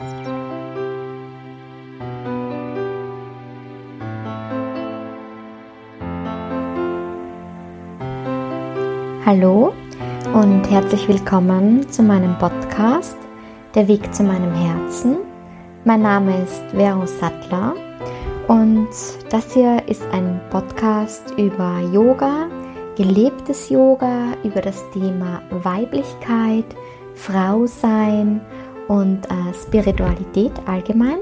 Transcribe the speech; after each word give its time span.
Hallo 0.00 0.10
und 10.32 10.68
herzlich 10.68 11.06
willkommen 11.08 11.88
zu 11.88 12.02
meinem 12.02 12.36
Podcast 12.40 13.16
Der 13.76 13.86
Weg 13.86 14.12
zu 14.12 14.24
meinem 14.24 14.52
Herzen. 14.52 15.18
Mein 15.84 16.02
Name 16.02 16.42
ist 16.42 16.64
Vero 16.72 17.06
Sattler 17.06 17.76
und 18.48 18.88
das 19.30 19.54
hier 19.54 19.80
ist 19.86 20.02
ein 20.10 20.40
Podcast 20.50 21.34
über 21.38 21.78
Yoga, 21.92 22.48
gelebtes 22.96 23.68
Yoga, 23.68 24.32
über 24.42 24.60
das 24.60 24.82
Thema 24.90 25.40
Weiblichkeit, 25.50 26.66
Frau 27.14 27.66
sein 27.66 28.40
und 28.88 29.26
äh, 29.26 29.54
Spiritualität 29.54 30.52
allgemein. 30.66 31.18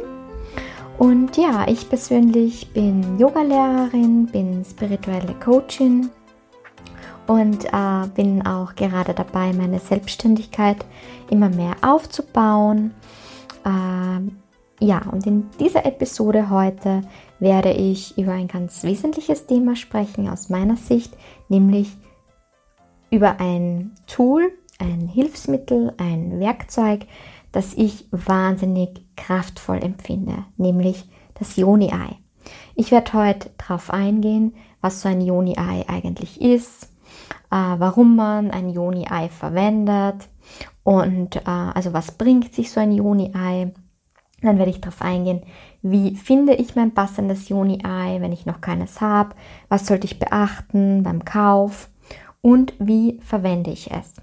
Und 0.98 1.36
ja, 1.36 1.66
ich 1.66 1.88
persönlich 1.88 2.72
bin 2.72 3.18
Yogalehrerin, 3.18 4.26
bin 4.26 4.64
spirituelle 4.64 5.34
Coachin 5.42 6.10
und 7.26 7.64
äh, 7.64 8.06
bin 8.14 8.46
auch 8.46 8.74
gerade 8.74 9.14
dabei, 9.14 9.52
meine 9.52 9.78
Selbstständigkeit 9.78 10.84
immer 11.30 11.48
mehr 11.48 11.76
aufzubauen. 11.82 12.92
Äh, 13.64 14.84
ja, 14.84 15.02
und 15.10 15.26
in 15.26 15.48
dieser 15.58 15.86
Episode 15.86 16.50
heute 16.50 17.02
werde 17.38 17.72
ich 17.72 18.18
über 18.18 18.32
ein 18.32 18.48
ganz 18.48 18.82
wesentliches 18.82 19.46
Thema 19.46 19.76
sprechen 19.76 20.28
aus 20.28 20.48
meiner 20.48 20.76
Sicht, 20.76 21.16
nämlich 21.48 21.90
über 23.10 23.40
ein 23.40 23.92
Tool, 24.06 24.52
ein 24.78 25.08
Hilfsmittel, 25.08 25.92
ein 25.98 26.40
Werkzeug, 26.40 27.06
das 27.52 27.74
ich 27.74 28.06
wahnsinnig 28.10 29.06
kraftvoll 29.16 29.78
empfinde, 29.78 30.44
nämlich 30.56 31.08
das 31.34 31.56
Yoni-Ei. 31.56 32.16
Ich 32.74 32.90
werde 32.90 33.12
heute 33.12 33.50
darauf 33.58 33.90
eingehen, 33.90 34.54
was 34.80 35.02
so 35.02 35.08
ein 35.08 35.20
Yoni-Ei 35.20 35.84
eigentlich 35.88 36.40
ist, 36.40 36.84
äh, 37.50 37.56
warum 37.56 38.16
man 38.16 38.50
ein 38.50 38.70
Joni-Ei 38.70 39.28
verwendet 39.28 40.28
und 40.82 41.36
äh, 41.36 41.40
also 41.44 41.92
was 41.92 42.12
bringt 42.12 42.54
sich 42.54 42.70
so 42.70 42.80
ein 42.80 42.92
Joni-Ei. 42.92 43.72
Dann 44.40 44.58
werde 44.58 44.70
ich 44.72 44.80
darauf 44.80 45.02
eingehen, 45.02 45.42
wie 45.82 46.16
finde 46.16 46.54
ich 46.54 46.74
mein 46.74 46.94
passendes 46.94 47.48
Joni-Ei, 47.48 48.20
wenn 48.20 48.32
ich 48.32 48.46
noch 48.46 48.60
keines 48.60 49.00
habe, 49.00 49.36
was 49.68 49.86
sollte 49.86 50.06
ich 50.06 50.18
beachten 50.18 51.02
beim 51.04 51.24
Kauf 51.24 51.90
und 52.40 52.72
wie 52.78 53.20
verwende 53.22 53.70
ich 53.70 53.90
es. 53.92 54.14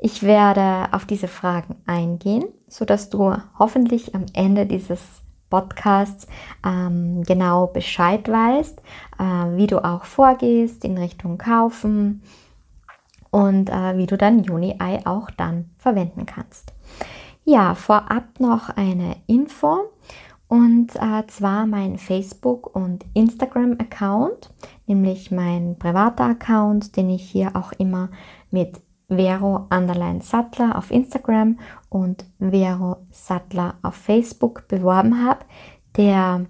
Ich 0.00 0.22
werde 0.22 0.92
auf 0.92 1.04
diese 1.04 1.28
Fragen 1.28 1.76
eingehen, 1.86 2.44
sodass 2.68 3.10
du 3.10 3.34
hoffentlich 3.58 4.14
am 4.14 4.26
Ende 4.32 4.66
dieses 4.66 5.00
Podcasts 5.50 6.26
ähm, 6.64 7.22
genau 7.24 7.66
Bescheid 7.66 8.28
weißt, 8.28 8.80
äh, 9.18 9.22
wie 9.56 9.66
du 9.66 9.84
auch 9.84 10.04
vorgehst 10.04 10.84
in 10.84 10.96
Richtung 10.96 11.38
Kaufen, 11.38 12.22
und 13.30 13.70
äh, 13.70 13.96
wie 13.96 14.06
du 14.06 14.16
dein 14.16 14.42
Juni-Ei 14.42 15.06
auch 15.06 15.30
dann 15.30 15.70
verwenden 15.78 16.26
kannst. 16.26 16.72
Ja, 17.44 17.74
vorab 17.74 18.38
noch 18.38 18.70
eine 18.70 19.16
Info 19.26 19.90
und 20.48 20.94
äh, 20.96 21.26
zwar 21.28 21.66
mein 21.66 21.96
Facebook- 21.96 22.74
und 22.74 23.04
Instagram-Account, 23.14 24.50
nämlich 24.86 25.30
mein 25.30 25.78
privater 25.78 26.24
Account, 26.24 26.96
den 26.96 27.10
ich 27.10 27.22
hier 27.22 27.54
auch 27.54 27.72
immer 27.72 28.10
mit 28.50 28.80
Vero 29.10 29.66
Underline 29.70 30.22
Sattler 30.22 30.78
auf 30.78 30.90
Instagram 30.90 31.58
und 31.88 32.24
Vero 32.38 32.98
Sattler 33.10 33.74
auf 33.82 33.94
Facebook 33.94 34.68
beworben 34.68 35.26
habe. 35.26 35.40
Der 35.96 36.46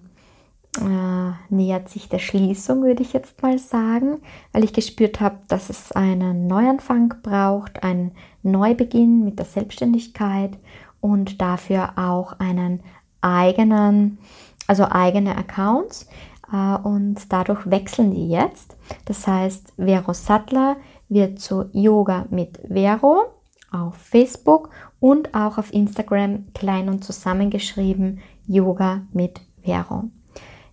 äh, 0.79 1.53
nähert 1.53 1.89
sich 1.89 2.09
der 2.09 2.19
Schließung, 2.19 2.83
würde 2.83 3.03
ich 3.03 3.13
jetzt 3.13 3.43
mal 3.43 3.59
sagen, 3.59 4.21
weil 4.53 4.63
ich 4.63 4.73
gespürt 4.73 5.21
habe, 5.21 5.39
dass 5.49 5.71
es 5.71 5.91
einen 5.93 6.47
Neuanfang 6.47 7.15
braucht, 7.23 7.83
einen 7.83 8.13
Neubeginn 8.43 9.25
mit 9.25 9.39
der 9.39 9.47
Selbstständigkeit 9.47 10.57
und 11.01 11.41
dafür 11.41 11.95
auch 11.97 12.39
einen 12.39 12.83
eigenen, 13.23 14.19
also 14.67 14.85
eigene 14.85 15.37
Accounts. 15.37 16.07
Äh, 16.53 16.77
und 16.83 17.33
dadurch 17.33 17.71
wechseln 17.71 18.13
die 18.13 18.29
jetzt. 18.29 18.77
Das 19.07 19.27
heißt, 19.27 19.73
Vero 19.77 20.13
Sattler 20.13 20.77
wird 21.11 21.41
zu 21.41 21.69
Yoga 21.73 22.25
mit 22.31 22.59
Vero 22.67 23.27
auf 23.71 23.97
Facebook 23.97 24.71
und 24.99 25.35
auch 25.35 25.59
auf 25.59 25.73
Instagram 25.73 26.53
klein 26.55 26.89
und 26.89 27.05
zusammengeschrieben 27.05 28.21
Yoga 28.47 29.03
mit 29.13 29.41
Vero. 29.63 30.05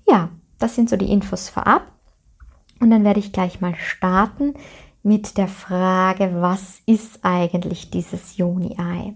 Ja, 0.07 0.29
das 0.57 0.75
sind 0.75 0.89
so 0.89 0.95
die 0.95 1.11
Infos 1.11 1.49
vorab. 1.49 1.91
Und 2.79 2.91
dann 2.91 3.03
werde 3.03 3.19
ich 3.19 3.33
gleich 3.33 3.59
mal 3.59 3.75
starten 3.75 4.53
mit 5.03 5.37
der 5.37 5.47
Frage, 5.47 6.41
was 6.41 6.81
ist 6.85 7.19
eigentlich 7.23 7.89
dieses 7.89 8.37
Juni-Ei? 8.37 9.13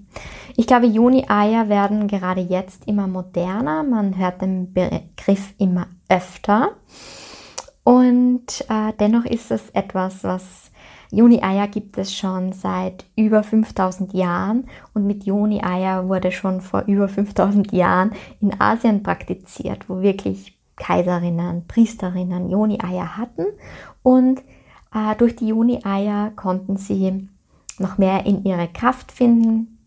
Ich 0.55 0.65
glaube, 0.65 0.87
Juni-Eier 0.87 1.69
werden 1.69 2.07
gerade 2.07 2.41
jetzt 2.41 2.87
immer 2.87 3.07
moderner. 3.07 3.83
Man 3.83 4.17
hört 4.17 4.41
den 4.41 4.73
Begriff 4.73 5.53
immer 5.57 5.87
öfter. 6.09 6.71
Und 7.83 8.65
äh, 8.69 8.93
dennoch 8.99 9.25
ist 9.25 9.51
es 9.51 9.69
etwas, 9.71 10.23
was 10.23 10.70
Juni-Eier 11.11 11.67
gibt 11.67 11.97
es 11.97 12.15
schon 12.15 12.53
seit 12.53 13.05
über 13.15 13.43
5000 13.43 14.13
Jahren 14.13 14.65
und 14.93 15.05
mit 15.05 15.25
Juni-Eier 15.25 16.07
wurde 16.07 16.31
schon 16.31 16.61
vor 16.61 16.83
über 16.87 17.09
5000 17.09 17.71
Jahren 17.73 18.11
in 18.39 18.59
Asien 18.59 19.03
praktiziert, 19.03 19.89
wo 19.89 20.01
wirklich 20.01 20.57
Kaiserinnen, 20.77 21.67
Priesterinnen 21.67 22.49
Joni-Eier 22.49 23.17
hatten 23.17 23.45
und 24.03 24.39
äh, 24.93 25.15
durch 25.17 25.35
die 25.35 25.49
Joni-Eier 25.49 26.31
konnten 26.35 26.77
sie 26.77 27.29
noch 27.77 27.97
mehr 27.97 28.25
in 28.25 28.43
ihre 28.45 28.67
Kraft 28.67 29.11
finden. 29.11 29.79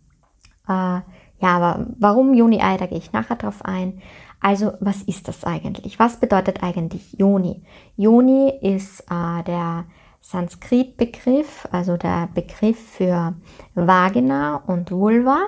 Äh, 0.68 0.72
ja, 0.72 1.02
aber 1.40 1.86
warum 1.98 2.34
Joni-Ei, 2.34 2.76
da 2.76 2.86
gehe 2.86 2.98
ich 2.98 3.12
nachher 3.12 3.36
drauf 3.36 3.64
ein. 3.64 4.00
Also, 4.40 4.72
was 4.80 5.02
ist 5.02 5.26
das 5.26 5.44
eigentlich? 5.44 5.98
Was 5.98 6.20
bedeutet 6.20 6.62
eigentlich 6.62 7.14
Joni? 7.18 7.62
Joni 7.96 8.52
ist 8.60 9.00
äh, 9.10 9.42
der 9.44 9.84
Sanskrit-Begriff, 10.24 11.68
also 11.70 11.96
der 11.96 12.28
Begriff 12.34 12.78
für 12.78 13.34
Vagina 13.74 14.56
und 14.66 14.90
Vulva 14.90 15.38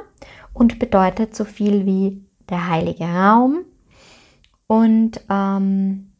und 0.52 0.78
bedeutet 0.78 1.34
so 1.34 1.44
viel 1.44 1.86
wie 1.86 2.24
der 2.48 2.68
heilige 2.68 3.04
Raum, 3.04 3.64
und 4.66 5.20
ähm, 5.30 6.12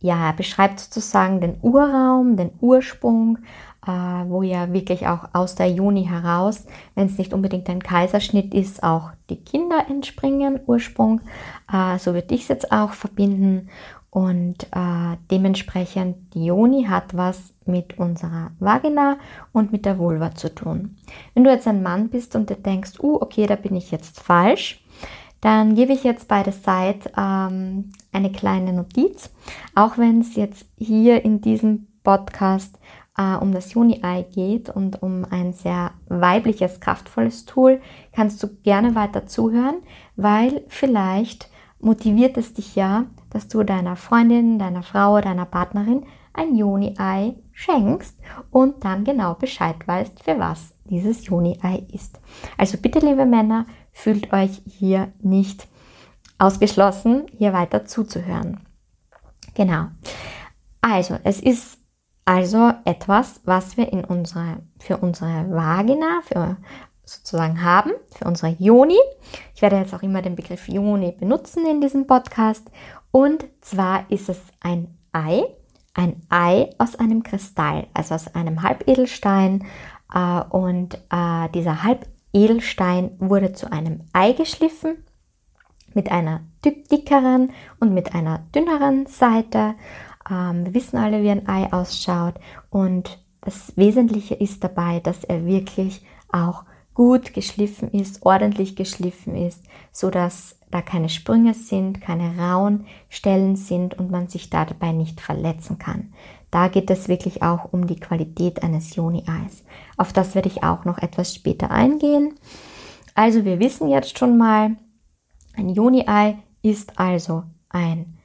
ja, 0.00 0.26
er 0.26 0.32
beschreibt 0.32 0.80
sozusagen 0.80 1.40
den 1.40 1.56
Urraum, 1.62 2.36
den 2.36 2.50
Ursprung, 2.60 3.38
äh, 3.86 3.90
wo 3.90 4.42
ja 4.42 4.72
wirklich 4.72 5.06
auch 5.06 5.28
aus 5.32 5.54
der 5.54 5.70
Juni 5.70 6.04
heraus, 6.04 6.66
wenn 6.94 7.06
es 7.06 7.18
nicht 7.18 7.32
unbedingt 7.32 7.68
ein 7.70 7.82
Kaiserschnitt 7.82 8.52
ist, 8.54 8.82
auch 8.82 9.12
die 9.30 9.42
Kinder 9.42 9.86
entspringen, 9.88 10.60
Ursprung. 10.66 11.20
Äh, 11.72 11.98
so 11.98 12.12
würde 12.12 12.34
ich 12.34 12.42
es 12.42 12.48
jetzt 12.48 12.72
auch 12.72 12.92
verbinden. 12.92 13.68
Und 14.10 14.64
äh, 14.72 15.16
dementsprechend, 15.30 16.34
die 16.34 16.46
Joni 16.46 16.84
hat 16.84 17.16
was 17.16 17.53
mit 17.66 17.98
unserer 17.98 18.50
Vagina 18.58 19.18
und 19.52 19.72
mit 19.72 19.84
der 19.84 19.98
Vulva 19.98 20.34
zu 20.34 20.54
tun. 20.54 20.96
Wenn 21.34 21.44
du 21.44 21.50
jetzt 21.50 21.66
ein 21.66 21.82
Mann 21.82 22.08
bist 22.08 22.36
und 22.36 22.50
dir 22.50 22.56
denkst, 22.56 23.00
uh, 23.00 23.16
okay, 23.20 23.46
da 23.46 23.56
bin 23.56 23.76
ich 23.76 23.90
jetzt 23.90 24.20
falsch, 24.20 24.84
dann 25.40 25.74
gebe 25.74 25.92
ich 25.92 26.04
jetzt 26.04 26.26
bei 26.26 26.42
der 26.42 26.54
Seite 26.54 27.12
ähm, 27.18 27.92
eine 28.12 28.32
kleine 28.32 28.72
Notiz. 28.72 29.30
Auch 29.74 29.98
wenn 29.98 30.20
es 30.22 30.36
jetzt 30.36 30.66
hier 30.78 31.24
in 31.24 31.42
diesem 31.42 31.86
Podcast 32.02 32.78
äh, 33.18 33.36
um 33.36 33.52
das 33.52 33.74
Juni-Ei 33.74 34.22
geht 34.22 34.70
und 34.70 35.02
um 35.02 35.26
ein 35.28 35.52
sehr 35.52 35.90
weibliches, 36.08 36.80
kraftvolles 36.80 37.44
Tool, 37.44 37.80
kannst 38.12 38.42
du 38.42 38.48
gerne 38.62 38.94
weiter 38.94 39.26
zuhören, 39.26 39.76
weil 40.16 40.62
vielleicht 40.68 41.50
motiviert 41.78 42.36
es 42.38 42.54
dich 42.54 42.74
ja, 42.74 43.04
dass 43.30 43.48
du 43.48 43.62
deiner 43.62 43.96
Freundin, 43.96 44.58
deiner 44.58 44.82
Frau, 44.82 45.20
deiner 45.20 45.44
Partnerin 45.44 46.04
ein 46.34 46.54
Juni-Ei 46.56 47.36
schenkst 47.52 48.18
und 48.50 48.84
dann 48.84 49.04
genau 49.04 49.34
Bescheid 49.34 49.76
weißt, 49.86 50.22
für 50.22 50.38
was 50.38 50.74
dieses 50.84 51.26
Juni-Ei 51.26 51.86
ist. 51.92 52.20
Also 52.58 52.76
bitte, 52.78 52.98
liebe 52.98 53.24
Männer, 53.24 53.66
fühlt 53.92 54.32
euch 54.32 54.60
hier 54.66 55.12
nicht 55.22 55.68
ausgeschlossen, 56.38 57.26
hier 57.36 57.52
weiter 57.52 57.86
zuzuhören. 57.86 58.60
Genau. 59.54 59.86
Also, 60.80 61.18
es 61.24 61.40
ist 61.40 61.78
also 62.24 62.72
etwas, 62.84 63.40
was 63.44 63.76
wir 63.76 63.92
in 63.92 64.04
unsere, 64.04 64.62
für 64.78 64.98
unsere 64.98 65.50
Vagina, 65.50 66.20
für 66.24 66.56
sozusagen 67.04 67.62
haben, 67.62 67.92
für 68.16 68.24
unsere 68.24 68.56
Joni. 68.58 68.98
Ich 69.54 69.62
werde 69.62 69.76
jetzt 69.76 69.94
auch 69.94 70.02
immer 70.02 70.22
den 70.22 70.36
Begriff 70.36 70.68
Joni 70.68 71.12
benutzen 71.12 71.66
in 71.66 71.80
diesem 71.80 72.06
Podcast. 72.06 72.70
Und 73.10 73.44
zwar 73.60 74.10
ist 74.10 74.28
es 74.28 74.40
ein 74.60 74.98
Ei, 75.12 75.44
ein 75.94 76.22
Ei 76.28 76.70
aus 76.78 76.96
einem 76.96 77.22
Kristall, 77.22 77.86
also 77.94 78.14
aus 78.14 78.34
einem 78.34 78.62
Halbedelstein. 78.62 79.64
Äh, 80.12 80.40
und 80.50 80.94
äh, 81.10 81.48
dieser 81.54 81.82
Halb 81.82 82.06
Edelstein 82.32 83.12
wurde 83.18 83.52
zu 83.52 83.70
einem 83.72 84.00
Ei 84.12 84.32
geschliffen 84.32 84.96
mit 85.94 86.10
einer 86.10 86.40
dickeren 86.64 87.52
und 87.78 87.94
mit 87.94 88.14
einer 88.14 88.40
dünneren 88.54 89.06
Seite. 89.06 89.74
Ähm, 90.28 90.66
wir 90.66 90.74
wissen 90.74 90.98
alle, 90.98 91.22
wie 91.22 91.30
ein 91.30 91.48
Ei 91.48 91.72
ausschaut 91.72 92.34
und 92.70 93.24
das 93.40 93.76
Wesentliche 93.76 94.34
ist 94.34 94.64
dabei, 94.64 95.00
dass 95.00 95.22
er 95.22 95.46
wirklich 95.46 96.04
auch 96.32 96.64
gut 96.94 97.34
geschliffen 97.34 97.90
ist, 97.90 98.24
ordentlich 98.24 98.74
geschliffen 98.74 99.36
ist, 99.36 99.62
so 99.92 100.10
dass 100.10 100.58
da 100.74 100.82
keine 100.82 101.08
Sprünge 101.08 101.54
sind, 101.54 102.00
keine 102.00 102.36
rauen 102.36 102.86
Stellen 103.08 103.54
sind 103.54 103.96
und 103.96 104.10
man 104.10 104.26
sich 104.26 104.50
dabei 104.50 104.90
nicht 104.90 105.20
verletzen 105.20 105.78
kann. 105.78 106.12
Da 106.50 106.66
geht 106.66 106.90
es 106.90 107.06
wirklich 107.06 107.44
auch 107.44 107.72
um 107.72 107.86
die 107.86 108.00
Qualität 108.00 108.64
eines 108.64 108.96
Joni-Eis. 108.96 109.64
Auf 109.96 110.12
das 110.12 110.34
werde 110.34 110.48
ich 110.48 110.64
auch 110.64 110.84
noch 110.84 110.98
etwas 110.98 111.32
später 111.32 111.70
eingehen. 111.70 112.34
Also 113.14 113.44
wir 113.44 113.60
wissen 113.60 113.88
jetzt 113.88 114.18
schon 114.18 114.36
mal, 114.36 114.74
ein 115.56 115.68
Joni-Ei 115.68 116.38
ist 116.62 116.98
also 116.98 117.44
ein 117.68 118.18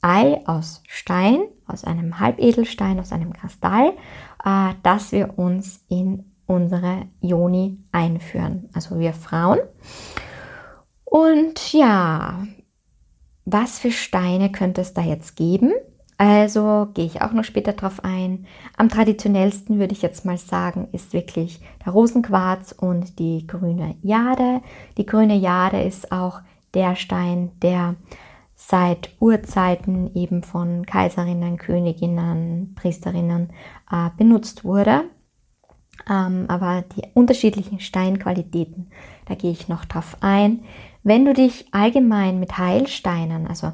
Ei 0.00 0.44
aus 0.44 0.82
Stein, 0.88 1.44
aus 1.68 1.84
einem 1.84 2.18
Halbedelstein, 2.18 2.98
aus 2.98 3.12
einem 3.12 3.32
Kristall, 3.32 3.92
äh, 4.44 4.74
das 4.82 5.12
wir 5.12 5.38
uns 5.38 5.84
in 5.88 6.32
unsere 6.46 7.02
Joni 7.20 7.78
einführen, 7.92 8.70
also 8.72 8.98
wir 8.98 9.12
Frauen. 9.12 9.60
Und 11.12 11.74
ja, 11.74 12.46
was 13.44 13.78
für 13.78 13.90
Steine 13.90 14.50
könnte 14.50 14.80
es 14.80 14.94
da 14.94 15.02
jetzt 15.02 15.36
geben? 15.36 15.74
Also 16.16 16.88
gehe 16.94 17.04
ich 17.04 17.20
auch 17.20 17.32
noch 17.32 17.44
später 17.44 17.74
drauf 17.74 18.02
ein. 18.02 18.46
Am 18.78 18.88
traditionellsten 18.88 19.78
würde 19.78 19.92
ich 19.92 20.00
jetzt 20.00 20.24
mal 20.24 20.38
sagen, 20.38 20.88
ist 20.92 21.12
wirklich 21.12 21.60
der 21.84 21.92
Rosenquarz 21.92 22.72
und 22.72 23.18
die 23.18 23.46
grüne 23.46 23.94
Jade. 24.00 24.62
Die 24.96 25.04
grüne 25.04 25.36
Jade 25.36 25.82
ist 25.82 26.12
auch 26.12 26.40
der 26.72 26.96
Stein, 26.96 27.50
der 27.60 27.96
seit 28.54 29.10
Urzeiten 29.20 30.14
eben 30.14 30.42
von 30.42 30.86
Kaiserinnen, 30.86 31.58
Königinnen, 31.58 32.74
Priesterinnen 32.74 33.50
äh, 33.90 34.08
benutzt 34.16 34.64
wurde. 34.64 35.02
Ähm, 36.10 36.46
aber 36.48 36.84
die 36.96 37.02
unterschiedlichen 37.12 37.80
Steinqualitäten, 37.80 38.90
da 39.26 39.34
gehe 39.34 39.50
ich 39.50 39.68
noch 39.68 39.84
drauf 39.84 40.16
ein. 40.20 40.64
Wenn 41.02 41.24
du 41.24 41.32
dich 41.32 41.66
allgemein 41.72 42.38
mit 42.38 42.58
Heilsteinen, 42.58 43.46
also 43.46 43.72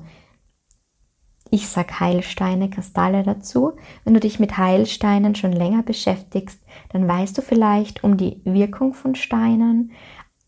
ich 1.50 1.68
sage 1.68 2.00
Heilsteine, 2.00 2.68
Kristalle 2.68 3.22
dazu. 3.22 3.72
Wenn 4.04 4.14
du 4.14 4.20
dich 4.20 4.38
mit 4.38 4.58
Heilsteinen 4.58 5.34
schon 5.34 5.52
länger 5.52 5.82
beschäftigst, 5.82 6.62
dann 6.90 7.08
weißt 7.08 7.38
du 7.38 7.42
vielleicht 7.42 8.04
um 8.04 8.16
die 8.16 8.40
Wirkung 8.44 8.92
von 8.92 9.14
Steinen. 9.14 9.92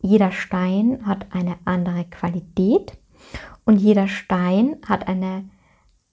Jeder 0.02 0.30
Stein 0.30 1.06
hat 1.06 1.26
eine 1.30 1.56
andere 1.64 2.04
Qualität 2.04 2.98
und 3.64 3.76
jeder 3.76 4.08
Stein 4.08 4.76
hat 4.86 5.08
eine, 5.08 5.48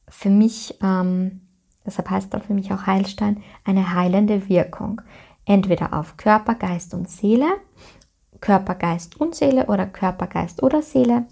für 0.07 0.29
mich, 0.29 0.77
ähm, 0.81 1.41
deshalb 1.85 2.09
heißt 2.09 2.33
er 2.33 2.41
für 2.41 2.53
mich 2.53 2.71
auch 2.71 2.85
Heilstein, 2.85 3.43
eine 3.63 3.93
heilende 3.93 4.47
Wirkung. 4.49 5.01
Entweder 5.45 5.93
auf 5.93 6.17
Körper, 6.17 6.55
Geist 6.55 6.93
und 6.93 7.09
Seele, 7.09 7.47
Körper, 8.39 8.75
Geist 8.75 9.19
und 9.19 9.35
Seele 9.35 9.65
oder 9.67 9.85
Körper, 9.85 10.27
Geist 10.27 10.63
oder 10.63 10.81
Seele. 10.81 11.25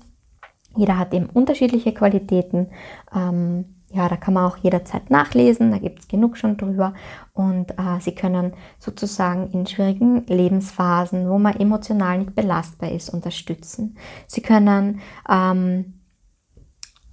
Jeder 0.75 0.98
hat 0.98 1.13
eben 1.13 1.28
unterschiedliche 1.28 1.94
Qualitäten. 1.94 2.68
Ähm, 3.13 3.75
ja, 3.92 4.10
da 4.10 4.18
kann 4.18 4.34
man 4.34 4.46
auch 4.46 4.57
jederzeit 4.57 5.10
nachlesen, 5.10 5.72
da 5.72 5.78
gibt 5.78 6.00
es 6.00 6.07
genug 6.10 6.38
schon 6.38 6.57
drüber. 6.57 6.94
Und 7.34 7.72
äh, 7.72 8.00
Sie 8.02 8.13
können 8.13 8.54
sozusagen 8.78 9.52
in 9.52 9.66
schwierigen 9.66 10.25
Lebensphasen, 10.25 11.30
wo 11.30 11.38
man 11.40 11.56
emotional 11.56 12.18
nicht 12.18 12.36
belastbar 12.36 12.92
ist, 12.92 13.10
unterstützen. 13.10 13.98
Sie 14.28 14.42
können 14.42 15.00
ähm, 15.30 16.02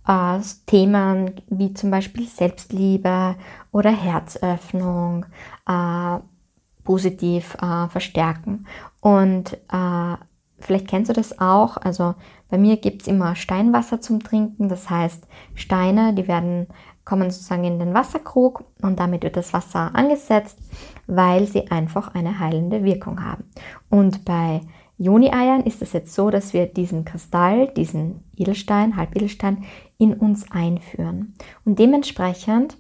äh, 0.09 0.41
Themen 0.67 1.41
wie 1.49 1.73
zum 1.75 1.91
Beispiel 1.91 2.27
Selbstliebe 2.27 3.37
oder 3.71 3.91
Herzöffnung 3.91 5.27
äh, 5.69 6.19
positiv 6.83 7.57
äh, 7.63 7.89
verstärken. 7.89 8.67
Und 9.03 9.55
äh, 9.71 10.17
vielleicht 10.59 10.89
kennst 10.89 11.11
du 11.11 11.13
das 11.13 11.39
auch. 11.39 11.77
Also 11.77 12.15
bei 12.49 12.57
mir 12.57 12.79
gibt 12.79 13.03
es 13.03 13.09
immer 13.09 13.37
Steinwasser 13.37 14.01
zum 14.01 14.23
Trinken. 14.23 14.71
Das 14.71 14.89
heißt, 14.89 15.27
Steine, 15.55 16.15
die 16.15 16.29
werden 16.29 16.69
kommen 17.05 17.31
sozusagen 17.31 17.65
in 17.65 17.79
den 17.79 17.95
Wasserkrug 17.95 18.65
und 18.81 19.01
damit 19.01 19.25
wird 19.25 19.37
das 19.37 19.53
Wasser 19.53 19.95
angesetzt, 19.95 20.59
weil 21.07 21.47
sie 21.47 21.71
einfach 21.71 22.15
eine 22.15 22.39
heilende 22.39 22.85
Wirkung 22.85 23.25
haben. 23.25 23.45
Und 23.91 24.25
bei 24.25 24.61
Joni-Eiern 24.99 25.65
ist 25.65 25.83
es 25.83 25.93
jetzt 25.93 26.15
so, 26.15 26.31
dass 26.31 26.53
wir 26.53 26.67
diesen 26.67 27.05
Kristall, 27.05 27.69
diesen 27.75 28.23
Edelstein, 28.37 28.97
Halbedelstein, 28.97 29.65
in 29.99 30.15
uns 30.15 30.49
einführen. 30.53 31.35
Und 31.65 31.81
dementsprechend, 31.81 32.77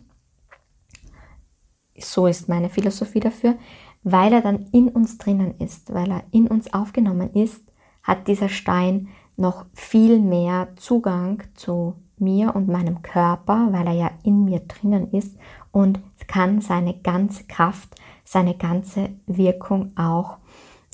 so 1.98 2.28
ist 2.28 2.48
meine 2.48 2.68
Philosophie 2.68 3.20
dafür, 3.20 3.56
weil 4.04 4.32
er 4.32 4.40
dann 4.40 4.66
in 4.72 4.88
uns 4.88 5.18
drinnen 5.18 5.54
ist, 5.58 5.92
weil 5.92 6.10
er 6.10 6.22
in 6.30 6.48
uns 6.48 6.72
aufgenommen 6.72 7.32
ist, 7.34 7.62
hat 8.02 8.26
dieser 8.28 8.48
Stein 8.48 9.08
noch 9.36 9.66
viel 9.74 10.18
mehr 10.18 10.68
Zugang 10.76 11.42
zu 11.54 11.94
mir 12.18 12.54
und 12.54 12.68
meinem 12.68 13.02
Körper, 13.02 13.68
weil 13.70 13.86
er 13.86 13.92
ja 13.92 14.10
in 14.22 14.44
mir 14.44 14.60
drinnen 14.60 15.10
ist 15.12 15.36
und 15.70 16.00
kann 16.26 16.60
seine 16.60 16.94
ganze 16.94 17.44
Kraft, 17.44 17.96
seine 18.24 18.54
ganze 18.54 19.10
Wirkung 19.26 19.92
auch 19.96 20.38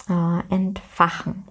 äh, 0.09 0.55
entfachen. 0.55 1.45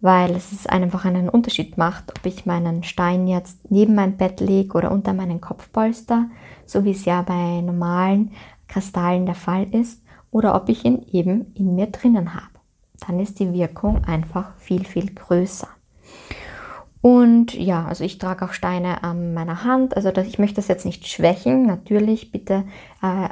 Weil 0.00 0.32
es 0.36 0.66
einfach 0.66 1.04
einen 1.04 1.28
Unterschied 1.28 1.76
macht, 1.76 2.12
ob 2.16 2.24
ich 2.24 2.46
meinen 2.46 2.84
Stein 2.84 3.26
jetzt 3.26 3.70
neben 3.70 3.94
mein 3.94 4.16
Bett 4.16 4.40
lege 4.40 4.76
oder 4.76 4.92
unter 4.92 5.12
meinen 5.12 5.40
Kopfpolster, 5.40 6.26
so 6.66 6.84
wie 6.84 6.92
es 6.92 7.04
ja 7.04 7.22
bei 7.22 7.60
normalen 7.60 8.32
Kristallen 8.68 9.26
der 9.26 9.34
Fall 9.34 9.64
ist, 9.74 10.02
oder 10.30 10.54
ob 10.54 10.68
ich 10.68 10.84
ihn 10.84 11.04
eben 11.10 11.52
in 11.54 11.74
mir 11.74 11.86
drinnen 11.86 12.34
habe. 12.34 12.58
Dann 13.06 13.20
ist 13.20 13.38
die 13.38 13.52
Wirkung 13.52 14.04
einfach 14.04 14.56
viel, 14.56 14.84
viel 14.84 15.14
größer. 15.14 15.68
Und 17.00 17.54
ja, 17.54 17.86
also 17.86 18.02
ich 18.04 18.18
trage 18.18 18.44
auch 18.44 18.52
Steine 18.52 19.04
an 19.04 19.32
meiner 19.34 19.64
Hand. 19.64 19.96
Also 19.96 20.10
dass 20.10 20.26
ich 20.26 20.38
möchte 20.38 20.56
das 20.56 20.68
jetzt 20.68 20.84
nicht 20.84 21.06
schwächen. 21.06 21.64
Natürlich, 21.66 22.32
bitte 22.32 22.64
äh, 23.02 23.28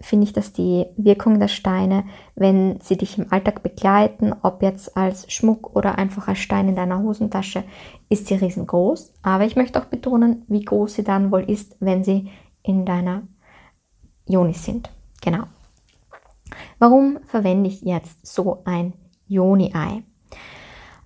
finde 0.00 0.24
ich, 0.24 0.32
dass 0.32 0.52
die 0.52 0.86
Wirkung 0.96 1.38
der 1.38 1.48
Steine, 1.48 2.04
wenn 2.34 2.78
sie 2.80 2.96
dich 2.96 3.18
im 3.18 3.32
Alltag 3.32 3.62
begleiten, 3.62 4.34
ob 4.42 4.62
jetzt 4.62 4.96
als 4.96 5.30
Schmuck 5.32 5.74
oder 5.74 5.98
einfach 5.98 6.28
als 6.28 6.38
Stein 6.38 6.68
in 6.68 6.76
deiner 6.76 7.00
Hosentasche, 7.00 7.64
ist 8.08 8.26
sie 8.26 8.34
riesengroß. 8.34 9.14
Aber 9.22 9.44
ich 9.44 9.56
möchte 9.56 9.80
auch 9.80 9.86
betonen, 9.86 10.44
wie 10.46 10.64
groß 10.64 10.94
sie 10.94 11.04
dann 11.04 11.32
wohl 11.32 11.42
ist, 11.42 11.76
wenn 11.80 12.04
sie 12.04 12.30
in 12.62 12.84
deiner 12.84 13.22
Joni 14.26 14.54
sind. 14.54 14.90
Genau. 15.20 15.44
Warum 16.78 17.18
verwende 17.24 17.68
ich 17.68 17.82
jetzt 17.82 18.26
so 18.26 18.62
ein 18.64 18.94
Joni-Ei? 19.26 20.02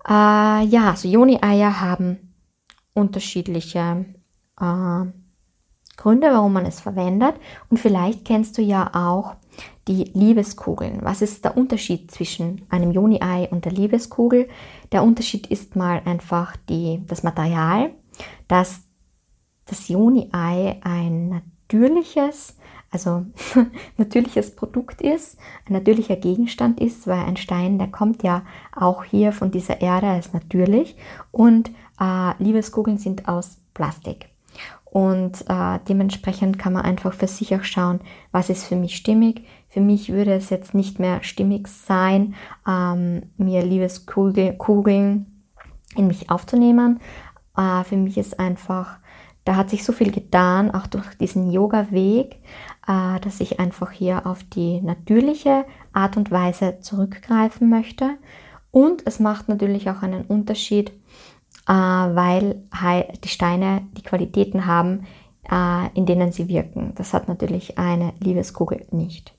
Äh, 0.07 0.65
ja, 0.65 0.91
also 0.91 1.07
Joni-Eier 1.07 1.81
haben 1.81 2.33
unterschiedliche 2.93 4.05
äh, 4.59 5.05
Gründe, 5.97 6.27
warum 6.31 6.53
man 6.53 6.65
es 6.65 6.79
verwendet. 6.79 7.35
Und 7.69 7.77
vielleicht 7.77 8.25
kennst 8.25 8.57
du 8.57 8.61
ja 8.61 8.91
auch 8.93 9.35
die 9.87 10.05
Liebeskugeln. 10.13 10.99
Was 11.01 11.21
ist 11.21 11.43
der 11.43 11.57
Unterschied 11.57 12.11
zwischen 12.11 12.65
einem 12.69 12.91
Joni-Ei 12.91 13.49
und 13.51 13.65
der 13.65 13.71
Liebeskugel? 13.71 14.47
Der 14.91 15.03
Unterschied 15.03 15.47
ist 15.47 15.75
mal 15.75 16.01
einfach 16.05 16.55
die, 16.69 17.03
das 17.07 17.23
Material, 17.23 17.91
dass 18.47 18.83
das 19.65 19.87
Joni-Ei 19.87 20.79
ein 20.83 21.29
natürliches 21.29 22.57
also 22.91 23.25
natürliches 23.97 24.55
Produkt 24.55 25.01
ist, 25.01 25.37
ein 25.67 25.73
natürlicher 25.73 26.15
Gegenstand 26.15 26.79
ist, 26.79 27.07
weil 27.07 27.19
ein 27.19 27.37
Stein, 27.37 27.77
der 27.77 27.87
kommt 27.87 28.23
ja 28.23 28.43
auch 28.75 29.03
hier 29.03 29.31
von 29.31 29.51
dieser 29.51 29.81
Erde, 29.81 30.07
er 30.07 30.19
ist 30.19 30.33
natürlich 30.33 30.95
und 31.31 31.71
äh, 31.99 32.43
Liebeskugeln 32.43 32.97
sind 32.97 33.27
aus 33.27 33.57
Plastik. 33.73 34.29
Und 34.91 35.45
äh, 35.47 35.79
dementsprechend 35.87 36.57
kann 36.57 36.73
man 36.73 36.83
einfach 36.83 37.13
für 37.13 37.27
sich 37.27 37.55
auch 37.55 37.63
schauen, 37.63 37.99
was 38.31 38.49
ist 38.49 38.65
für 38.65 38.75
mich 38.75 38.95
stimmig. 38.95 39.45
Für 39.67 39.81
mich 39.81 40.11
würde 40.11 40.33
es 40.33 40.49
jetzt 40.49 40.73
nicht 40.73 40.97
mehr 40.97 41.21
stimmig 41.21 41.67
sein, 41.67 42.33
ähm, 42.67 43.23
mir 43.37 43.63
Liebeskugeln 43.63 45.43
in 45.95 46.07
mich 46.07 46.31
aufzunehmen. 46.31 46.99
Äh, 47.55 47.83
für 47.83 47.97
mich 47.97 48.17
ist 48.17 48.39
einfach, 48.39 48.97
da 49.45 49.55
hat 49.55 49.69
sich 49.69 49.83
so 49.83 49.93
viel 49.93 50.11
getan, 50.11 50.71
auch 50.71 50.87
durch 50.87 51.15
diesen 51.19 51.51
Yoga-Weg, 51.51 52.37
äh, 52.89 53.19
dass 53.19 53.39
ich 53.39 53.59
einfach 53.59 53.91
hier 53.91 54.25
auf 54.25 54.43
die 54.43 54.81
natürliche 54.81 55.65
Art 55.93 56.17
und 56.17 56.31
Weise 56.31 56.79
zurückgreifen 56.81 57.69
möchte. 57.69 58.17
Und 58.71 59.05
es 59.05 59.19
macht 59.19 59.47
natürlich 59.47 59.89
auch 59.89 60.01
einen 60.01 60.25
Unterschied, 60.25 60.89
äh, 61.67 61.71
weil 61.71 62.63
die 63.23 63.27
Steine 63.27 63.83
die 63.95 64.01
Qualitäten 64.01 64.65
haben, 64.65 65.05
äh, 65.49 65.87
in 65.93 66.07
denen 66.07 66.31
sie 66.31 66.47
wirken. 66.47 66.93
Das 66.95 67.13
hat 67.13 67.27
natürlich 67.27 67.77
eine 67.77 68.13
Liebeskugel 68.19 68.87
nicht. 68.89 69.35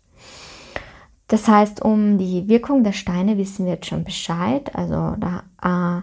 Das 1.27 1.49
heißt, 1.49 1.83
um 1.83 2.19
die 2.19 2.49
Wirkung 2.49 2.85
der 2.85 2.93
Steine 2.93 3.37
wissen 3.37 3.65
wir 3.67 3.75
jetzt 3.75 3.87
schon 3.87 4.05
Bescheid. 4.05 4.75
Also 4.77 5.17
da 5.19 5.43
äh, 5.99 6.03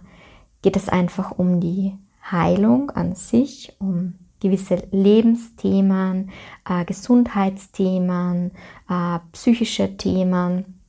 geht 0.61 0.75
es 0.75 0.89
einfach 0.89 1.31
um 1.31 1.61
die 1.61 1.93
Heilung 2.29 2.91
an 2.91 3.15
sich, 3.15 3.75
um 3.79 4.15
gewisse 4.39 4.87
Lebensthemen, 4.91 6.31
äh, 6.67 6.85
Gesundheitsthemen, 6.85 8.51
äh, 8.89 9.19
psychische 9.31 9.97
Themen, 9.97 10.79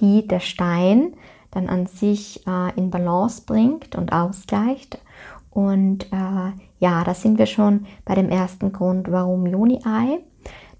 die 0.00 0.26
der 0.26 0.40
Stein 0.40 1.14
dann 1.50 1.68
an 1.68 1.86
sich 1.86 2.46
äh, 2.46 2.74
in 2.76 2.90
Balance 2.90 3.42
bringt 3.46 3.94
und 3.94 4.12
ausgleicht. 4.12 4.98
Und 5.50 6.04
äh, 6.12 6.52
ja, 6.78 7.04
da 7.04 7.14
sind 7.14 7.38
wir 7.38 7.46
schon 7.46 7.86
bei 8.04 8.14
dem 8.14 8.30
ersten 8.30 8.72
Grund, 8.72 9.10
warum 9.10 9.46
Juni-Ei. 9.46 10.20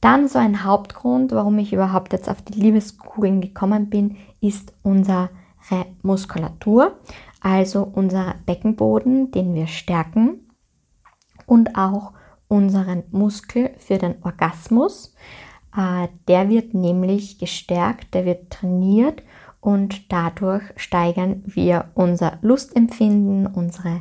Dann 0.01 0.27
so 0.27 0.39
ein 0.39 0.65
Hauptgrund, 0.65 1.31
warum 1.33 1.59
ich 1.59 1.73
überhaupt 1.73 2.13
jetzt 2.13 2.29
auf 2.29 2.43
die 2.43 2.59
Liebeskugeln 2.59 3.41
gekommen 3.41 3.89
bin, 3.89 4.17
ist 4.41 4.73
unsere 4.83 5.31
Muskulatur, 6.03 6.99
also 7.41 7.89
unser 7.95 8.35
Beckenboden, 8.45 9.31
den 9.31 9.55
wir 9.55 9.69
stärken 9.69 10.42
und 11.47 11.77
auch 11.77 12.13
unseren 12.49 13.05
Muskel 13.11 13.71
für 13.79 13.99
den 13.99 14.17
Orgasmus. 14.23 15.15
Äh, 15.77 16.09
der 16.29 16.49
wird 16.49 16.75
nämlich 16.75 17.39
gestärkt, 17.39 18.15
der 18.15 18.25
wird 18.25 18.51
trainiert 18.51 19.23
und 19.61 20.13
dadurch 20.13 20.63
steigern 20.77 21.43
wir 21.47 21.91
unser 21.95 22.39
Lustempfinden, 22.43 23.47
unsere 23.47 24.01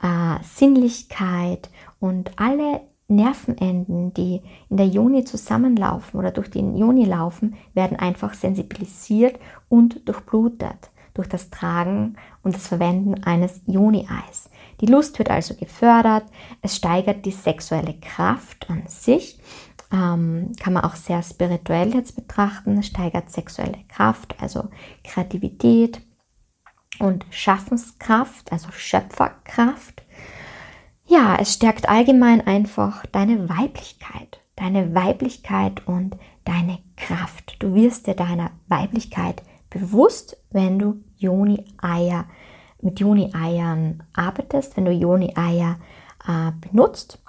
äh, 0.00 0.42
Sinnlichkeit 0.42 1.68
und 2.00 2.30
alle 2.36 2.80
Nervenenden, 3.08 4.14
die 4.14 4.40
in 4.70 4.76
der 4.78 4.86
Joni 4.86 5.24
zusammenlaufen 5.24 6.18
oder 6.18 6.30
durch 6.30 6.50
den 6.50 6.76
Joni 6.76 7.04
laufen, 7.04 7.56
werden 7.74 7.98
einfach 7.98 8.32
sensibilisiert 8.32 9.38
und 9.68 10.08
durchblutet 10.08 10.91
durch 11.14 11.28
das 11.28 11.50
Tragen 11.50 12.16
und 12.42 12.54
das 12.54 12.68
Verwenden 12.68 13.22
eines 13.24 13.60
Joni-Eis. 13.66 14.50
Die 14.80 14.86
Lust 14.86 15.18
wird 15.18 15.30
also 15.30 15.54
gefördert, 15.54 16.24
es 16.60 16.76
steigert 16.76 17.24
die 17.24 17.30
sexuelle 17.30 17.94
Kraft 18.00 18.68
an 18.68 18.82
sich, 18.86 19.38
ähm, 19.92 20.52
kann 20.60 20.72
man 20.72 20.84
auch 20.84 20.96
sehr 20.96 21.22
spirituell 21.22 21.94
jetzt 21.94 22.16
betrachten, 22.16 22.78
es 22.78 22.86
steigert 22.86 23.30
sexuelle 23.30 23.84
Kraft, 23.88 24.34
also 24.40 24.68
Kreativität 25.04 26.00
und 26.98 27.26
Schaffenskraft, 27.30 28.50
also 28.50 28.70
Schöpferkraft. 28.72 30.02
Ja, 31.06 31.36
es 31.38 31.52
stärkt 31.54 31.88
allgemein 31.88 32.46
einfach 32.46 33.04
deine 33.06 33.48
Weiblichkeit, 33.48 34.40
deine 34.56 34.94
Weiblichkeit 34.94 35.86
und 35.86 36.16
deine 36.44 36.78
Kraft. 36.96 37.56
Du 37.58 37.74
wirst 37.74 38.06
dir 38.06 38.14
deiner 38.14 38.50
Weiblichkeit 38.68 39.42
bewusst, 39.72 40.36
wenn 40.50 40.78
du 40.78 41.02
Joni-Eier 41.16 42.26
mit 42.80 43.00
Juni-Eiern 43.00 44.02
arbeitest, 44.12 44.76
wenn 44.76 44.84
du 44.84 44.92
Juni-Eier 44.92 45.78
äh, 46.26 46.52
benutzt. 46.68 47.22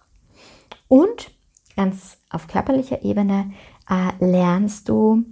Und 0.88 1.32
ganz 1.76 2.18
auf 2.30 2.48
körperlicher 2.48 3.04
Ebene 3.04 3.52
äh, 3.90 4.12
lernst 4.24 4.90
du 4.90 5.24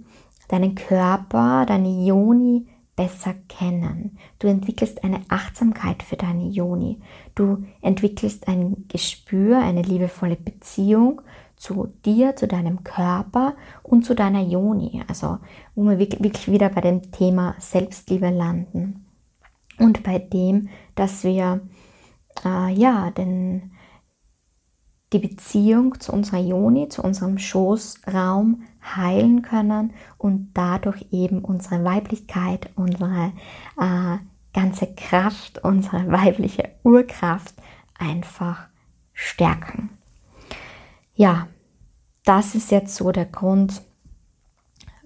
deinen 0.48 0.74
Körper, 0.74 1.66
deine 1.66 2.04
Joni 2.04 2.66
besser 2.94 3.34
kennen. 3.48 4.18
Du 4.38 4.48
entwickelst 4.48 5.02
eine 5.02 5.22
Achtsamkeit 5.28 6.02
für 6.02 6.16
deine 6.16 6.48
Joni. 6.48 7.00
Du 7.34 7.64
entwickelst 7.80 8.48
ein 8.48 8.84
Gespür, 8.88 9.58
eine 9.58 9.82
liebevolle 9.82 10.36
Beziehung 10.36 11.22
zu 11.62 11.94
dir, 12.04 12.34
zu 12.34 12.48
deinem 12.48 12.82
Körper 12.82 13.54
und 13.84 14.04
zu 14.04 14.14
deiner 14.14 14.42
Joni. 14.42 15.04
Also 15.06 15.38
wo 15.76 15.88
wir 15.88 16.00
wirklich 16.00 16.50
wieder 16.50 16.68
bei 16.68 16.80
dem 16.80 17.12
Thema 17.12 17.54
Selbstliebe 17.60 18.30
landen 18.30 19.06
und 19.78 20.02
bei 20.02 20.18
dem, 20.18 20.70
dass 20.96 21.22
wir 21.22 21.60
äh, 22.44 22.72
ja 22.72 23.12
den, 23.12 23.70
die 25.12 25.20
Beziehung 25.20 26.00
zu 26.00 26.12
unserer 26.12 26.40
Joni, 26.40 26.88
zu 26.88 27.00
unserem 27.02 27.38
Schoßraum 27.38 28.64
heilen 28.96 29.42
können 29.42 29.92
und 30.18 30.50
dadurch 30.54 31.06
eben 31.12 31.44
unsere 31.44 31.84
Weiblichkeit, 31.84 32.70
unsere 32.74 33.32
äh, 33.78 34.18
ganze 34.52 34.92
Kraft, 34.96 35.62
unsere 35.62 36.10
weibliche 36.10 36.70
Urkraft 36.82 37.54
einfach 37.96 38.66
stärken. 39.12 39.90
Ja, 41.22 41.46
das 42.24 42.56
ist 42.56 42.72
jetzt 42.72 42.96
so 42.96 43.12
der 43.12 43.26
Grund, 43.26 43.80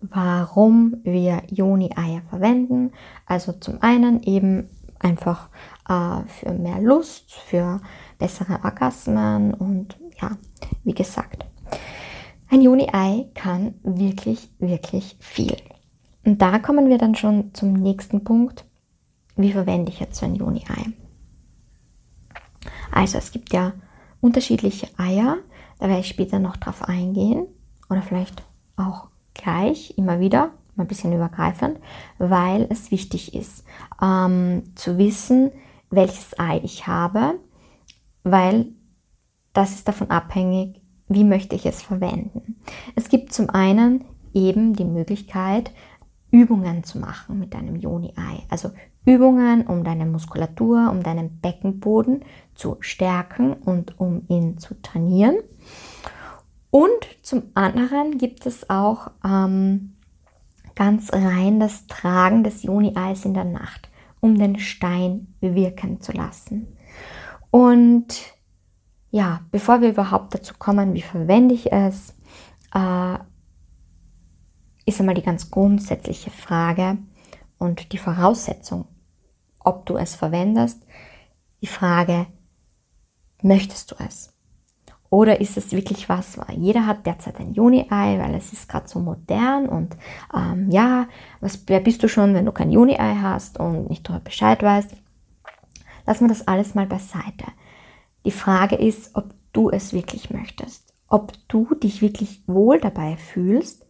warum 0.00 0.96
wir 1.04 1.42
Joni-Eier 1.50 2.22
verwenden. 2.30 2.92
Also 3.26 3.52
zum 3.52 3.82
einen 3.82 4.22
eben 4.22 4.70
einfach 4.98 5.50
äh, 5.86 6.26
für 6.26 6.52
mehr 6.52 6.80
Lust, 6.80 7.34
für 7.34 7.82
bessere 8.18 8.64
Orgasmen 8.64 9.52
und 9.52 9.98
ja, 10.18 10.38
wie 10.84 10.94
gesagt, 10.94 11.44
ein 12.48 12.62
Juni-Ei 12.62 13.28
kann 13.34 13.74
wirklich, 13.82 14.50
wirklich 14.58 15.18
viel. 15.20 15.58
Und 16.24 16.40
da 16.40 16.60
kommen 16.60 16.88
wir 16.88 16.96
dann 16.96 17.14
schon 17.14 17.52
zum 17.52 17.74
nächsten 17.74 18.24
Punkt. 18.24 18.64
Wie 19.36 19.52
verwende 19.52 19.92
ich 19.92 20.00
jetzt 20.00 20.18
so 20.18 20.24
ein 20.24 20.34
Juni-Ei? 20.34 20.94
Also 22.90 23.18
es 23.18 23.32
gibt 23.32 23.52
ja 23.52 23.74
unterschiedliche 24.22 24.88
Eier, 24.96 25.36
da 25.78 25.88
werde 25.88 26.00
ich 26.00 26.08
später 26.08 26.38
noch 26.38 26.56
drauf 26.56 26.82
eingehen 26.82 27.46
oder 27.88 28.02
vielleicht 28.02 28.42
auch 28.76 29.08
gleich 29.34 29.94
immer 29.96 30.20
wieder, 30.20 30.50
mal 30.74 30.84
ein 30.84 30.88
bisschen 30.88 31.12
übergreifend, 31.12 31.78
weil 32.18 32.66
es 32.70 32.90
wichtig 32.90 33.34
ist 33.34 33.64
ähm, 34.00 34.62
zu 34.74 34.98
wissen, 34.98 35.50
welches 35.90 36.38
Ei 36.38 36.60
ich 36.62 36.86
habe, 36.86 37.38
weil 38.24 38.66
das 39.52 39.72
ist 39.72 39.88
davon 39.88 40.10
abhängig, 40.10 40.80
wie 41.08 41.24
möchte 41.24 41.54
ich 41.54 41.66
es 41.66 41.82
verwenden. 41.82 42.56
Es 42.94 43.08
gibt 43.08 43.32
zum 43.32 43.48
einen 43.50 44.04
eben 44.34 44.74
die 44.74 44.84
Möglichkeit, 44.84 45.70
Übungen 46.30 46.84
zu 46.84 46.98
machen 46.98 47.38
mit 47.38 47.54
deinem 47.54 47.76
Joni-Ei. 47.76 48.42
Also 48.50 48.70
Übungen, 49.04 49.66
um 49.66 49.84
deine 49.84 50.04
Muskulatur, 50.04 50.90
um 50.90 51.02
deinen 51.02 51.40
Beckenboden 51.40 52.24
zu 52.54 52.76
stärken 52.80 53.52
und 53.54 53.98
um 54.00 54.24
ihn 54.28 54.58
zu 54.58 54.74
trainieren. 54.82 55.36
Und 56.76 57.06
zum 57.22 57.44
anderen 57.54 58.18
gibt 58.18 58.44
es 58.44 58.68
auch 58.68 59.10
ähm, 59.24 59.96
ganz 60.74 61.10
rein 61.10 61.58
das 61.58 61.86
Tragen 61.86 62.44
des 62.44 62.64
Joni-Eis 62.64 63.24
in 63.24 63.32
der 63.32 63.44
Nacht, 63.44 63.88
um 64.20 64.36
den 64.36 64.58
Stein 64.58 65.34
wirken 65.40 66.02
zu 66.02 66.12
lassen. 66.12 66.76
Und 67.50 68.34
ja, 69.10 69.40
bevor 69.50 69.80
wir 69.80 69.88
überhaupt 69.88 70.34
dazu 70.34 70.52
kommen, 70.58 70.92
wie 70.92 71.00
verwende 71.00 71.54
ich 71.54 71.72
es, 71.72 72.12
äh, 72.74 73.18
ist 74.84 75.00
einmal 75.00 75.14
die 75.14 75.22
ganz 75.22 75.50
grundsätzliche 75.50 76.30
Frage 76.30 76.98
und 77.56 77.94
die 77.94 77.98
Voraussetzung, 77.98 78.84
ob 79.60 79.86
du 79.86 79.96
es 79.96 80.14
verwendest, 80.14 80.84
die 81.62 81.68
Frage, 81.68 82.26
möchtest 83.40 83.92
du 83.92 83.94
es? 84.06 84.35
Oder 85.10 85.40
ist 85.40 85.56
es 85.56 85.72
wirklich 85.72 86.08
was, 86.08 86.38
jeder 86.56 86.86
hat 86.86 87.06
derzeit 87.06 87.38
ein 87.38 87.54
Juni-Ei, 87.54 88.18
weil 88.18 88.34
es 88.34 88.52
ist 88.52 88.68
gerade 88.68 88.88
so 88.88 88.98
modern 88.98 89.68
und 89.68 89.96
ähm, 90.34 90.70
ja, 90.70 91.06
was, 91.40 91.62
wer 91.66 91.80
bist 91.80 92.02
du 92.02 92.08
schon, 92.08 92.34
wenn 92.34 92.44
du 92.44 92.52
kein 92.52 92.72
Juni-Ei 92.72 93.16
hast 93.22 93.60
und 93.60 93.88
nicht 93.88 94.08
darüber 94.08 94.24
Bescheid 94.24 94.62
weißt? 94.62 94.96
Lass 96.06 96.20
wir 96.20 96.28
das 96.28 96.46
alles 96.46 96.74
mal 96.74 96.86
beiseite. 96.86 97.46
Die 98.24 98.32
Frage 98.32 98.76
ist, 98.76 99.14
ob 99.14 99.34
du 99.52 99.70
es 99.70 99.92
wirklich 99.92 100.30
möchtest, 100.30 100.92
ob 101.08 101.32
du 101.48 101.74
dich 101.74 102.02
wirklich 102.02 102.42
wohl 102.46 102.80
dabei 102.80 103.16
fühlst, 103.16 103.86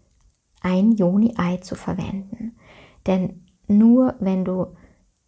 ein 0.61 0.93
Joni-Ei 0.93 1.59
zu 1.59 1.75
verwenden. 1.75 2.57
Denn 3.07 3.47
nur 3.69 4.15
wenn 4.21 4.45
du 4.45 4.77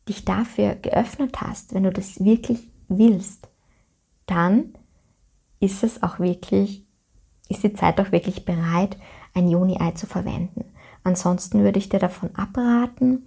dich 0.09 0.25
dafür 0.25 0.75
geöffnet 0.75 1.41
hast, 1.41 1.75
wenn 1.75 1.85
du 1.85 1.93
das 1.93 2.25
wirklich 2.25 2.71
willst, 2.89 3.49
dann 4.27 4.75
ist 5.61 5.83
es 5.83 6.03
auch 6.03 6.19
wirklich, 6.19 6.85
ist 7.49 7.63
die 7.63 7.73
Zeit 7.73 8.01
auch 8.01 8.13
wirklich 8.13 8.45
bereit, 8.45 8.97
ein 9.35 9.49
Joni-Ei 9.49 9.93
zu 9.93 10.07
verwenden. 10.07 10.65
Ansonsten 11.05 11.63
würde 11.63 11.79
ich 11.79 11.89
dir 11.89 11.99
davon 11.99 12.35
abraten. 12.35 13.27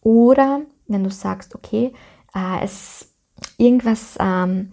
Oder 0.00 0.60
wenn 0.86 1.04
du 1.04 1.10
sagst, 1.10 1.54
okay, 1.54 1.92
äh, 2.34 2.64
es 2.64 3.14
irgendwas, 3.56 4.16
ähm, 4.20 4.72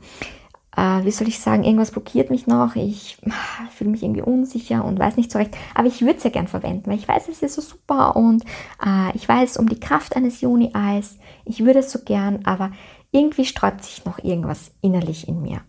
äh, 0.75 1.04
wie 1.04 1.12
soll 1.12 1.28
ich 1.28 1.40
sagen, 1.40 1.64
irgendwas 1.64 1.92
blockiert 1.92 2.30
mich 2.30 2.48
noch, 2.48 2.75
ich 2.75 3.18
äh, 3.24 3.32
fühle 3.72 3.92
mich 3.92 4.04
irgendwie 4.04 4.22
unsicher 4.22 4.84
und 4.84 5.00
weiß 5.00 5.18
nicht 5.18 5.32
so 5.32 5.40
recht, 5.40 5.56
aber 5.74 5.88
ich 5.88 6.02
würde 6.02 6.18
es 6.18 6.24
ja 6.24 6.30
gern 6.30 6.48
verwenden, 6.48 6.90
weil 6.90 6.98
ich 6.98 7.08
weiß, 7.08 7.28
es 7.30 7.42
ist 7.42 7.56
so 7.56 7.62
super 7.62 8.16
und 8.16 8.44
äh, 8.86 9.16
ich 9.16 9.28
weiß 9.28 9.58
um 9.58 9.70
die 9.70 9.80
Kraft 9.80 10.16
eines 10.16 10.42
Juni-Eis, 10.42 11.18
ich 11.46 11.64
würde 11.64 11.80
es 11.80 11.92
so 11.92 12.00
gern, 12.04 12.40
aber 12.46 12.72
irgendwie 13.12 13.46
sträubt 13.46 13.84
sich 13.84 14.06
noch 14.06 14.20
irgendwas 14.24 14.72
innerlich 14.82 15.28
in 15.28 15.42
mir. 15.42 15.62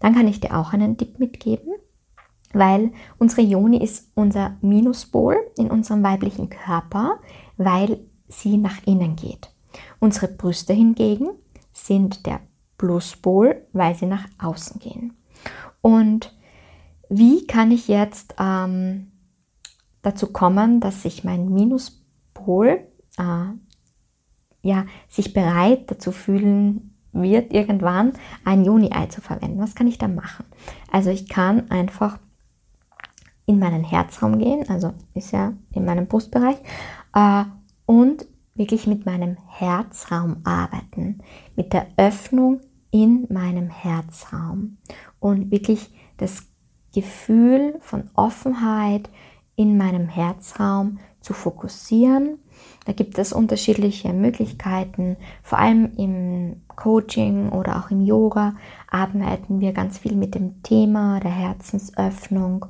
Dann 0.00 0.14
kann 0.14 0.28
ich 0.28 0.40
dir 0.40 0.56
auch 0.56 0.72
einen 0.72 0.96
Tipp 0.96 1.18
mitgeben. 1.18 1.74
weil 2.54 2.92
unsere 3.18 3.40
Joni 3.40 3.82
ist 3.82 4.10
unser 4.14 4.58
Minuspol 4.60 5.36
in 5.56 5.70
unserem 5.70 6.02
weiblichen 6.02 6.50
Körper, 6.50 7.18
weil 7.56 8.00
sie 8.28 8.58
nach 8.58 8.86
innen 8.86 9.16
geht. 9.16 9.50
Unsere 10.00 10.28
Brüste 10.28 10.72
hingegen 10.74 11.30
sind 11.72 12.26
der 12.26 12.40
Pluspol, 12.76 13.66
weil 13.72 13.94
sie 13.94 14.06
nach 14.06 14.26
außen 14.38 14.80
gehen. 14.80 15.14
Und 15.80 16.36
wie 17.08 17.46
kann 17.46 17.70
ich 17.70 17.88
jetzt 17.88 18.34
ähm, 18.38 19.12
dazu 20.02 20.26
kommen, 20.26 20.80
dass 20.80 21.02
sich 21.02 21.24
mein 21.24 21.48
Minuspol 21.48 22.86
äh, 23.18 23.44
ja, 24.62 24.86
sich 25.08 25.32
bereit 25.32 25.90
dazu 25.90 26.12
fühlen 26.12 26.91
wird, 27.12 27.52
irgendwann 27.52 28.12
ein 28.44 28.64
Juni-Ei 28.64 29.06
zu 29.06 29.20
verwenden? 29.20 29.60
Was 29.60 29.74
kann 29.74 29.86
ich 29.86 29.98
da 29.98 30.08
machen? 30.08 30.44
Also 30.90 31.10
ich 31.10 31.28
kann 31.28 31.70
einfach 31.70 32.18
in 33.46 33.58
meinen 33.58 33.84
Herzraum 33.84 34.38
gehen, 34.38 34.68
also 34.68 34.92
ist 35.14 35.32
ja 35.32 35.52
in 35.72 35.84
meinem 35.84 36.06
Brustbereich, 36.06 36.56
äh, 37.14 37.44
und 37.86 38.26
wirklich 38.54 38.86
mit 38.86 39.06
meinem 39.06 39.36
Herzraum 39.48 40.38
arbeiten, 40.44 41.18
mit 41.56 41.72
der 41.72 41.86
Öffnung 41.96 42.60
in 42.90 43.26
meinem 43.30 43.70
Herzraum 43.70 44.78
und 45.18 45.50
wirklich 45.50 45.90
das 46.18 46.46
Gefühl 46.94 47.76
von 47.80 48.10
Offenheit 48.14 49.08
in 49.56 49.76
meinem 49.78 50.08
Herzraum 50.08 50.98
zu 51.20 51.32
fokussieren. 51.32 52.38
Da 52.84 52.92
gibt 52.92 53.18
es 53.18 53.32
unterschiedliche 53.32 54.12
Möglichkeiten, 54.12 55.16
vor 55.42 55.58
allem 55.58 55.92
im 55.96 56.62
Coaching 56.74 57.50
oder 57.50 57.76
auch 57.76 57.90
im 57.90 58.04
Yoga 58.04 58.54
arbeiten 58.90 59.60
wir 59.60 59.72
ganz 59.72 59.98
viel 59.98 60.16
mit 60.16 60.34
dem 60.34 60.62
Thema 60.62 61.20
der 61.20 61.30
Herzensöffnung. 61.30 62.66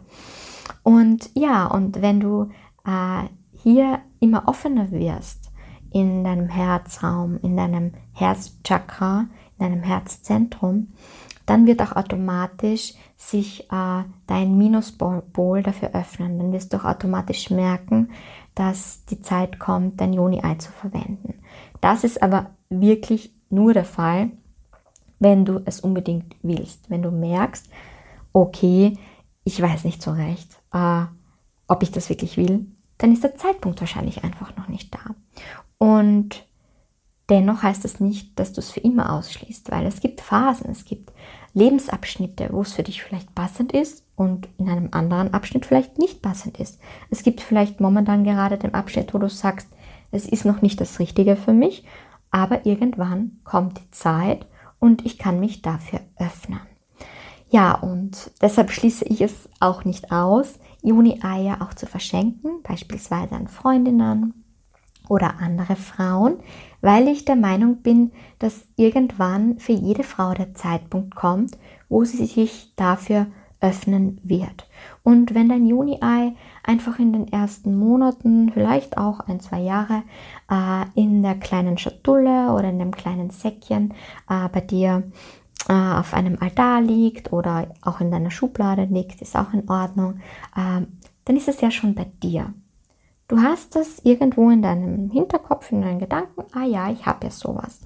Und 0.82 1.30
ja, 1.34 1.66
und 1.66 2.02
wenn 2.02 2.20
du 2.20 2.50
äh, 2.84 3.28
hier 3.54 4.00
immer 4.20 4.48
offener 4.48 4.90
wirst 4.90 5.50
in 5.92 6.24
deinem 6.24 6.48
Herzraum, 6.48 7.38
in 7.42 7.56
deinem 7.56 7.92
Herzchakra, 8.12 9.26
in 9.58 9.66
deinem 9.66 9.82
Herzzentrum, 9.82 10.88
dann 11.46 11.66
wird 11.66 11.82
auch 11.82 11.96
automatisch 11.96 12.94
sich 13.16 13.70
äh, 13.70 14.02
dein 14.26 14.58
Minuspol 14.58 15.62
dafür 15.62 15.90
öffnen. 15.94 16.38
Dann 16.38 16.52
wirst 16.52 16.72
du 16.72 16.78
auch 16.78 16.84
automatisch 16.84 17.50
merken, 17.50 18.10
dass 18.54 19.04
die 19.06 19.20
Zeit 19.20 19.58
kommt, 19.58 20.00
dein 20.00 20.12
Joni-Ei 20.12 20.56
zu 20.56 20.70
verwenden. 20.72 21.34
Das 21.80 22.04
ist 22.04 22.22
aber 22.22 22.50
wirklich 22.68 23.34
nur 23.50 23.72
der 23.72 23.84
Fall, 23.84 24.30
wenn 25.18 25.44
du 25.44 25.62
es 25.64 25.80
unbedingt 25.80 26.36
willst. 26.42 26.90
Wenn 26.90 27.02
du 27.02 27.10
merkst, 27.10 27.68
okay, 28.32 28.98
ich 29.44 29.60
weiß 29.60 29.84
nicht 29.84 30.02
so 30.02 30.12
recht, 30.12 30.60
äh, 30.72 31.04
ob 31.68 31.82
ich 31.82 31.90
das 31.90 32.08
wirklich 32.08 32.36
will, 32.36 32.66
dann 32.98 33.12
ist 33.12 33.24
der 33.24 33.36
Zeitpunkt 33.36 33.80
wahrscheinlich 33.80 34.24
einfach 34.24 34.56
noch 34.56 34.68
nicht 34.68 34.94
da. 34.94 35.14
Und 35.78 36.46
dennoch 37.28 37.62
heißt 37.62 37.84
das 37.84 38.00
nicht, 38.00 38.38
dass 38.38 38.52
du 38.52 38.60
es 38.60 38.70
für 38.70 38.80
immer 38.80 39.12
ausschließt, 39.12 39.70
weil 39.70 39.86
es 39.86 40.00
gibt 40.00 40.20
Phasen, 40.20 40.70
es 40.70 40.84
gibt 40.84 41.12
Lebensabschnitte, 41.54 42.50
wo 42.52 42.62
es 42.62 42.74
für 42.74 42.82
dich 42.82 43.02
vielleicht 43.02 43.34
passend 43.34 43.72
ist 43.72 44.01
und 44.16 44.48
in 44.58 44.68
einem 44.68 44.88
anderen 44.92 45.32
Abschnitt 45.34 45.66
vielleicht 45.66 45.98
nicht 45.98 46.22
passend 46.22 46.60
ist. 46.60 46.80
Es 47.10 47.22
gibt 47.22 47.40
vielleicht 47.40 47.80
momentan 47.80 48.24
gerade 48.24 48.58
den 48.58 48.74
Abschnitt, 48.74 49.14
wo 49.14 49.18
du 49.18 49.28
sagst, 49.28 49.68
es 50.10 50.26
ist 50.26 50.44
noch 50.44 50.62
nicht 50.62 50.80
das 50.80 50.98
Richtige 50.98 51.36
für 51.36 51.52
mich, 51.52 51.84
aber 52.30 52.66
irgendwann 52.66 53.40
kommt 53.44 53.78
die 53.78 53.90
Zeit 53.90 54.46
und 54.78 55.06
ich 55.06 55.18
kann 55.18 55.40
mich 55.40 55.62
dafür 55.62 56.00
öffnen. 56.18 56.60
Ja, 57.48 57.74
und 57.74 58.30
deshalb 58.40 58.70
schließe 58.70 59.04
ich 59.04 59.20
es 59.20 59.48
auch 59.60 59.84
nicht 59.84 60.10
aus, 60.10 60.58
Juni-Eier 60.82 61.58
auch 61.60 61.74
zu 61.74 61.86
verschenken, 61.86 62.62
beispielsweise 62.62 63.34
an 63.34 63.46
Freundinnen 63.46 64.44
oder 65.08 65.38
andere 65.38 65.76
Frauen, 65.76 66.38
weil 66.80 67.08
ich 67.08 67.24
der 67.24 67.36
Meinung 67.36 67.82
bin, 67.82 68.12
dass 68.38 68.66
irgendwann 68.76 69.58
für 69.58 69.72
jede 69.72 70.02
Frau 70.02 70.32
der 70.32 70.54
Zeitpunkt 70.54 71.14
kommt, 71.14 71.58
wo 71.88 72.04
sie 72.04 72.24
sich 72.26 72.72
dafür 72.76 73.26
öffnen 73.62 74.20
wird. 74.22 74.68
Und 75.02 75.34
wenn 75.34 75.48
dein 75.48 75.66
Juni-Ei 75.66 76.34
einfach 76.62 76.98
in 76.98 77.12
den 77.12 77.32
ersten 77.32 77.78
Monaten, 77.78 78.50
vielleicht 78.52 78.98
auch 78.98 79.20
ein, 79.20 79.40
zwei 79.40 79.60
Jahre, 79.60 80.02
äh, 80.50 80.84
in 81.00 81.22
der 81.22 81.36
kleinen 81.36 81.78
Schatulle 81.78 82.52
oder 82.52 82.68
in 82.68 82.78
dem 82.78 82.90
kleinen 82.90 83.30
Säckchen 83.30 83.94
äh, 84.28 84.48
bei 84.48 84.60
dir 84.60 85.04
äh, 85.68 85.72
auf 85.72 86.12
einem 86.12 86.36
Altar 86.40 86.82
liegt 86.82 87.32
oder 87.32 87.68
auch 87.82 88.00
in 88.00 88.10
deiner 88.10 88.30
Schublade 88.30 88.84
liegt, 88.84 89.22
ist 89.22 89.36
auch 89.36 89.52
in 89.52 89.68
Ordnung, 89.68 90.16
äh, 90.56 90.84
dann 91.24 91.36
ist 91.36 91.48
es 91.48 91.60
ja 91.60 91.70
schon 91.70 91.94
bei 91.94 92.06
dir. 92.22 92.52
Du 93.28 93.38
hast 93.38 93.76
das 93.76 94.00
irgendwo 94.00 94.50
in 94.50 94.60
deinem 94.60 95.08
Hinterkopf, 95.10 95.72
in 95.72 95.82
deinen 95.82 96.00
Gedanken, 96.00 96.42
ah 96.52 96.64
ja, 96.64 96.90
ich 96.90 97.06
habe 97.06 97.26
ja 97.26 97.30
sowas. 97.30 97.80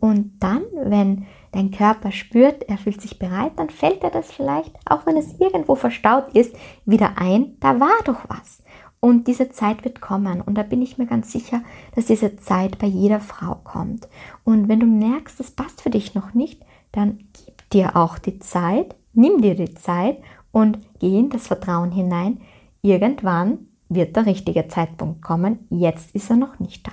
Und 0.00 0.32
dann, 0.40 0.62
wenn 0.74 1.26
dein 1.52 1.70
Körper 1.70 2.12
spürt, 2.12 2.68
er 2.68 2.78
fühlt 2.78 3.00
sich 3.00 3.18
bereit, 3.18 3.52
dann 3.56 3.70
fällt 3.70 4.02
er 4.04 4.10
das 4.10 4.30
vielleicht, 4.30 4.74
auch 4.84 5.06
wenn 5.06 5.16
es 5.16 5.38
irgendwo 5.40 5.74
verstaut 5.74 6.28
ist, 6.34 6.54
wieder 6.84 7.14
ein, 7.16 7.56
da 7.60 7.80
war 7.80 7.98
doch 8.04 8.20
was. 8.28 8.62
Und 9.00 9.26
diese 9.26 9.48
Zeit 9.48 9.82
wird 9.84 10.02
kommen. 10.02 10.42
Und 10.42 10.56
da 10.56 10.62
bin 10.62 10.82
ich 10.82 10.98
mir 10.98 11.06
ganz 11.06 11.32
sicher, 11.32 11.62
dass 11.94 12.06
diese 12.06 12.36
Zeit 12.36 12.78
bei 12.78 12.86
jeder 12.86 13.20
Frau 13.20 13.54
kommt. 13.64 14.06
Und 14.44 14.68
wenn 14.68 14.80
du 14.80 14.86
merkst, 14.86 15.40
das 15.40 15.50
passt 15.50 15.80
für 15.80 15.88
dich 15.88 16.14
noch 16.14 16.34
nicht, 16.34 16.62
dann 16.92 17.18
gib 17.32 17.70
dir 17.70 17.96
auch 17.96 18.18
die 18.18 18.38
Zeit, 18.40 18.94
nimm 19.14 19.40
dir 19.40 19.54
die 19.54 19.74
Zeit 19.74 20.18
und 20.52 20.78
geh 20.98 21.18
in 21.18 21.30
das 21.30 21.46
Vertrauen 21.46 21.92
hinein. 21.92 22.42
Irgendwann 22.82 23.68
wird 23.88 24.16
der 24.16 24.26
richtige 24.26 24.68
Zeitpunkt 24.68 25.22
kommen. 25.22 25.66
Jetzt 25.70 26.14
ist 26.14 26.28
er 26.28 26.36
noch 26.36 26.58
nicht 26.58 26.86
da. 26.86 26.92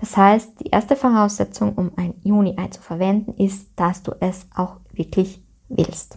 Das 0.00 0.16
heißt, 0.16 0.60
die 0.60 0.70
erste 0.70 0.96
Voraussetzung, 0.96 1.74
um 1.74 1.92
ein 1.96 2.14
Juni-Ei 2.22 2.68
zu 2.68 2.80
verwenden, 2.80 3.34
ist, 3.34 3.68
dass 3.76 4.02
du 4.02 4.12
es 4.20 4.46
auch 4.54 4.76
wirklich 4.92 5.42
willst. 5.68 6.16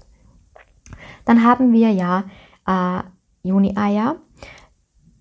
Dann 1.25 1.43
haben 1.43 1.73
wir 1.73 1.91
ja 1.91 2.23
äh, 2.65 3.03
Juni-Eier, 3.43 4.15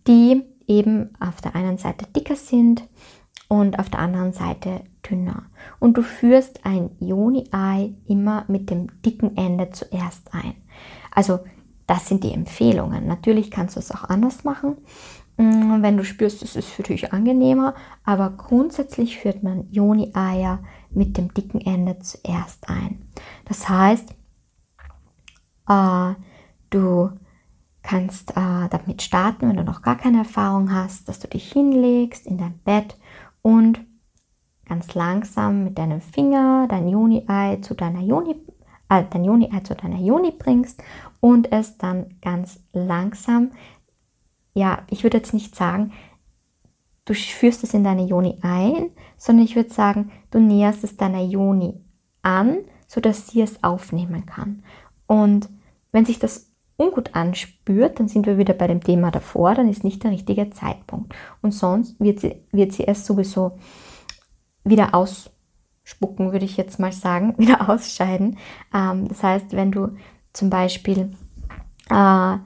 die 0.06 0.44
eben 0.68 1.10
auf 1.18 1.40
der 1.40 1.56
einen 1.56 1.76
Seite 1.76 2.06
dicker 2.06 2.36
sind 2.36 2.88
und 3.48 3.80
auf 3.80 3.90
der 3.90 3.98
anderen 3.98 4.32
Seite 4.32 4.84
dünner. 5.08 5.46
Und 5.80 5.96
du 5.96 6.02
führst 6.02 6.64
ein 6.64 6.90
Juni-Ei 7.00 7.94
immer 8.06 8.44
mit 8.46 8.70
dem 8.70 9.02
dicken 9.02 9.36
Ende 9.36 9.70
zuerst 9.70 10.32
ein. 10.32 10.54
Also 11.10 11.40
das 11.88 12.08
sind 12.08 12.22
die 12.22 12.32
Empfehlungen. 12.32 13.06
Natürlich 13.06 13.50
kannst 13.50 13.74
du 13.74 13.80
es 13.80 13.90
auch 13.90 14.04
anders 14.04 14.44
machen, 14.44 14.76
wenn 15.42 15.96
du 15.96 16.04
spürst, 16.04 16.42
es 16.42 16.56
ist 16.56 16.68
für 16.68 16.82
dich 16.82 17.12
angenehmer. 17.12 17.74
Aber 18.04 18.30
grundsätzlich 18.30 19.18
führt 19.18 19.42
man 19.42 19.68
Joni-Eier 19.70 20.60
mit 20.90 21.16
dem 21.16 21.32
dicken 21.32 21.60
Ende 21.60 21.98
zuerst 22.00 22.68
ein. 22.68 23.02
Das 23.46 23.68
heißt, 23.68 24.14
äh, 25.68 26.14
du 26.70 27.10
kannst 27.82 28.30
äh, 28.32 28.68
damit 28.70 29.02
starten, 29.02 29.48
wenn 29.48 29.56
du 29.56 29.64
noch 29.64 29.82
gar 29.82 29.96
keine 29.96 30.18
Erfahrung 30.18 30.72
hast, 30.72 31.08
dass 31.08 31.18
du 31.18 31.28
dich 31.28 31.52
hinlegst 31.52 32.26
in 32.26 32.38
dein 32.38 32.58
Bett 32.60 32.96
und 33.42 33.80
ganz 34.66 34.94
langsam 34.94 35.64
mit 35.64 35.78
deinem 35.78 36.00
Finger 36.00 36.66
dein 36.68 36.88
Joni-Ei 36.88 37.56
zu 37.56 37.74
deiner 37.74 38.00
Joni 38.00 38.36
äh, 38.88 39.04
dein 39.10 39.24
Joni-Ei 39.24 39.60
zu 39.60 39.74
deiner 39.74 39.98
Joni 39.98 40.30
bringst 40.30 40.82
und 41.20 41.50
es 41.52 41.78
dann 41.78 42.18
ganz 42.20 42.60
langsam, 42.72 43.50
ja, 44.54 44.82
ich 44.90 45.02
würde 45.02 45.18
jetzt 45.18 45.34
nicht 45.34 45.54
sagen, 45.56 45.92
du 47.04 47.14
führst 47.14 47.64
es 47.64 47.74
in 47.74 47.84
deine 47.84 48.04
Joni 48.04 48.38
ein, 48.42 48.90
sondern 49.16 49.44
ich 49.44 49.56
würde 49.56 49.70
sagen, 49.70 50.12
du 50.30 50.40
näherst 50.40 50.84
es 50.84 50.96
deiner 50.96 51.22
Joni 51.22 51.80
an, 52.22 52.58
sodass 52.86 53.28
sie 53.28 53.40
es 53.40 53.62
aufnehmen 53.64 54.26
kann. 54.26 54.62
Und 55.06 55.48
wenn 55.90 56.04
sich 56.04 56.18
das 56.18 56.52
ungut 56.76 57.14
anspürt, 57.14 57.98
dann 57.98 58.08
sind 58.08 58.26
wir 58.26 58.38
wieder 58.38 58.54
bei 58.54 58.66
dem 58.66 58.82
Thema 58.82 59.10
davor, 59.10 59.54
dann 59.54 59.68
ist 59.68 59.84
nicht 59.84 60.02
der 60.04 60.10
richtige 60.10 60.50
Zeitpunkt. 60.50 61.14
Und 61.40 61.52
sonst 61.52 61.98
wird 62.00 62.20
sie, 62.20 62.42
wird 62.50 62.72
sie 62.72 62.86
es 62.86 63.06
sowieso 63.06 63.58
wieder 64.64 64.94
aus, 64.94 65.30
spucken, 65.84 66.32
würde 66.32 66.44
ich 66.44 66.56
jetzt 66.56 66.78
mal 66.78 66.92
sagen, 66.92 67.34
wieder 67.38 67.68
ausscheiden. 67.68 68.38
Ähm, 68.74 69.08
das 69.08 69.22
heißt, 69.22 69.52
wenn 69.52 69.72
du 69.72 69.96
zum 70.32 70.50
Beispiel 70.50 71.12
äh, 71.90 72.36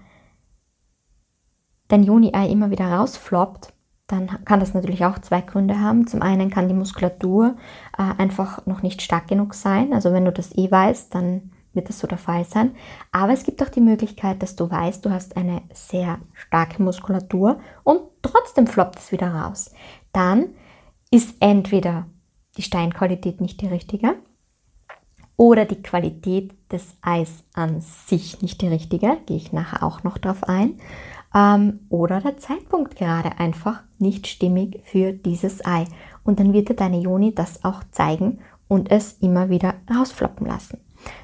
dein 1.88 2.02
Juni-Ei 2.02 2.48
immer 2.48 2.70
wieder 2.70 2.86
rausfloppt, 2.86 3.72
dann 4.06 4.44
kann 4.44 4.60
das 4.60 4.74
natürlich 4.74 5.04
auch 5.04 5.18
zwei 5.18 5.40
Gründe 5.40 5.80
haben. 5.80 6.06
Zum 6.06 6.22
einen 6.22 6.50
kann 6.50 6.68
die 6.68 6.74
Muskulatur 6.74 7.56
äh, 7.98 8.02
einfach 8.02 8.64
noch 8.66 8.82
nicht 8.82 9.02
stark 9.02 9.26
genug 9.26 9.54
sein. 9.54 9.92
Also 9.92 10.12
wenn 10.12 10.24
du 10.24 10.32
das 10.32 10.56
eh 10.56 10.70
weißt, 10.70 11.14
dann 11.14 11.50
wird 11.72 11.88
das 11.88 11.98
so 11.98 12.06
der 12.06 12.18
Fall 12.18 12.44
sein. 12.44 12.74
Aber 13.12 13.32
es 13.32 13.44
gibt 13.44 13.62
auch 13.62 13.68
die 13.68 13.80
Möglichkeit, 13.80 14.42
dass 14.42 14.56
du 14.56 14.70
weißt, 14.70 15.04
du 15.04 15.10
hast 15.10 15.36
eine 15.36 15.62
sehr 15.72 16.18
starke 16.32 16.82
Muskulatur 16.82 17.60
und 17.82 18.00
trotzdem 18.22 18.66
floppt 18.66 18.98
es 18.98 19.12
wieder 19.12 19.32
raus. 19.32 19.72
Dann 20.12 20.46
ist 21.10 21.36
entweder 21.40 22.06
die 22.56 22.62
Steinqualität 22.62 23.40
nicht 23.40 23.60
die 23.60 23.68
richtige 23.68 24.14
oder 25.36 25.66
die 25.66 25.82
Qualität 25.82 26.54
des 26.72 26.96
Eis 27.02 27.44
an 27.54 27.80
sich 27.80 28.40
nicht 28.40 28.62
die 28.62 28.68
richtige, 28.68 29.18
gehe 29.26 29.36
ich 29.36 29.52
nachher 29.52 29.82
auch 29.82 30.02
noch 30.02 30.18
drauf 30.18 30.44
ein, 30.44 30.80
ähm, 31.36 31.80
oder 31.90 32.20
der 32.20 32.38
Zeitpunkt 32.38 32.96
gerade 32.96 33.38
einfach 33.38 33.82
nicht 33.98 34.26
stimmig 34.26 34.80
für 34.84 35.12
dieses 35.12 35.64
Ei. 35.64 35.84
Und 36.24 36.40
dann 36.40 36.52
wird 36.52 36.68
dir 36.68 36.74
deine 36.74 36.98
Joni 36.98 37.34
das 37.34 37.64
auch 37.64 37.84
zeigen 37.90 38.38
und 38.68 38.90
es 38.90 39.18
immer 39.20 39.50
wieder 39.50 39.74
rausfloppen 39.94 40.46
lassen. 40.46 40.78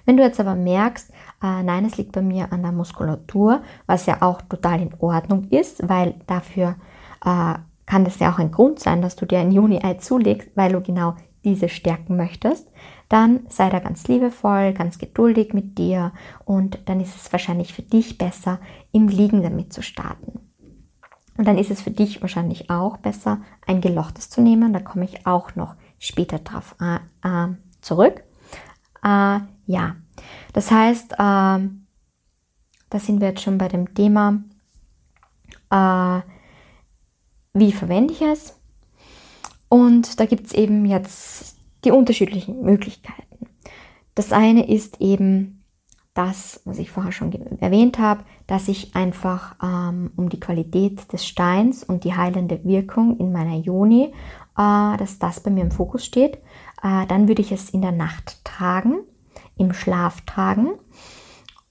Wenn 0.04 0.16
du 0.16 0.22
jetzt 0.22 0.38
aber 0.38 0.54
merkst, 0.54 1.10
äh, 1.42 1.62
nein, 1.62 1.84
es 1.86 1.96
liegt 1.96 2.12
bei 2.12 2.22
mir 2.22 2.52
an 2.52 2.62
der 2.62 2.72
Muskulatur, 2.72 3.62
was 3.86 4.06
ja 4.06 4.18
auch 4.20 4.42
total 4.42 4.80
in 4.80 4.94
Ordnung 5.00 5.48
ist, 5.50 5.88
weil 5.88 6.14
dafür 6.26 6.76
äh, 7.24 7.54
kann 7.86 8.04
das 8.04 8.18
ja 8.20 8.32
auch 8.32 8.38
ein 8.38 8.52
Grund 8.52 8.78
sein, 8.78 9.02
dass 9.02 9.16
du 9.16 9.26
dir 9.26 9.40
ein 9.40 9.50
Juni-Ei 9.50 9.94
zulegst, 9.94 10.50
weil 10.54 10.72
du 10.72 10.80
genau 10.80 11.14
diese 11.44 11.68
stärken 11.68 12.16
möchtest, 12.16 12.70
dann 13.12 13.40
sei 13.50 13.68
da 13.68 13.78
ganz 13.78 14.08
liebevoll, 14.08 14.72
ganz 14.72 14.98
geduldig 14.98 15.52
mit 15.52 15.76
dir 15.76 16.12
und 16.46 16.78
dann 16.86 16.98
ist 16.98 17.14
es 17.14 17.30
wahrscheinlich 17.30 17.74
für 17.74 17.82
dich 17.82 18.16
besser, 18.16 18.58
im 18.90 19.08
Liegen 19.08 19.42
damit 19.42 19.72
zu 19.72 19.82
starten. 19.82 20.40
Und 21.36 21.46
dann 21.46 21.58
ist 21.58 21.70
es 21.70 21.82
für 21.82 21.90
dich 21.90 22.22
wahrscheinlich 22.22 22.70
auch 22.70 22.96
besser, 22.96 23.42
ein 23.66 23.82
gelochtes 23.82 24.30
zu 24.30 24.40
nehmen. 24.40 24.72
Da 24.72 24.80
komme 24.80 25.04
ich 25.04 25.26
auch 25.26 25.54
noch 25.56 25.74
später 25.98 26.38
drauf 26.38 26.74
äh, 26.80 26.96
äh, 27.22 27.54
zurück. 27.82 28.22
Äh, 29.02 29.40
ja, 29.66 29.96
das 30.54 30.70
heißt, 30.70 31.12
ähm, 31.18 31.86
da 32.88 32.98
sind 32.98 33.20
wir 33.20 33.28
jetzt 33.28 33.42
schon 33.42 33.58
bei 33.58 33.68
dem 33.68 33.94
Thema, 33.94 34.42
äh, 35.70 36.20
wie 37.52 37.72
verwende 37.72 38.14
ich 38.14 38.22
es? 38.22 38.58
Und 39.68 40.18
da 40.18 40.26
gibt 40.26 40.46
es 40.46 40.52
eben 40.52 40.86
jetzt 40.86 41.61
die 41.84 41.90
unterschiedlichen 41.90 42.62
Möglichkeiten. 42.62 43.48
Das 44.14 44.32
eine 44.32 44.68
ist 44.68 45.00
eben 45.00 45.62
das, 46.14 46.60
was 46.64 46.78
ich 46.78 46.90
vorher 46.90 47.12
schon 47.12 47.32
erwähnt 47.60 47.98
habe, 47.98 48.24
dass 48.46 48.68
ich 48.68 48.94
einfach 48.94 49.56
ähm, 49.62 50.10
um 50.16 50.28
die 50.28 50.40
Qualität 50.40 51.10
des 51.12 51.26
Steins 51.26 51.82
und 51.82 52.04
die 52.04 52.14
heilende 52.14 52.62
Wirkung 52.64 53.18
in 53.18 53.32
meiner 53.32 53.56
Joni, 53.56 54.12
äh, 54.58 54.96
dass 54.98 55.18
das 55.18 55.40
bei 55.40 55.50
mir 55.50 55.62
im 55.62 55.70
Fokus 55.70 56.04
steht. 56.04 56.36
Äh, 56.82 57.06
dann 57.06 57.28
würde 57.28 57.40
ich 57.40 57.52
es 57.52 57.70
in 57.70 57.80
der 57.80 57.92
Nacht 57.92 58.44
tragen, 58.44 59.00
im 59.56 59.72
Schlaf 59.72 60.20
tragen. 60.22 60.72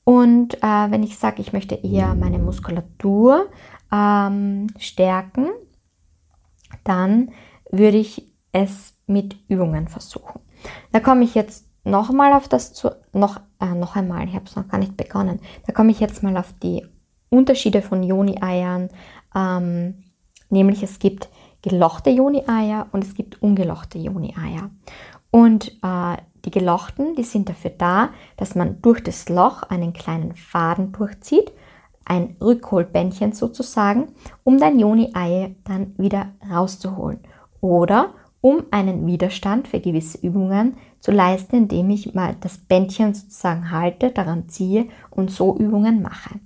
Und 0.04 0.56
äh, 0.64 0.92
wenn 0.92 1.04
ich 1.04 1.20
sage, 1.20 1.42
ich 1.42 1.54
möchte 1.54 1.76
eher 1.76 2.16
meine 2.16 2.40
Muskulatur 2.40 3.48
ähm, 3.92 4.68
stärken, 4.80 5.50
dann 6.84 7.32
würde 7.70 7.98
ich 7.98 8.28
es 8.52 8.96
mit 9.12 9.36
Übungen 9.48 9.88
versuchen. 9.88 10.42
Da 10.92 11.00
komme 11.00 11.24
ich 11.24 11.36
jetzt 11.36 11.66
noch 11.84 12.12
mal 12.12 12.34
auf 12.34 12.48
das 12.48 12.74
zu, 12.74 12.92
noch, 13.14 13.40
äh, 13.60 13.74
noch 13.74 13.96
einmal, 13.96 14.28
ich 14.28 14.36
habe 14.36 14.46
es 14.46 14.56
noch 14.56 14.68
gar 14.68 14.78
nicht 14.78 14.98
begonnen. 14.98 15.40
Da 15.66 15.74
komme 15.74 15.92
ich 15.92 16.00
jetzt 16.00 16.24
mal 16.24 16.38
auf 16.38 16.54
die 16.62 16.86
Unterschiede 17.30 17.82
von 17.82 18.04
Joni-Eiern. 18.04 18.90
Ähm, 19.36 20.04
nämlich 20.50 20.84
es 20.84 21.00
gibt 21.00 21.30
gelochte 21.62 22.10
Joni-Eier 22.10 22.88
und 22.92 23.04
es 23.04 23.16
gibt 23.16 23.42
ungelochte 23.42 23.98
Joni-Eier. 23.98 24.70
Und 25.32 25.70
äh, 25.82 26.18
die 26.46 26.52
gelochten, 26.52 27.16
die 27.16 27.24
sind 27.24 27.50
dafür 27.50 27.72
da, 27.72 28.10
dass 28.38 28.56
man 28.56 28.82
durch 28.82 29.02
das 29.02 29.30
Loch 29.30 29.64
einen 29.64 29.94
kleinen 29.94 30.36
Faden 30.36 30.92
durchzieht 30.92 31.52
ein 32.06 32.36
Rückholbändchen 32.42 33.34
sozusagen, 33.34 34.10
um 34.44 34.60
dein 34.60 34.80
Joni-Ei 34.80 35.56
dann 35.64 35.94
wieder 35.98 36.28
rauszuholen. 36.50 37.20
Oder 37.62 38.14
um 38.42 38.64
einen 38.72 39.06
Widerstand 39.06 39.68
für 39.68 39.80
gewisse 39.80 40.18
Übungen 40.18 40.76
zu 41.00 41.12
leisten, 41.12 41.56
indem 41.56 41.90
ich 41.92 42.14
mal 42.14 42.36
das 42.42 42.58
Bändchen 42.58 43.14
sozusagen 43.14 43.72
halte, 43.72 44.12
daran 44.12 44.50
ziehe 44.50 44.88
und 45.10 45.32
so 45.32 45.58
Übungen 45.58 46.02
mache. 46.02 46.40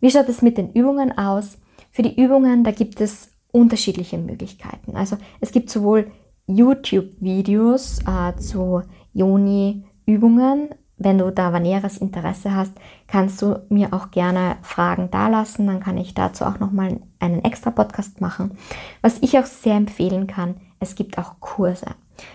Wie 0.00 0.10
schaut 0.10 0.28
es 0.28 0.42
mit 0.42 0.56
den 0.56 0.72
Übungen 0.72 1.16
aus? 1.16 1.58
Für 1.90 2.02
die 2.02 2.20
Übungen, 2.20 2.62
da 2.62 2.70
gibt 2.70 3.00
es 3.00 3.32
unterschiedliche 3.50 4.18
Möglichkeiten. 4.18 4.96
Also 4.96 5.16
es 5.40 5.50
gibt 5.50 5.70
sowohl 5.70 6.10
YouTube-Videos 6.46 8.00
äh, 8.00 8.36
zu 8.36 8.82
Joni-Übungen, 9.14 10.68
wenn 10.98 11.18
du 11.18 11.30
da 11.30 11.58
näheres 11.58 11.98
Interesse 11.98 12.54
hast, 12.54 12.72
kannst 13.06 13.42
du 13.42 13.62
mir 13.68 13.92
auch 13.92 14.10
gerne 14.10 14.56
Fragen 14.62 15.10
dalassen. 15.10 15.66
Dann 15.66 15.80
kann 15.80 15.98
ich 15.98 16.14
dazu 16.14 16.44
auch 16.44 16.58
nochmal 16.58 17.00
einen 17.18 17.44
extra 17.44 17.70
Podcast 17.70 18.20
machen. 18.20 18.56
Was 19.02 19.18
ich 19.20 19.38
auch 19.38 19.44
sehr 19.44 19.74
empfehlen 19.74 20.26
kann, 20.26 20.54
es 20.80 20.94
gibt 20.94 21.18
auch 21.18 21.40
Kurse. 21.40 21.86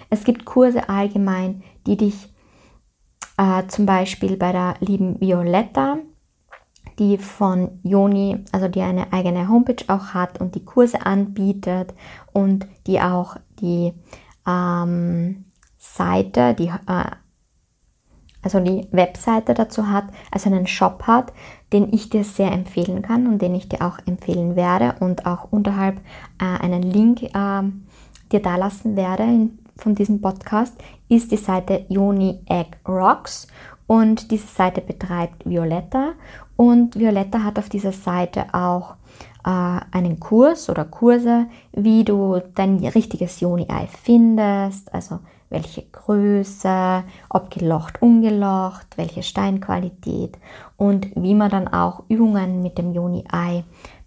Es 0.10 0.24
gibt 0.24 0.46
Kurse 0.46 0.90
allgemein, 0.90 1.64
die 1.88 1.98
dich 1.98 2.30
äh, 3.38 3.66
zum 3.68 3.86
Beispiel 3.86 4.38
bei 4.38 4.52
der 4.52 4.76
lieben 4.80 5.20
Violetta, 5.20 5.98
die 7.00 7.18
von 7.18 7.80
Joni, 7.84 8.44
also 8.52 8.68
die 8.68 8.82
eine 8.82 9.12
eigene 9.12 9.48
Homepage 9.48 9.84
auch 9.88 10.14
hat 10.14 10.40
und 10.40 10.56
die 10.56 10.66
Kurse 10.66 11.06
anbietet 11.06 11.94
und 12.32 12.68
die 12.86 13.02
auch 13.02 13.38
die 13.60 13.94
ähm, 14.48 15.46
Seite, 15.78 16.54
die 16.54 16.68
äh, 16.68 17.12
also 18.44 18.60
die 18.60 18.88
Webseite 18.92 19.54
dazu 19.54 19.90
hat, 19.90 20.06
also 20.32 20.50
einen 20.50 20.66
Shop 20.66 21.04
hat, 21.04 21.32
den 21.74 21.94
ich 21.94 22.10
dir 22.10 22.24
sehr 22.24 22.52
empfehlen 22.52 23.04
kann 23.04 23.28
und 23.28 23.42
den 23.42 23.54
ich 23.54 23.70
dir 23.70 23.86
auch 23.86 24.00
empfehlen 24.06 24.56
werde 24.56 24.96
und 25.00 25.26
auch 25.26 25.52
unterhalb 25.52 25.98
äh, 26.40 26.64
einen 26.64 26.82
Link 26.82 27.22
äh, 27.24 27.62
dir 28.32 28.42
da 28.42 28.56
lassen 28.56 28.96
werde 28.96 29.24
in, 29.24 29.60
von 29.78 29.96
diesem 29.96 30.22
Podcast, 30.22 30.76
ist 31.10 31.32
die 31.32 31.38
Seite 31.38 31.86
Yoni 31.90 32.40
Egg 32.48 32.78
Rocks. 32.88 33.48
Und 33.88 34.32
diese 34.32 34.48
Seite 34.48 34.82
betreibt 34.82 35.46
Violetta. 35.46 36.14
Und 36.56 36.98
Violetta 36.98 37.44
hat 37.44 37.60
auf 37.60 37.68
dieser 37.68 37.92
Seite 37.92 38.54
auch 38.54 38.96
äh, 39.44 39.80
einen 39.92 40.20
Kurs 40.20 40.70
oder 40.70 40.86
Kurse, 40.86 41.48
wie 41.74 42.04
du 42.04 42.42
dein 42.56 42.78
richtiges 42.86 43.40
Joni-Ei 43.42 43.88
findest, 43.88 44.94
also 44.94 45.20
welche 45.50 45.84
Größe, 45.92 47.04
ob 47.30 47.52
gelocht, 47.52 48.02
ungelocht, 48.02 48.88
welche 48.96 49.24
Steinqualität. 49.24 50.38
Und 50.78 51.12
wie 51.16 51.36
man 51.36 51.50
dann 51.50 51.68
auch 51.68 52.04
Übungen 52.08 52.62
mit 52.62 52.78
dem 52.78 52.94
Joni-Ei 52.94 53.66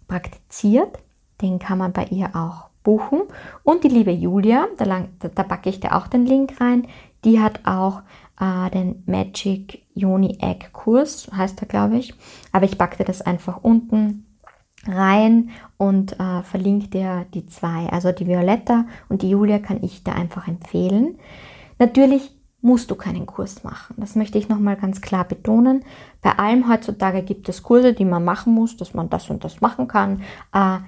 praktiziert. 0.08 0.98
Den 1.42 1.58
kann 1.58 1.78
man 1.78 1.92
bei 1.92 2.04
ihr 2.06 2.30
auch 2.34 2.70
buchen. 2.84 3.22
Und 3.64 3.82
die 3.82 3.88
liebe 3.88 4.12
Julia, 4.12 4.68
da, 4.78 4.84
lang, 4.84 5.08
da, 5.18 5.28
da 5.28 5.42
packe 5.42 5.68
ich 5.68 5.80
dir 5.80 5.96
auch 5.96 6.06
den 6.06 6.26
Link 6.26 6.60
rein, 6.60 6.86
die 7.24 7.40
hat 7.40 7.60
auch 7.64 8.02
äh, 8.38 8.70
den 8.70 9.02
Magic 9.06 9.82
Yoni 9.94 10.38
Egg 10.40 10.68
Kurs, 10.72 11.28
heißt 11.36 11.60
er 11.62 11.66
glaube 11.66 11.96
ich. 11.96 12.14
Aber 12.52 12.64
ich 12.64 12.78
packe 12.78 12.98
dir 12.98 13.04
das 13.04 13.22
einfach 13.22 13.64
unten 13.64 14.26
rein 14.86 15.50
und 15.78 16.18
äh, 16.20 16.42
verlinke 16.42 16.88
dir 16.88 17.26
die 17.34 17.46
zwei. 17.46 17.88
Also 17.90 18.12
die 18.12 18.26
Violetta 18.26 18.86
und 19.08 19.22
die 19.22 19.30
Julia 19.30 19.58
kann 19.58 19.82
ich 19.82 20.04
dir 20.04 20.14
einfach 20.14 20.46
empfehlen. 20.46 21.18
Natürlich 21.78 22.30
musst 22.60 22.90
du 22.90 22.94
keinen 22.94 23.26
Kurs 23.26 23.62
machen. 23.62 23.94
Das 23.98 24.14
möchte 24.14 24.38
ich 24.38 24.48
nochmal 24.48 24.76
ganz 24.76 25.02
klar 25.02 25.24
betonen. 25.24 25.84
Bei 26.22 26.38
allem 26.38 26.68
heutzutage 26.68 27.22
gibt 27.22 27.48
es 27.48 27.62
Kurse, 27.62 27.92
die 27.92 28.06
man 28.06 28.24
machen 28.24 28.54
muss, 28.54 28.76
dass 28.76 28.94
man 28.94 29.10
das 29.10 29.28
und 29.28 29.44
das 29.44 29.60
machen 29.60 29.86
kann. 29.86 30.22
Äh, 30.52 30.78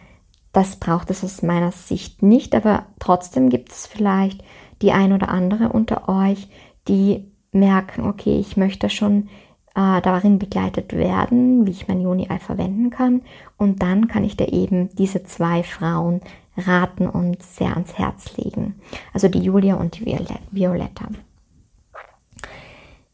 das 0.57 0.77
braucht 0.77 1.11
es 1.11 1.23
aus 1.23 1.43
meiner 1.43 1.71
Sicht 1.71 2.23
nicht, 2.23 2.55
aber 2.55 2.87
trotzdem 2.99 3.51
gibt 3.51 3.73
es 3.73 3.87
vielleicht 3.87 4.43
die 4.81 4.91
ein 4.91 5.13
oder 5.13 5.29
andere 5.29 5.69
unter 5.69 6.09
euch, 6.09 6.49
die 6.89 7.31
merken, 7.53 8.07
okay, 8.07 8.39
ich 8.39 8.57
möchte 8.57 8.89
schon 8.89 9.29
äh, 9.75 10.01
darin 10.01 10.39
begleitet 10.39 10.95
werden, 10.95 11.67
wie 11.67 11.73
ich 11.73 11.89
mein 11.89 12.01
Juni-Ei 12.01 12.39
verwenden 12.39 12.89
kann. 12.89 13.21
Und 13.59 13.83
dann 13.83 14.09
kann 14.09 14.25
ich 14.25 14.39
dir 14.39 14.51
eben 14.51 14.89
diese 14.97 15.25
zwei 15.25 15.63
Frauen 15.63 16.23
raten 16.57 17.07
und 17.07 17.43
sehr 17.43 17.75
ans 17.75 17.99
Herz 17.99 18.35
legen. 18.39 18.77
Also 19.13 19.29
die 19.29 19.41
Julia 19.41 19.75
und 19.75 19.99
die 19.99 20.07
Violetta. 20.53 21.09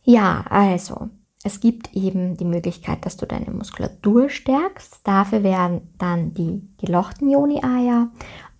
Ja, 0.05 0.45
also 0.49 1.11
es 1.45 1.59
gibt 1.61 1.95
eben 1.95 2.37
die 2.37 2.45
Möglichkeit, 2.45 3.05
dass 3.05 3.17
du 3.17 3.27
deine 3.27 3.51
Muskulatur 3.51 4.29
stärkst. 4.29 5.01
Dafür 5.05 5.43
werden 5.43 5.93
dann 5.99 6.35
die 6.35 6.63
gelochten 6.79 7.31
Joni-Eier. 7.31 8.11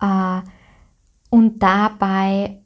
Äh, 0.01 0.41
und 1.29 1.63
dabei, 1.63 2.61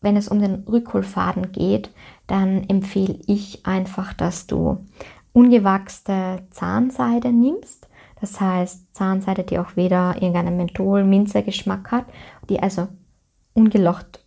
wenn 0.00 0.16
es 0.16 0.28
um 0.28 0.40
den 0.40 0.64
Rückholfaden 0.64 1.50
geht, 1.50 1.90
dann 2.26 2.64
empfehle 2.68 3.18
ich 3.26 3.66
einfach, 3.66 4.12
dass 4.12 4.46
du 4.46 4.86
ungewachste 5.32 6.46
Zahnseide 6.50 7.32
nimmst. 7.32 7.88
Das 8.20 8.40
heißt, 8.40 8.94
Zahnseide, 8.94 9.42
die 9.42 9.58
auch 9.58 9.76
weder 9.76 10.14
irgendeinen 10.14 10.56
Menthol-Minze-Geschmack 10.56 11.90
hat, 11.90 12.06
die 12.48 12.62
also 12.62 12.88
ungelocht, 13.54 14.19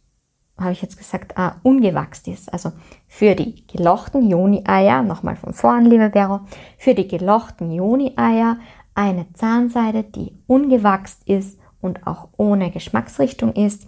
habe 0.64 0.74
ich 0.74 0.82
jetzt 0.82 0.98
gesagt, 0.98 1.34
äh, 1.38 1.52
ungewachst 1.64 2.28
ist. 2.28 2.52
Also 2.52 2.72
für 3.08 3.36
die 3.36 3.66
gelochten 3.68 4.30
Joni-Eier, 4.30 5.04
nochmal 5.04 5.36
von 5.36 5.54
vorn, 5.54 5.86
liebe 5.86 6.12
Vero, 6.12 6.42
für 6.78 6.96
die 6.96 7.08
gelochten 7.08 7.72
Joni-Eier 7.72 8.58
eine 8.96 9.32
Zahnseide, 9.34 10.04
die 10.04 10.34
ungewachst 10.48 11.28
ist 11.28 11.60
und 11.82 12.08
auch 12.08 12.30
ohne 12.38 12.72
Geschmacksrichtung 12.72 13.54
ist. 13.54 13.88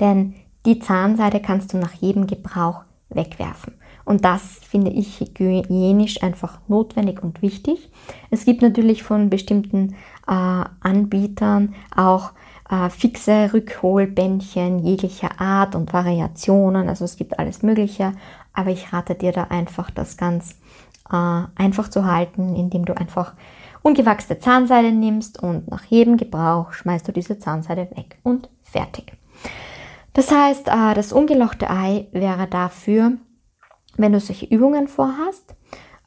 Denn 0.00 0.34
die 0.66 0.78
Zahnseide 0.78 1.40
kannst 1.40 1.72
du 1.72 1.78
nach 1.78 1.92
jedem 1.92 2.26
Gebrauch 2.26 2.82
wegwerfen. 3.08 3.74
Und 4.04 4.24
das 4.24 4.42
finde 4.42 4.90
ich 4.90 5.20
hygienisch 5.20 6.22
einfach 6.22 6.60
notwendig 6.68 7.22
und 7.22 7.42
wichtig. 7.42 7.90
Es 8.30 8.44
gibt 8.44 8.62
natürlich 8.62 9.02
von 9.02 9.30
bestimmten 9.30 9.94
äh, 10.26 10.64
Anbietern 10.80 11.74
auch 11.94 12.32
äh, 12.72 12.88
fixe 12.88 13.52
Rückholbändchen 13.52 14.78
jeglicher 14.78 15.40
Art 15.40 15.74
und 15.74 15.92
Variationen. 15.92 16.88
Also 16.88 17.04
es 17.04 17.16
gibt 17.16 17.38
alles 17.38 17.62
Mögliche. 17.62 18.14
Aber 18.54 18.70
ich 18.70 18.92
rate 18.92 19.14
dir 19.14 19.32
da 19.32 19.44
einfach, 19.44 19.90
das 19.90 20.16
ganz 20.16 20.56
äh, 21.10 21.42
einfach 21.54 21.88
zu 21.90 22.06
halten, 22.06 22.56
indem 22.56 22.86
du 22.86 22.96
einfach 22.96 23.34
ungewachsene 23.82 24.38
Zahnseide 24.38 24.90
nimmst 24.90 25.42
und 25.42 25.70
nach 25.70 25.84
jedem 25.84 26.16
Gebrauch 26.16 26.72
schmeißt 26.72 27.06
du 27.06 27.12
diese 27.12 27.38
Zahnseide 27.38 27.90
weg 27.94 28.18
und 28.22 28.48
fertig. 28.62 29.12
Das 30.14 30.30
heißt, 30.30 30.68
äh, 30.68 30.94
das 30.94 31.12
ungelochte 31.12 31.68
Ei 31.68 32.06
wäre 32.12 32.46
dafür, 32.46 33.12
wenn 33.96 34.12
du 34.12 34.20
solche 34.20 34.46
Übungen 34.46 34.88
vorhast 34.88 35.54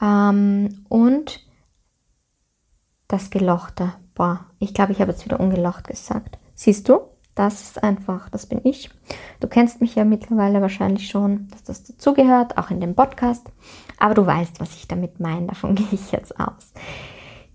ähm, 0.02 0.86
und 0.90 1.46
das 3.08 3.30
Gelochte. 3.30 3.94
Boah, 4.16 4.46
ich 4.58 4.74
glaube, 4.74 4.94
ich 4.94 5.02
habe 5.02 5.12
jetzt 5.12 5.26
wieder 5.26 5.40
ungelocht 5.40 5.88
gesagt. 5.88 6.40
Siehst 6.56 6.90
du? 6.90 7.02
Das 7.36 7.62
ist 7.62 7.84
einfach, 7.84 8.30
das 8.30 8.46
bin 8.46 8.62
ich. 8.64 8.90
Du 9.42 9.48
kennst 9.48 9.82
mich 9.82 9.96
ja 9.96 10.06
mittlerweile 10.06 10.62
wahrscheinlich 10.62 11.10
schon, 11.10 11.50
dass 11.50 11.64
das 11.64 11.84
dazugehört, 11.84 12.58
auch 12.58 12.72
in 12.72 12.80
dem 12.80 12.96
Podcast. 12.96 13.52
Aber 14.00 14.14
du 14.14 14.26
weißt, 14.26 14.62
was 14.62 14.76
ich 14.76 14.88
damit 14.88 15.20
meine. 15.20 15.48
Davon 15.48 15.76
gehe 15.76 15.88
ich 15.92 16.12
jetzt 16.12 16.40
aus. 16.40 16.72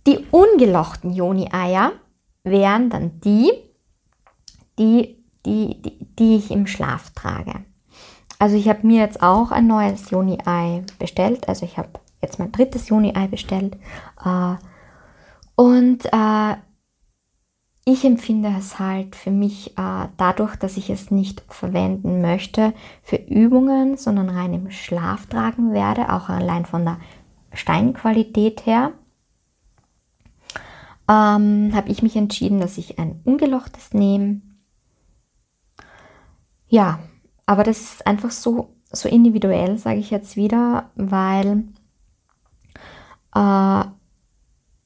Die 0.07 0.19
ungelochten 0.31 1.13
Joni-Eier 1.13 1.93
wären 2.45 2.91
dann 2.91 3.21
die, 3.21 3.51
die, 4.79 5.17
die, 5.47 5.81
die, 5.83 6.07
die 6.19 6.37
ich 6.37 6.51
im 6.51 6.67
Schlaf 6.67 7.11
trage. 7.11 7.65
Also 8.39 8.57
ich 8.57 8.69
habe 8.69 8.87
mir 8.87 9.01
jetzt 9.01 9.23
auch 9.23 9.51
ein 9.51 9.67
neues 9.67 10.11
Joni-Ei 10.11 10.85
bestellt. 10.99 11.49
Also 11.49 11.65
ich 11.65 11.79
habe 11.79 11.89
jetzt 12.23 12.39
mein 12.39 12.53
drittes 12.53 12.89
Joni-Ei 12.89 13.29
bestellt. 13.29 13.77
Äh, 14.25 14.55
und 15.55 16.07
äh, 16.07 16.57
ich 17.85 18.05
empfinde 18.05 18.53
es 18.59 18.79
halt 18.79 19.17
für 19.17 19.31
mich 19.31 19.77
äh, 19.79 20.09
dadurch, 20.17 20.57
dass 20.57 20.77
ich 20.77 20.91
es 20.91 21.11
nicht 21.11 21.43
verwenden 21.49 22.21
möchte 22.21 22.75
für 23.03 23.17
Übungen, 23.17 23.97
sondern 23.97 24.29
rein 24.29 24.53
im 24.53 24.71
Schlaf 24.71 25.27
tragen 25.27 25.73
werde, 25.73 26.13
auch 26.13 26.29
allein 26.29 26.67
von 26.67 26.85
der 26.85 26.99
Steinqualität 27.53 28.67
her, 28.67 28.93
ähm, 31.09 31.73
habe 31.75 31.89
ich 31.89 32.03
mich 32.03 32.17
entschieden, 32.17 32.61
dass 32.61 32.79
ich 32.79 32.99
ein 32.99 33.21
ungelochtes 33.25 33.95
nehme. 33.95 34.43
Ja, 36.69 37.01
aber 37.47 37.65
das 37.65 37.81
ist 37.81 38.07
einfach 38.07 38.31
so, 38.31 38.77
so 38.93 39.09
individuell, 39.09 39.77
sage 39.79 39.99
ich 39.99 40.11
jetzt 40.11 40.37
wieder, 40.37 40.91
weil 40.95 41.65
äh, 43.35 43.85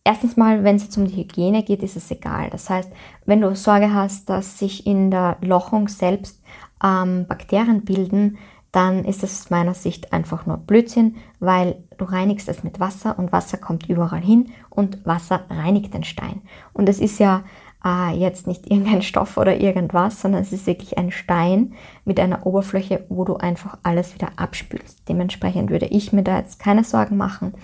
Erstens 0.04 0.36
mal, 0.36 0.64
wenn 0.64 0.76
es 0.76 0.84
jetzt 0.84 0.98
um 0.98 1.06
die 1.06 1.16
Hygiene 1.16 1.62
geht, 1.62 1.82
ist 1.82 1.96
es 1.96 2.10
egal. 2.10 2.50
Das 2.50 2.68
heißt, 2.68 2.92
wenn 3.24 3.40
du 3.40 3.56
Sorge 3.56 3.94
hast, 3.94 4.28
dass 4.28 4.58
sich 4.58 4.86
in 4.86 5.10
der 5.10 5.38
Lochung 5.40 5.88
selbst 5.88 6.42
ähm, 6.84 7.26
Bakterien 7.26 7.84
bilden, 7.86 8.36
dann 8.70 9.04
ist 9.04 9.22
das 9.22 9.40
aus 9.40 9.50
meiner 9.50 9.72
Sicht 9.72 10.12
einfach 10.12 10.46
nur 10.46 10.58
Blödsinn, 10.58 11.14
weil 11.38 11.76
du 11.96 12.04
reinigst 12.04 12.48
es 12.48 12.64
mit 12.64 12.80
Wasser 12.80 13.18
und 13.18 13.32
Wasser 13.32 13.56
kommt 13.56 13.88
überall 13.88 14.20
hin 14.20 14.50
und 14.68 15.06
Wasser 15.06 15.44
reinigt 15.48 15.94
den 15.94 16.04
Stein. 16.04 16.42
Und 16.72 16.88
es 16.88 16.98
ist 16.98 17.18
ja 17.20 17.44
äh, 17.84 18.16
jetzt 18.16 18.46
nicht 18.46 18.66
irgendein 18.70 19.02
Stoff 19.02 19.36
oder 19.36 19.56
irgendwas, 19.58 20.20
sondern 20.20 20.42
es 20.42 20.52
ist 20.52 20.66
wirklich 20.66 20.98
ein 20.98 21.12
Stein 21.12 21.74
mit 22.04 22.18
einer 22.18 22.46
Oberfläche, 22.46 23.06
wo 23.08 23.24
du 23.24 23.36
einfach 23.36 23.78
alles 23.84 24.14
wieder 24.14 24.32
abspülst. 24.36 25.08
Dementsprechend 25.08 25.70
würde 25.70 25.86
ich 25.86 26.12
mir 26.12 26.24
da 26.24 26.38
jetzt 26.38 26.58
keine 26.58 26.82
Sorgen 26.82 27.16
machen, 27.16 27.54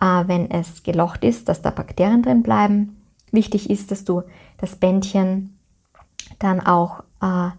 äh, 0.00 0.24
wenn 0.26 0.50
es 0.50 0.82
gelocht 0.82 1.24
ist, 1.24 1.48
dass 1.48 1.62
da 1.62 1.70
Bakterien 1.70 2.22
drin 2.22 2.42
bleiben. 2.42 3.02
Wichtig 3.32 3.70
ist, 3.70 3.90
dass 3.90 4.04
du 4.04 4.22
das 4.58 4.76
Bändchen 4.76 5.58
dann 6.38 6.60
auch 6.60 7.00
äh, 7.20 7.50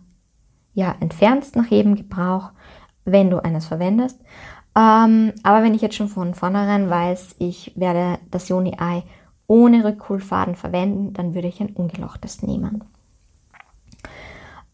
ja, 0.74 0.96
entfernst 1.00 1.56
nach 1.56 1.68
jedem 1.68 1.96
Gebrauch, 1.96 2.52
wenn 3.06 3.30
du 3.30 3.44
eines 3.44 3.66
verwendest. 3.66 4.20
Ähm, 4.76 5.34
aber 5.44 5.64
wenn 5.64 5.74
ich 5.74 5.82
jetzt 5.82 5.96
schon 5.96 6.10
von 6.10 6.34
vornherein 6.34 6.90
weiß, 6.90 7.36
ich 7.40 7.72
werde 7.76 8.20
das 8.30 8.50
Joni-Ei 8.50 9.04
ohne 9.48 9.86
Rückholfaden 9.86 10.56
verwenden, 10.56 11.14
dann 11.14 11.34
würde 11.34 11.48
ich 11.48 11.62
ein 11.62 11.74
ungelochtes 11.74 12.42
nehmen. 12.42 12.84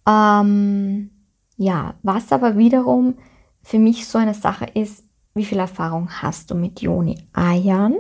Ähm, 0.08 1.12
ja, 1.58 1.93
was 2.02 2.32
aber 2.32 2.58
wiederum 2.58 3.15
für 3.62 3.78
mich 3.78 4.08
so 4.08 4.17
eine 4.17 4.34
Sache 4.34 4.65
ist, 4.65 5.06
wie 5.34 5.46
viel 5.46 5.60
Erfahrung 5.60 6.10
hast 6.10 6.52
du 6.52 6.56
mit 6.56 6.82
Joni-Eiern? 6.82 7.96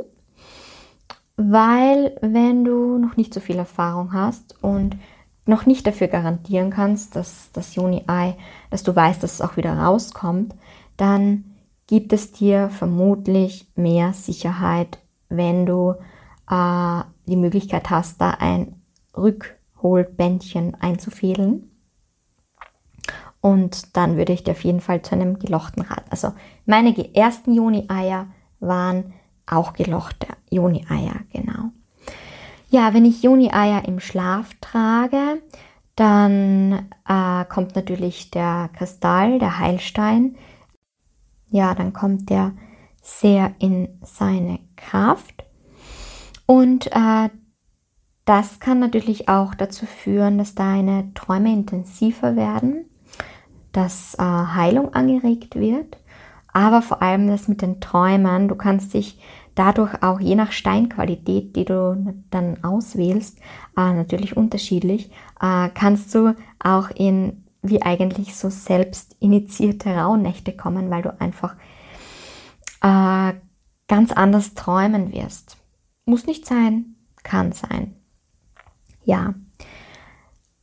Weil 1.37 2.17
wenn 2.21 2.63
du 2.63 2.97
noch 2.97 3.17
nicht 3.17 3.33
so 3.33 3.39
viel 3.39 3.57
Erfahrung 3.57 4.13
hast 4.13 4.61
und 4.63 4.97
noch 5.45 5.65
nicht 5.65 5.87
dafür 5.87 6.07
garantieren 6.07 6.69
kannst, 6.69 7.15
dass 7.15 7.51
das 7.51 7.75
Joni-Ei, 7.75 8.35
dass 8.69 8.83
du 8.83 8.95
weißt, 8.95 9.23
dass 9.23 9.35
es 9.35 9.41
auch 9.41 9.57
wieder 9.57 9.77
rauskommt, 9.77 10.55
dann 10.97 11.45
gibt 11.87 12.13
es 12.13 12.31
dir 12.31 12.69
vermutlich 12.69 13.67
mehr 13.75 14.13
Sicherheit, 14.13 14.99
wenn 15.29 15.65
du 15.65 15.95
äh, 16.49 17.01
die 17.25 17.35
Möglichkeit 17.35 17.89
hast, 17.89 18.21
da 18.21 18.31
ein 18.31 18.81
Rückholbändchen 19.17 20.75
einzufädeln. 20.75 21.70
Und 23.41 23.97
dann 23.97 24.17
würde 24.17 24.33
ich 24.33 24.43
dir 24.43 24.51
auf 24.51 24.63
jeden 24.63 24.81
Fall 24.81 25.01
zu 25.01 25.15
einem 25.15 25.39
gelochten 25.39 25.81
raten. 25.81 26.09
Also 26.11 26.33
meine 26.65 27.15
ersten 27.15 27.53
Joni-Eier 27.53 28.27
waren 28.59 29.13
auch 29.47 29.73
gelochte 29.73 30.27
Joni-Eier, 30.51 31.15
genau. 31.33 31.71
Ja, 32.69 32.93
wenn 32.93 33.03
ich 33.03 33.23
Joni-Eier 33.23 33.85
im 33.85 33.99
Schlaf 33.99 34.51
trage, 34.61 35.41
dann 35.95 36.89
äh, 37.07 37.45
kommt 37.45 37.75
natürlich 37.75 38.31
der 38.31 38.69
Kristall, 38.73 39.39
der 39.39 39.59
Heilstein. 39.59 40.37
Ja, 41.49 41.75
dann 41.75 41.91
kommt 41.91 42.29
der 42.29 42.53
sehr 43.01 43.53
in 43.59 43.99
seine 44.03 44.59
Kraft. 44.77 45.43
Und 46.45 46.87
äh, 46.87 47.29
das 48.25 48.59
kann 48.59 48.79
natürlich 48.79 49.27
auch 49.27 49.55
dazu 49.55 49.85
führen, 49.85 50.37
dass 50.37 50.55
deine 50.55 51.13
Träume 51.13 51.51
intensiver 51.51 52.35
werden, 52.35 52.85
dass 53.71 54.15
äh, 54.15 54.21
Heilung 54.21 54.93
angeregt 54.93 55.55
wird, 55.55 55.97
aber 56.53 56.81
vor 56.81 57.01
allem 57.01 57.27
das 57.27 57.47
mit 57.47 57.61
den 57.61 57.79
Träumen. 57.79 58.47
Du 58.47 58.55
kannst 58.55 58.93
dich 58.93 59.19
dadurch 59.55 60.01
auch 60.03 60.19
je 60.19 60.35
nach 60.35 60.51
Steinqualität, 60.51 61.55
die 61.55 61.65
du 61.65 62.23
dann 62.29 62.63
auswählst, 62.63 63.39
äh, 63.77 63.93
natürlich 63.93 64.35
unterschiedlich, 64.37 65.11
äh, 65.41 65.69
kannst 65.73 66.13
du 66.15 66.35
auch 66.59 66.89
in 66.91 67.43
wie 67.63 67.81
eigentlich 67.81 68.35
so 68.35 68.49
selbst 68.49 69.15
initiierte 69.19 69.89
Rauhnächte 69.95 70.51
kommen, 70.51 70.89
weil 70.89 71.03
du 71.03 71.19
einfach 71.21 71.55
äh, 72.81 73.33
ganz 73.87 74.11
anders 74.11 74.55
träumen 74.55 75.13
wirst. 75.13 75.57
Muss 76.05 76.25
nicht 76.25 76.45
sein, 76.45 76.95
kann 77.23 77.51
sein. 77.51 77.95
Ja. 79.03 79.35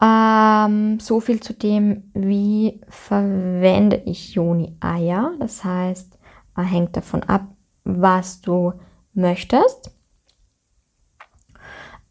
Ähm, 0.01 1.01
so 1.01 1.21
viel 1.21 1.41
zu 1.41 1.55
dem, 1.55 2.11
wie 2.15 2.81
verwende 2.89 3.97
ich 4.05 4.35
Joni-Eier. 4.35 5.33
Das 5.41 5.65
heißt, 5.65 6.19
äh, 6.57 6.63
hängt 6.63 6.97
davon 6.97 7.25
ab, 7.25 7.49
was 7.85 8.41
du 8.41 8.75
möchtest. 9.13 9.91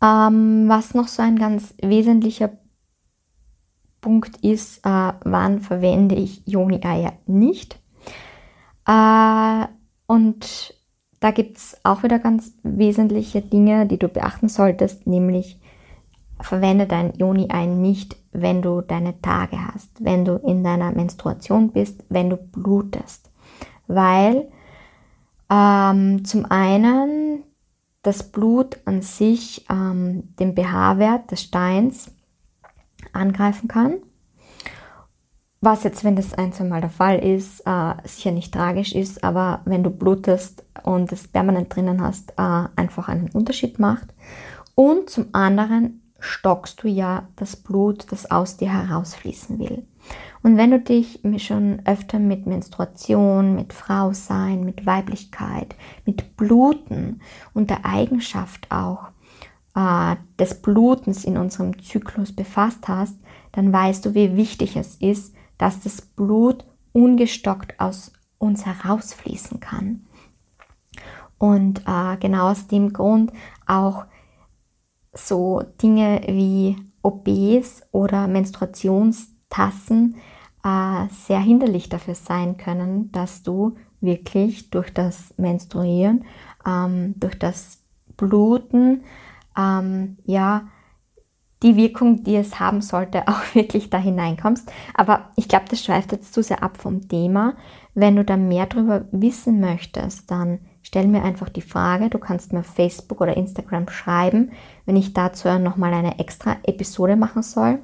Ähm, 0.02 0.66
was 0.68 0.94
noch 0.94 1.08
so 1.08 1.22
ein 1.24 1.40
ganz 1.40 1.74
wesentlicher 1.82 2.52
Punkt 4.02 4.38
ist, 4.38 4.86
äh, 4.86 5.14
wann 5.24 5.60
verwende 5.60 6.16
ich 6.16 6.44
Joni-Eier 6.46 7.14
nicht. 7.26 7.80
Äh, 8.86 9.66
und 10.08 10.74
da 11.20 11.32
gibt 11.32 11.58
es 11.58 11.78
auch 11.84 12.04
wieder 12.04 12.20
ganz 12.20 12.54
wesentliche 12.64 13.42
Dinge, 13.42 13.88
die 13.88 13.98
du 13.98 14.08
beachten 14.08 14.50
solltest, 14.50 15.08
nämlich 15.08 15.60
verwende 16.40 16.86
dein 16.86 17.14
Joni-Ei 17.14 17.66
nicht, 17.66 18.18
wenn 18.32 18.62
du 18.62 18.82
deine 18.82 19.22
Tage 19.22 19.58
hast, 19.74 19.90
wenn 20.00 20.26
du 20.26 20.36
in 20.36 20.64
deiner 20.64 20.92
Menstruation 20.92 21.72
bist, 21.72 22.04
wenn 22.10 22.30
du 22.30 22.38
blutest. 22.38 23.32
Weil 23.88 24.50
ähm, 25.50 26.24
zum 26.26 26.46
einen 26.46 27.44
das 28.04 28.24
Blut 28.24 28.78
an 28.86 29.02
sich 29.02 29.66
ähm, 29.70 30.36
den 30.40 30.56
pH-Wert 30.56 31.32
des 31.32 31.42
Steins 31.42 32.12
angreifen 33.14 33.68
kann 33.68 33.96
was 35.62 35.84
jetzt, 35.84 36.04
wenn 36.04 36.16
das 36.16 36.34
ein, 36.34 36.54
zwei 36.54 36.66
Mal 36.66 36.82
der 36.82 36.90
Fall 36.90 37.20
ist, 37.20 37.62
äh, 37.66 37.94
sicher 38.04 38.32
nicht 38.32 38.54
tragisch 38.54 38.94
ist, 38.94 39.24
aber 39.24 39.62
wenn 39.66 39.84
du 39.84 39.90
blutest 39.90 40.64
und 40.84 41.12
es 41.12 41.28
permanent 41.28 41.76
drinnen 41.76 42.02
hast, 42.02 42.32
äh, 42.38 42.68
einfach 42.76 43.08
einen 43.08 43.30
Unterschied 43.32 43.80
macht. 43.80 44.08
Und 44.76 45.10
zum 45.10 45.28
anderen 45.34 46.02
stockst 46.20 46.84
du 46.84 46.88
ja 46.88 47.28
das 47.36 47.56
Blut, 47.56 48.12
das 48.12 48.30
aus 48.30 48.58
dir 48.58 48.72
herausfließen 48.72 49.60
will. 49.60 49.86
Und 50.44 50.58
wenn 50.58 50.72
du 50.72 50.80
dich 50.80 51.20
schon 51.38 51.82
öfter 51.86 52.20
mit 52.20 52.46
Menstruation, 52.46 53.56
mit 53.56 53.74
Frausein, 53.74 54.64
mit 54.64 54.86
Weiblichkeit, 54.86 55.76
mit 56.06 56.38
Bluten 56.38 57.22
und 57.54 57.70
der 57.70 57.86
Eigenschaft 57.86 58.72
auch 58.72 59.10
äh, 59.76 60.16
des 60.40 60.62
Blutens 60.62 61.26
in 61.26 61.38
unserem 61.38 61.82
Zyklus 61.82 62.34
befasst 62.34 62.88
hast, 62.88 63.18
dann 63.52 63.74
weißt 63.74 64.06
du, 64.06 64.14
wie 64.14 64.36
wichtig 64.36 64.76
es 64.78 64.96
ist, 64.96 65.36
dass 65.58 65.82
das 65.82 66.02
Blut 66.02 66.66
ungestockt 66.94 67.80
aus 67.80 68.14
uns 68.38 68.66
herausfließen 68.66 69.60
kann. 69.60 70.06
Und 71.38 71.82
äh, 71.88 72.18
genau 72.20 72.50
aus 72.50 72.68
dem 72.68 72.94
Grund 72.94 73.32
auch 73.68 74.06
so 75.18 75.64
Dinge 75.82 76.22
wie 76.28 76.78
OBs 77.02 77.84
oder 77.92 78.28
Menstruationstassen 78.28 80.16
äh, 80.64 81.08
sehr 81.10 81.40
hinderlich 81.40 81.90
dafür 81.90 82.16
sein 82.16 82.58
können, 82.58 83.12
dass 83.12 83.44
du 83.44 83.76
wirklich 84.02 84.70
durch 84.70 84.94
das 84.94 85.34
Menstruieren, 85.38 86.26
ähm, 86.66 87.16
durch 87.18 87.38
das 87.40 87.84
Bluten, 88.16 89.04
ähm, 89.58 90.18
ja, 90.26 90.68
die 91.64 91.76
Wirkung, 91.76 92.24
die 92.24 92.36
es 92.36 92.60
haben 92.60 92.82
sollte, 92.82 93.28
auch 93.28 93.56
wirklich 93.56 93.90
da 93.90 93.98
hineinkommst. 93.98 94.72
Aber 94.94 95.32
ich 95.36 95.48
glaube, 95.48 95.66
das 95.70 95.84
schweift 95.84 96.12
jetzt 96.12 96.34
zu 96.34 96.44
sehr 96.44 96.64
ab 96.64 96.78
vom 96.78 97.08
Thema. 97.08 97.56
Wenn 97.94 98.16
du 98.16 98.24
da 98.24 98.38
mehr 98.38 98.66
darüber 98.68 99.06
wissen 99.12 99.60
möchtest, 99.60 100.30
dann 100.30 100.60
stell 100.88 101.06
mir 101.08 101.22
einfach 101.22 101.50
die 101.50 101.62
Frage. 101.62 102.10
Du 102.10 102.18
kannst 102.18 102.54
mir 102.54 102.64
Facebook 102.64 103.20
oder 103.20 103.36
Instagram 103.36 103.90
schreiben, 103.90 104.52
wenn 104.86 104.96
ich 104.96 105.12
dazu 105.12 105.50
nochmal 105.60 105.94
eine 105.94 106.18
extra 106.18 106.56
Episode 106.64 107.18
machen 107.18 107.44
soll. 107.44 107.80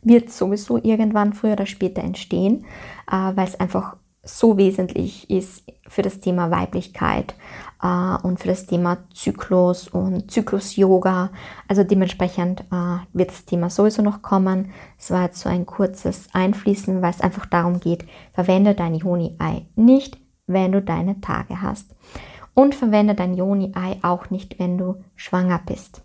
Wird 0.00 0.30
sowieso 0.30 0.78
irgendwann 0.78 1.32
früher 1.32 1.54
oder 1.54 1.66
später 1.66 2.04
entstehen, 2.04 2.66
äh, 3.10 3.32
weil 3.34 3.48
es 3.48 3.58
einfach 3.58 3.96
so 4.22 4.56
wesentlich 4.56 5.28
ist 5.28 5.64
für 5.88 6.02
das 6.02 6.20
Thema 6.20 6.52
Weiblichkeit 6.52 7.34
äh, 7.82 8.16
und 8.22 8.38
für 8.38 8.48
das 8.48 8.66
Thema 8.66 8.98
Zyklus 9.12 9.88
und 9.88 10.30
Zyklus-Yoga. 10.30 11.30
Also 11.66 11.82
dementsprechend 11.82 12.60
äh, 12.70 12.98
wird 13.12 13.30
das 13.30 13.44
Thema 13.44 13.70
sowieso 13.70 14.02
noch 14.02 14.22
kommen. 14.22 14.70
Es 15.00 15.10
war 15.10 15.24
jetzt 15.24 15.40
so 15.40 15.48
ein 15.48 15.66
kurzes 15.66 16.28
Einfließen, 16.32 17.02
weil 17.02 17.10
es 17.10 17.20
einfach 17.20 17.46
darum 17.46 17.80
geht, 17.80 18.04
verwende 18.32 18.76
dein 18.76 18.94
Joni-Ei 18.94 19.66
nicht, 19.74 20.23
wenn 20.46 20.72
du 20.72 20.82
deine 20.82 21.20
Tage 21.20 21.60
hast. 21.62 21.94
Und 22.54 22.74
verwende 22.74 23.14
dein 23.14 23.34
Joni-Ei 23.34 23.98
auch 24.02 24.30
nicht, 24.30 24.58
wenn 24.58 24.78
du 24.78 25.02
schwanger 25.16 25.60
bist. 25.66 26.02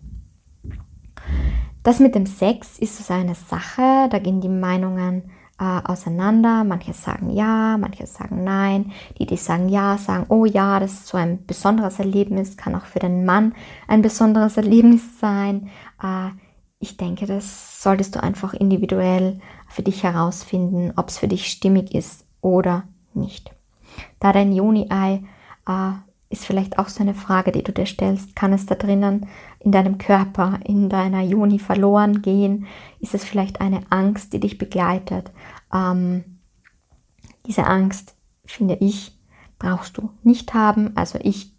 Das 1.82 2.00
mit 2.00 2.14
dem 2.14 2.26
Sex 2.26 2.78
ist 2.78 3.04
so 3.04 3.14
eine 3.14 3.34
Sache, 3.34 4.08
da 4.10 4.18
gehen 4.18 4.40
die 4.40 4.48
Meinungen 4.48 5.30
äh, 5.58 5.80
auseinander. 5.84 6.64
Manche 6.64 6.92
sagen 6.92 7.30
ja, 7.30 7.76
manche 7.78 8.06
sagen 8.06 8.44
nein. 8.44 8.92
Die, 9.18 9.26
die 9.26 9.36
sagen 9.36 9.68
ja, 9.68 9.96
sagen, 9.96 10.26
oh 10.28 10.44
ja, 10.44 10.80
das 10.80 10.92
ist 10.92 11.06
so 11.06 11.16
ein 11.16 11.46
besonderes 11.46 11.98
Erlebnis, 11.98 12.56
kann 12.56 12.74
auch 12.74 12.86
für 12.86 12.98
den 12.98 13.24
Mann 13.24 13.54
ein 13.86 14.02
besonderes 14.02 14.56
Erlebnis 14.56 15.20
sein. 15.20 15.70
Äh, 16.02 16.30
ich 16.80 16.96
denke, 16.96 17.26
das 17.26 17.82
solltest 17.82 18.16
du 18.16 18.22
einfach 18.22 18.54
individuell 18.54 19.38
für 19.68 19.82
dich 19.82 20.02
herausfinden, 20.02 20.92
ob 20.96 21.08
es 21.08 21.18
für 21.18 21.28
dich 21.28 21.46
stimmig 21.46 21.94
ist 21.94 22.26
oder 22.40 22.84
nicht. 23.12 23.54
Da 24.18 24.32
dein 24.32 24.52
Juni-Ei 24.52 25.22
äh, 25.66 25.92
ist 26.30 26.46
vielleicht 26.46 26.78
auch 26.78 26.88
so 26.88 27.02
eine 27.02 27.14
Frage, 27.14 27.50
die 27.52 27.64
du 27.64 27.72
dir 27.72 27.86
stellst. 27.86 28.36
Kann 28.36 28.52
es 28.52 28.64
da 28.66 28.76
drinnen 28.76 29.26
in 29.58 29.72
deinem 29.72 29.98
Körper, 29.98 30.60
in 30.64 30.88
deiner 30.88 31.22
Juni 31.22 31.58
verloren 31.58 32.22
gehen? 32.22 32.66
Ist 33.00 33.14
es 33.14 33.24
vielleicht 33.24 33.60
eine 33.60 33.82
Angst, 33.90 34.32
die 34.32 34.40
dich 34.40 34.56
begleitet? 34.56 35.32
Ähm, 35.74 36.38
diese 37.46 37.66
Angst, 37.66 38.14
finde 38.44 38.76
ich, 38.76 39.18
brauchst 39.58 39.98
du 39.98 40.10
nicht 40.22 40.54
haben. 40.54 40.96
Also 40.96 41.18
ich 41.20 41.52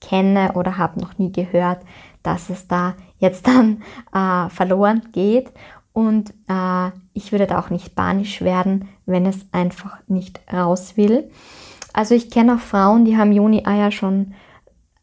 kenne 0.00 0.52
oder 0.54 0.78
habe 0.78 1.00
noch 1.00 1.18
nie 1.18 1.32
gehört, 1.32 1.84
dass 2.22 2.50
es 2.50 2.66
da 2.66 2.96
jetzt 3.18 3.46
dann 3.46 3.82
äh, 4.12 4.48
verloren 4.50 5.08
geht. 5.12 5.52
Und 5.92 6.30
äh, 6.48 6.90
ich 7.12 7.32
würde 7.32 7.46
da 7.46 7.58
auch 7.58 7.70
nicht 7.70 7.94
panisch 7.94 8.40
werden, 8.40 8.88
wenn 9.06 9.26
es 9.26 9.46
einfach 9.52 9.98
nicht 10.06 10.40
raus 10.52 10.96
will. 10.96 11.30
Also 11.92 12.14
ich 12.14 12.30
kenne 12.30 12.54
auch 12.54 12.60
Frauen, 12.60 13.04
die 13.04 13.16
haben 13.16 13.32
Juni-Eier 13.32 13.90
schon 13.90 14.34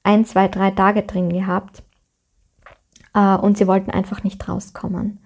ein, 0.04 0.26
zwei, 0.26 0.48
drei 0.48 0.72
Tage 0.72 1.04
drin 1.04 1.30
gehabt 1.30 1.84
äh, 3.14 3.36
und 3.36 3.58
sie 3.58 3.68
wollten 3.68 3.92
einfach 3.92 4.24
nicht 4.24 4.48
rauskommen. 4.48 5.20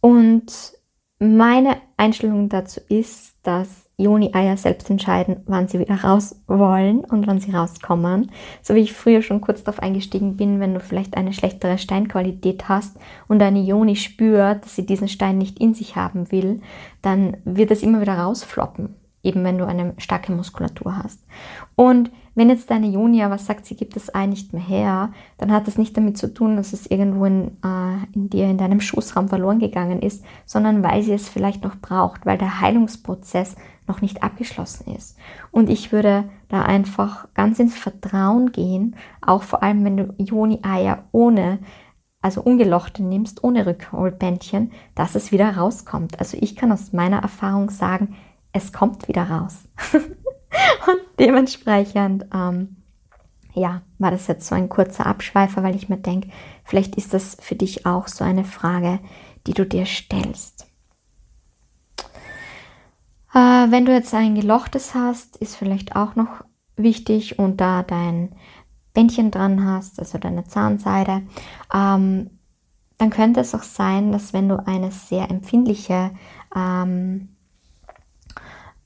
Und 0.00 0.74
meine 1.18 1.76
Einstellung 1.96 2.48
dazu 2.48 2.80
ist, 2.88 3.34
dass 3.42 3.90
Juni-Eier 3.98 4.56
selbst 4.56 4.88
entscheiden, 4.88 5.42
wann 5.46 5.68
sie 5.68 5.78
wieder 5.78 6.02
raus 6.02 6.40
wollen 6.46 7.00
und 7.00 7.26
wann 7.26 7.40
sie 7.40 7.52
rauskommen. 7.52 8.30
So 8.62 8.74
wie 8.74 8.80
ich 8.80 8.94
früher 8.94 9.20
schon 9.20 9.42
kurz 9.42 9.62
darauf 9.62 9.82
eingestiegen 9.82 10.36
bin, 10.36 10.60
wenn 10.60 10.72
du 10.72 10.80
vielleicht 10.80 11.18
eine 11.18 11.34
schlechtere 11.34 11.76
Steinqualität 11.76 12.68
hast 12.70 12.96
und 13.28 13.38
deine 13.38 13.60
Joni 13.60 13.96
spürt, 13.96 14.64
dass 14.64 14.76
sie 14.76 14.86
diesen 14.86 15.08
Stein 15.08 15.36
nicht 15.36 15.60
in 15.60 15.74
sich 15.74 15.96
haben 15.96 16.32
will, 16.32 16.62
dann 17.02 17.36
wird 17.44 17.70
es 17.70 17.82
immer 17.82 18.00
wieder 18.00 18.18
rausfloppen 18.18 18.94
eben 19.22 19.44
wenn 19.44 19.58
du 19.58 19.66
eine 19.66 19.94
starke 19.98 20.32
Muskulatur 20.32 20.96
hast. 20.96 21.20
Und 21.76 22.10
wenn 22.34 22.48
jetzt 22.48 22.70
deine 22.70 22.86
Juni 22.86 23.22
aber 23.22 23.38
sagt, 23.38 23.66
sie 23.66 23.76
gibt 23.76 23.96
das 23.96 24.14
Ei 24.14 24.26
nicht 24.26 24.52
mehr 24.52 24.62
her, 24.62 25.12
dann 25.38 25.52
hat 25.52 25.66
das 25.66 25.78
nicht 25.78 25.96
damit 25.96 26.16
zu 26.16 26.32
tun, 26.32 26.56
dass 26.56 26.72
es 26.72 26.86
irgendwo 26.86 27.24
in, 27.26 27.48
äh, 27.64 28.06
in 28.14 28.30
dir, 28.30 28.48
in 28.48 28.58
deinem 28.58 28.80
Schoßraum 28.80 29.28
verloren 29.28 29.58
gegangen 29.58 30.00
ist, 30.00 30.24
sondern 30.46 30.82
weil 30.82 31.02
sie 31.02 31.12
es 31.12 31.28
vielleicht 31.28 31.64
noch 31.64 31.76
braucht, 31.76 32.24
weil 32.26 32.38
der 32.38 32.60
Heilungsprozess 32.60 33.56
noch 33.86 34.00
nicht 34.00 34.22
abgeschlossen 34.22 34.94
ist. 34.94 35.18
Und 35.50 35.68
ich 35.68 35.90
würde 35.92 36.24
da 36.48 36.62
einfach 36.62 37.28
ganz 37.34 37.58
ins 37.58 37.76
Vertrauen 37.76 38.52
gehen, 38.52 38.96
auch 39.20 39.42
vor 39.42 39.62
allem 39.62 39.84
wenn 39.84 39.96
du 39.96 40.14
Juni-Eier 40.16 41.04
ohne 41.12 41.58
also 42.22 42.42
ungelochte 42.42 43.02
nimmst, 43.02 43.42
ohne 43.44 43.66
Rückholbändchen, 43.66 44.72
dass 44.94 45.14
es 45.14 45.32
wieder 45.32 45.56
rauskommt. 45.56 46.20
Also 46.20 46.36
ich 46.40 46.54
kann 46.54 46.70
aus 46.70 46.92
meiner 46.92 47.20
Erfahrung 47.20 47.70
sagen, 47.70 48.14
es 48.52 48.72
kommt 48.72 49.08
wieder 49.08 49.28
raus. 49.28 49.56
und 49.92 51.00
dementsprechend, 51.18 52.26
ähm, 52.34 52.76
ja, 53.54 53.82
war 53.98 54.10
das 54.10 54.26
jetzt 54.26 54.46
so 54.46 54.54
ein 54.54 54.68
kurzer 54.68 55.06
Abschweifer, 55.06 55.62
weil 55.62 55.74
ich 55.74 55.88
mir 55.88 55.98
denke, 55.98 56.30
vielleicht 56.64 56.96
ist 56.96 57.14
das 57.14 57.36
für 57.40 57.54
dich 57.54 57.86
auch 57.86 58.08
so 58.08 58.24
eine 58.24 58.44
Frage, 58.44 59.00
die 59.46 59.54
du 59.54 59.66
dir 59.66 59.86
stellst. 59.86 60.66
Äh, 63.32 63.38
wenn 63.70 63.86
du 63.86 63.92
jetzt 63.92 64.14
ein 64.14 64.34
gelochtes 64.34 64.94
hast, 64.94 65.36
ist 65.36 65.56
vielleicht 65.56 65.96
auch 65.96 66.16
noch 66.16 66.44
wichtig 66.76 67.38
und 67.38 67.60
da 67.60 67.82
dein 67.82 68.34
Bändchen 68.92 69.30
dran 69.30 69.64
hast, 69.64 70.00
also 70.00 70.18
deine 70.18 70.44
Zahnseide, 70.44 71.22
ähm, 71.72 72.30
dann 72.98 73.10
könnte 73.10 73.40
es 73.40 73.54
auch 73.54 73.62
sein, 73.62 74.12
dass 74.12 74.32
wenn 74.32 74.48
du 74.48 74.66
eine 74.66 74.90
sehr 74.90 75.30
empfindliche 75.30 76.10
ähm, 76.54 77.29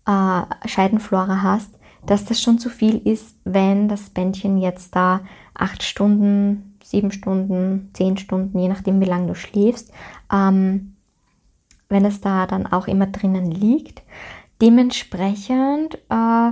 äh, 0.06 0.68
Scheidenflora 0.68 1.42
hast, 1.42 1.78
dass 2.06 2.24
das 2.24 2.40
schon 2.40 2.58
zu 2.58 2.68
viel 2.68 2.98
ist, 2.98 3.36
wenn 3.44 3.88
das 3.88 4.10
Bändchen 4.10 4.58
jetzt 4.58 4.94
da 4.94 5.20
acht 5.54 5.82
Stunden, 5.82 6.76
sieben 6.82 7.12
Stunden, 7.12 7.90
zehn 7.94 8.16
Stunden, 8.18 8.58
je 8.58 8.68
nachdem 8.68 9.00
wie 9.00 9.06
lange 9.06 9.28
du 9.28 9.34
schläfst, 9.34 9.92
ähm, 10.32 10.96
wenn 11.88 12.04
es 12.04 12.20
da 12.20 12.46
dann 12.46 12.66
auch 12.66 12.88
immer 12.88 13.06
drinnen 13.06 13.50
liegt. 13.50 14.02
Dementsprechend 14.60 15.98
äh, 16.10 16.50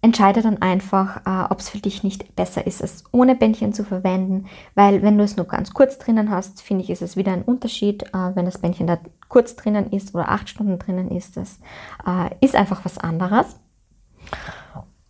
entscheide 0.00 0.42
dann 0.42 0.62
einfach, 0.62 1.26
äh, 1.26 1.52
ob 1.52 1.58
es 1.58 1.68
für 1.68 1.78
dich 1.78 2.04
nicht 2.04 2.36
besser 2.36 2.66
ist, 2.66 2.80
es 2.80 3.04
ohne 3.10 3.34
Bändchen 3.34 3.72
zu 3.72 3.84
verwenden, 3.84 4.46
weil 4.74 5.02
wenn 5.02 5.18
du 5.18 5.24
es 5.24 5.36
nur 5.36 5.46
ganz 5.46 5.72
kurz 5.72 5.98
drinnen 5.98 6.30
hast, 6.30 6.62
finde 6.62 6.84
ich, 6.84 6.90
ist 6.90 7.02
es 7.02 7.16
wieder 7.16 7.32
ein 7.32 7.42
Unterschied, 7.42 8.04
äh, 8.14 8.34
wenn 8.34 8.44
das 8.44 8.58
Bändchen 8.58 8.86
da 8.86 8.98
kurz 9.28 9.56
drinnen 9.56 9.90
ist 9.92 10.14
oder 10.14 10.30
acht 10.30 10.48
Stunden 10.48 10.78
drinnen 10.78 11.10
ist, 11.10 11.36
das 11.36 11.60
äh, 12.06 12.34
ist 12.40 12.56
einfach 12.56 12.84
was 12.84 12.98
anderes. 12.98 13.58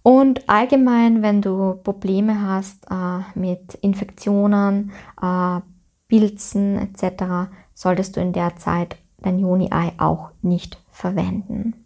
Und 0.02 0.48
allgemein, 0.48 1.22
wenn 1.22 1.42
du 1.42 1.74
Probleme 1.74 2.40
hast 2.42 2.87
äh, 2.90 3.21
mit 3.38 3.75
Infektionen, 3.75 4.92
äh, 5.21 5.60
Pilzen 6.08 6.79
etc., 6.79 7.50
solltest 7.75 8.16
du 8.16 8.21
in 8.21 8.33
der 8.33 8.56
Zeit 8.56 8.96
dein 9.19 9.38
Juni-Ei 9.38 9.92
auch 9.98 10.31
nicht 10.42 10.83
verwenden. 10.90 11.85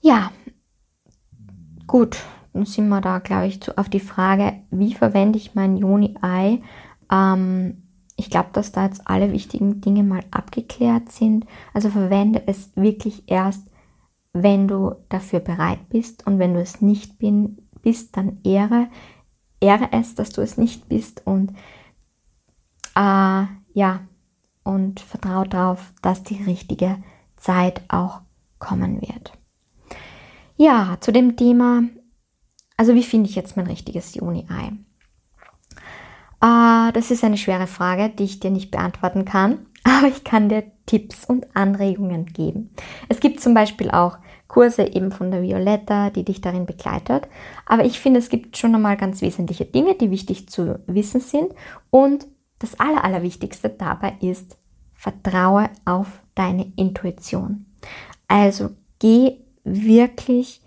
Ja, 0.00 0.30
gut, 1.86 2.22
dann 2.52 2.66
sind 2.66 2.88
wir 2.88 3.00
da, 3.00 3.18
glaube 3.18 3.46
ich, 3.46 3.62
zu, 3.62 3.76
auf 3.76 3.88
die 3.88 4.00
Frage, 4.00 4.54
wie 4.70 4.94
verwende 4.94 5.38
ich 5.38 5.54
mein 5.54 5.76
Juni-Ei? 5.76 6.62
Ähm, 7.10 7.83
ich 8.16 8.30
glaube, 8.30 8.50
dass 8.52 8.72
da 8.72 8.84
jetzt 8.84 9.06
alle 9.06 9.32
wichtigen 9.32 9.80
Dinge 9.80 10.02
mal 10.02 10.22
abgeklärt 10.30 11.10
sind. 11.10 11.46
Also 11.72 11.90
verwende 11.90 12.42
es 12.46 12.70
wirklich 12.76 13.24
erst, 13.26 13.66
wenn 14.32 14.68
du 14.68 14.94
dafür 15.08 15.40
bereit 15.40 15.88
bist 15.88 16.26
und 16.26 16.38
wenn 16.38 16.54
du 16.54 16.60
es 16.60 16.80
nicht 16.80 17.18
bin, 17.18 17.58
bist, 17.82 18.16
dann 18.16 18.38
ehre 18.44 18.88
ehre 19.64 19.88
es, 19.92 20.14
dass 20.14 20.30
du 20.30 20.42
es 20.42 20.56
nicht 20.56 20.88
bist 20.88 21.26
und 21.26 21.50
äh, 22.96 23.44
ja, 23.72 24.00
und 24.62 25.00
vertraue 25.00 25.48
darauf, 25.48 25.92
dass 26.02 26.22
die 26.22 26.42
richtige 26.42 27.02
Zeit 27.36 27.82
auch 27.88 28.20
kommen 28.58 29.00
wird. 29.00 29.32
Ja, 30.56 30.98
zu 31.00 31.12
dem 31.12 31.36
Thema, 31.36 31.82
also 32.76 32.94
wie 32.94 33.02
finde 33.02 33.28
ich 33.28 33.34
jetzt 33.34 33.56
mein 33.56 33.66
richtiges 33.66 34.14
Juni-Ei? 34.14 34.72
Äh, 36.44 36.92
das 36.92 37.10
ist 37.10 37.24
eine 37.24 37.38
schwere 37.38 37.66
Frage, 37.66 38.10
die 38.10 38.24
ich 38.24 38.40
dir 38.40 38.50
nicht 38.50 38.70
beantworten 38.70 39.24
kann, 39.24 39.66
aber 39.84 40.08
ich 40.08 40.24
kann 40.24 40.48
dir 40.48 40.64
Tipps 40.86 41.24
und 41.24 41.56
Anregungen 41.56 42.26
geben. 42.26 42.70
Es 43.08 43.20
gibt 43.20 43.40
zum 43.40 43.54
Beispiel 43.54 43.90
auch 43.90 44.18
Kurse 44.48 44.82
eben 44.82 45.10
von 45.10 45.30
der 45.30 45.42
Violetta, 45.42 46.10
die 46.10 46.24
dich 46.24 46.42
darin 46.42 46.66
begleitet. 46.66 47.26
Aber 47.64 47.84
ich 47.84 47.98
finde, 47.98 48.20
es 48.20 48.28
gibt 48.28 48.56
schon 48.56 48.74
einmal 48.74 48.96
ganz 48.96 49.22
wesentliche 49.22 49.64
Dinge, 49.64 49.94
die 49.94 50.10
wichtig 50.10 50.48
zu 50.48 50.78
wissen 50.86 51.20
sind. 51.20 51.54
Und 51.90 52.26
das 52.58 52.78
Aller, 52.78 53.02
Allerwichtigste 53.02 53.70
dabei 53.70 54.14
ist, 54.20 54.58
vertraue 54.92 55.70
auf 55.86 56.06
deine 56.34 56.70
Intuition. 56.76 57.66
Also 58.28 58.70
geh 58.98 59.38
wirklich 59.64 60.60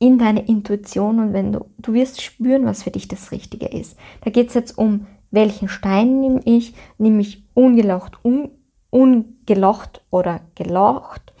in 0.00 0.18
deine 0.18 0.46
Intuition 0.48 1.20
und 1.20 1.32
wenn 1.32 1.52
du, 1.52 1.66
du 1.78 1.92
wirst 1.92 2.22
spüren, 2.22 2.64
was 2.64 2.82
für 2.82 2.90
dich 2.90 3.06
das 3.06 3.30
Richtige 3.30 3.66
ist. 3.66 3.96
Da 4.22 4.30
geht 4.30 4.48
es 4.48 4.54
jetzt 4.54 4.76
um, 4.76 5.06
welchen 5.30 5.68
Stein 5.68 6.20
nehme 6.20 6.40
ich? 6.44 6.74
Nehme 6.98 7.20
ich 7.20 7.44
ungelocht, 7.54 8.24
un, 8.24 8.50
ungelocht 8.88 10.02
oder 10.10 10.40
gelocht 10.54 11.32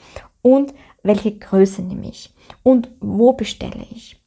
und 0.42 0.74
welche 1.02 1.36
Größe 1.36 1.82
nehme 1.82 2.08
ich 2.08 2.34
und 2.62 2.90
wo 3.00 3.32
bestelle 3.32 3.86
ich. 3.90 4.22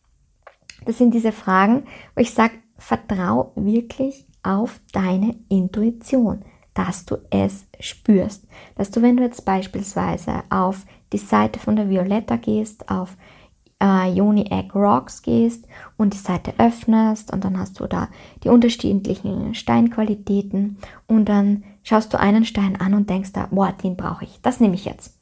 Das 0.86 0.98
sind 0.98 1.14
diese 1.14 1.32
Fragen, 1.32 1.86
wo 2.16 2.22
ich 2.22 2.34
sage, 2.34 2.56
vertrau 2.78 3.52
wirklich 3.56 4.26
auf 4.42 4.82
deine 4.92 5.36
Intuition, 5.48 6.42
dass 6.74 7.06
du 7.06 7.18
es 7.30 7.68
spürst. 7.80 8.48
Dass 8.76 8.90
du, 8.90 9.02
wenn 9.04 9.16
du 9.16 9.24
jetzt 9.24 9.46
beispielsweise 9.46 10.44
auf 10.50 10.86
die 11.14 11.20
Seite 11.20 11.60
von 11.60 11.76
der 11.76 11.90
Violetta 11.90 12.36
gehst, 12.36 12.90
auf 12.90 13.16
äh, 13.84 14.12
Yoni 14.14 14.46
Egg 14.50 14.70
Rocks 14.74 15.22
gehst 15.22 15.68
und 15.98 16.14
die 16.14 16.18
Seite 16.18 16.54
öffnest 16.58 17.34
und 17.34 17.44
dann 17.44 17.60
hast 17.60 17.80
du 17.80 17.88
da 17.88 18.08
die 18.44 18.50
unterschiedlichen 18.50 19.54
Steinqualitäten 19.54 20.78
und 21.08 21.26
dann 21.26 21.64
schaust 21.84 22.14
du 22.14 22.20
einen 22.20 22.46
Stein 22.46 22.80
an 22.80 22.94
und 22.94 23.10
denkst 23.10 23.34
da, 23.34 23.50
boah, 23.52 23.74
den 23.74 23.98
brauche 23.98 24.24
ich, 24.26 24.40
das 24.42 24.60
nehme 24.60 24.76
ich 24.76 24.86
jetzt 24.86 25.20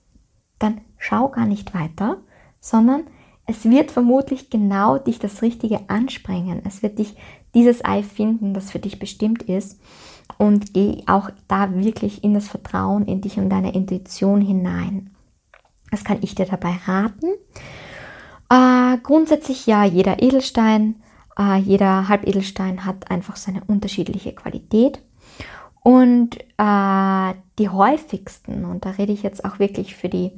dann 0.61 0.81
schau 0.97 1.29
gar 1.29 1.45
nicht 1.45 1.73
weiter, 1.73 2.17
sondern 2.59 3.03
es 3.45 3.65
wird 3.65 3.91
vermutlich 3.91 4.49
genau 4.49 4.97
dich 4.97 5.19
das 5.19 5.41
Richtige 5.41 5.89
ansprengen. 5.89 6.61
Es 6.65 6.83
wird 6.83 6.99
dich 6.99 7.15
dieses 7.53 7.83
Ei 7.83 8.03
finden, 8.03 8.53
das 8.53 8.71
für 8.71 8.79
dich 8.79 8.99
bestimmt 8.99 9.43
ist. 9.43 9.79
Und 10.37 10.73
geh 10.73 11.03
auch 11.07 11.29
da 11.47 11.75
wirklich 11.75 12.23
in 12.23 12.33
das 12.33 12.47
Vertrauen 12.47 13.05
in 13.05 13.21
dich 13.21 13.37
und 13.37 13.49
deine 13.49 13.73
Intuition 13.73 14.41
hinein. 14.41 15.09
Das 15.89 16.03
kann 16.03 16.19
ich 16.21 16.35
dir 16.35 16.45
dabei 16.45 16.77
raten. 16.85 17.27
Äh, 18.51 18.97
grundsätzlich 19.01 19.65
ja, 19.65 19.85
jeder 19.85 20.21
Edelstein, 20.21 21.01
äh, 21.39 21.57
jeder 21.57 22.09
Halbedelstein 22.09 22.83
hat 22.83 23.09
einfach 23.09 23.37
seine 23.37 23.63
unterschiedliche 23.65 24.33
Qualität. 24.35 25.01
Und 25.83 26.37
äh, 26.57 27.33
die 27.57 27.69
häufigsten, 27.69 28.65
und 28.65 28.83
da 28.83 28.91
rede 28.91 29.13
ich 29.13 29.23
jetzt 29.23 29.45
auch 29.45 29.59
wirklich 29.59 29.95
für 29.95 30.09
die 30.09 30.33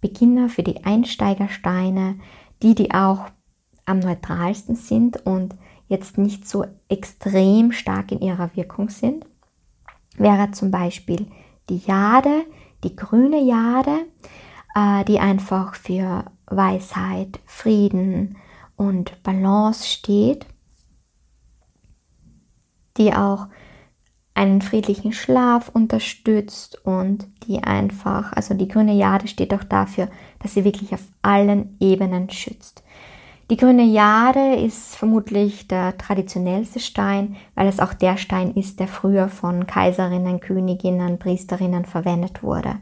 Beginner, 0.00 0.48
für 0.48 0.64
die 0.64 0.84
Einsteigersteine, 0.84 2.18
die, 2.62 2.74
die 2.74 2.92
auch 2.92 3.26
am 3.86 4.00
neutralsten 4.00 4.74
sind 4.74 5.24
und 5.24 5.54
jetzt 5.86 6.18
nicht 6.18 6.48
so 6.48 6.64
extrem 6.88 7.70
stark 7.70 8.10
in 8.10 8.20
ihrer 8.20 8.50
Wirkung 8.56 8.88
sind, 8.88 9.26
wäre 10.16 10.50
zum 10.50 10.72
Beispiel 10.72 11.28
die 11.68 11.78
Jade, 11.78 12.46
die 12.82 12.96
grüne 12.96 13.40
Jade, 13.40 14.06
äh, 14.74 15.04
die 15.04 15.20
einfach 15.20 15.76
für 15.76 16.24
Weisheit, 16.56 17.40
Frieden 17.46 18.36
und 18.76 19.22
Balance 19.22 19.86
steht, 19.86 20.46
die 22.96 23.12
auch 23.12 23.46
einen 24.34 24.62
friedlichen 24.62 25.12
Schlaf 25.12 25.68
unterstützt 25.68 26.84
und 26.84 27.28
die 27.46 27.62
einfach, 27.62 28.32
also 28.32 28.54
die 28.54 28.68
grüne 28.68 28.94
Jade 28.94 29.28
steht 29.28 29.54
auch 29.54 29.62
dafür, 29.62 30.08
dass 30.40 30.54
sie 30.54 30.64
wirklich 30.64 30.92
auf 30.92 31.02
allen 31.22 31.76
Ebenen 31.80 32.28
schützt. 32.30 32.82
Die 33.50 33.56
grüne 33.58 33.84
Jade 33.84 34.56
ist 34.56 34.96
vermutlich 34.96 35.68
der 35.68 35.98
traditionellste 35.98 36.80
Stein, 36.80 37.36
weil 37.54 37.68
es 37.68 37.78
auch 37.78 37.92
der 37.92 38.16
Stein 38.16 38.52
ist, 38.54 38.80
der 38.80 38.88
früher 38.88 39.28
von 39.28 39.66
Kaiserinnen, 39.66 40.40
Königinnen, 40.40 41.18
Priesterinnen 41.18 41.84
verwendet 41.84 42.42
wurde. 42.42 42.76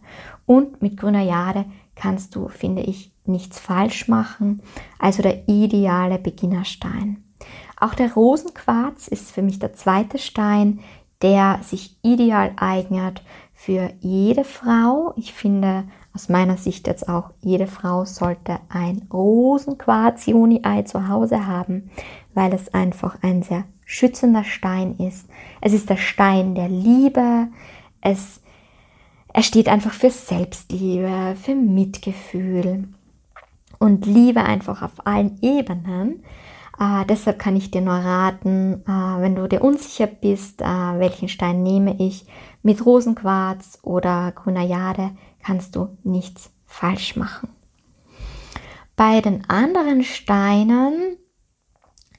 Und 0.47 0.81
mit 0.81 0.97
grüner 0.97 1.23
Jade 1.23 1.65
kannst 1.95 2.35
du, 2.35 2.49
finde 2.49 2.83
ich, 2.83 3.13
nichts 3.25 3.59
falsch 3.59 4.09
machen. 4.09 4.63
Also 4.99 5.23
der 5.23 5.49
ideale 5.49 6.19
Beginnerstein. 6.19 7.23
Auch 7.79 7.95
der 7.95 8.13
Rosenquarz 8.15 9.09
ist 9.09 9.33
für 9.33 9.43
mich 9.43 9.59
der 9.59 9.75
zweite 9.75 10.19
Stein, 10.19 10.81
der 11.21 11.61
sich 11.63 11.97
ideal 12.03 12.53
eignet 12.57 13.23
für 13.55 13.93
jede 14.01 14.45
Frau. 14.45 15.13
Ich 15.17 15.33
finde 15.33 15.85
aus 16.15 16.29
meiner 16.29 16.57
Sicht 16.57 16.87
jetzt 16.87 17.09
auch, 17.09 17.31
jede 17.41 17.67
Frau 17.67 18.05
sollte 18.05 18.59
ein 18.69 19.09
Rosenquarz-Juni-Ei 19.13 20.83
zu 20.83 21.09
Hause 21.09 21.47
haben, 21.47 21.91
weil 22.35 22.53
es 22.53 22.75
einfach 22.75 23.19
ein 23.23 23.43
sehr 23.43 23.65
schützender 23.87 24.45
Stein 24.45 24.97
ist. 24.99 25.29
Es 25.61 25.73
ist 25.73 25.89
der 25.89 25.97
Stein 25.97 26.55
der 26.55 26.69
Liebe. 26.69 27.49
Es, 28.01 28.42
er 29.33 29.43
steht 29.43 29.69
einfach 29.69 29.93
für 29.93 30.11
Selbstliebe, 30.11 31.37
für 31.41 31.55
Mitgefühl 31.55 32.89
und 33.79 34.07
Liebe 34.07 34.43
einfach 34.43 34.83
auf 34.83 35.07
allen 35.07 35.39
Ebenen. 35.43 36.23
Äh, 36.79 37.05
deshalb 37.07 37.39
kann 37.39 37.57
ich 37.57 37.71
dir 37.71 37.81
nur 37.81 37.95
raten, 37.95 38.83
äh, 38.87 39.21
wenn 39.21 39.35
du 39.35 39.49
dir 39.49 39.63
unsicher 39.63 40.07
bist, 40.07 40.61
äh, 40.61 40.65
welchen 40.65 41.29
Stein 41.29 41.63
nehme 41.63 41.97
ich, 41.99 42.27
mit 42.63 42.85
Rosenquarz 42.85 43.79
oder 43.83 44.33
grüner 44.33 44.63
Jade 44.63 45.11
kannst 45.43 45.77
du 45.77 45.97
nichts 46.05 46.51
falsch 46.67 47.17
machen. 47.17 47.49
Bei 48.97 49.21
den 49.21 49.49
anderen 49.49 50.05
Steinen 50.05 51.17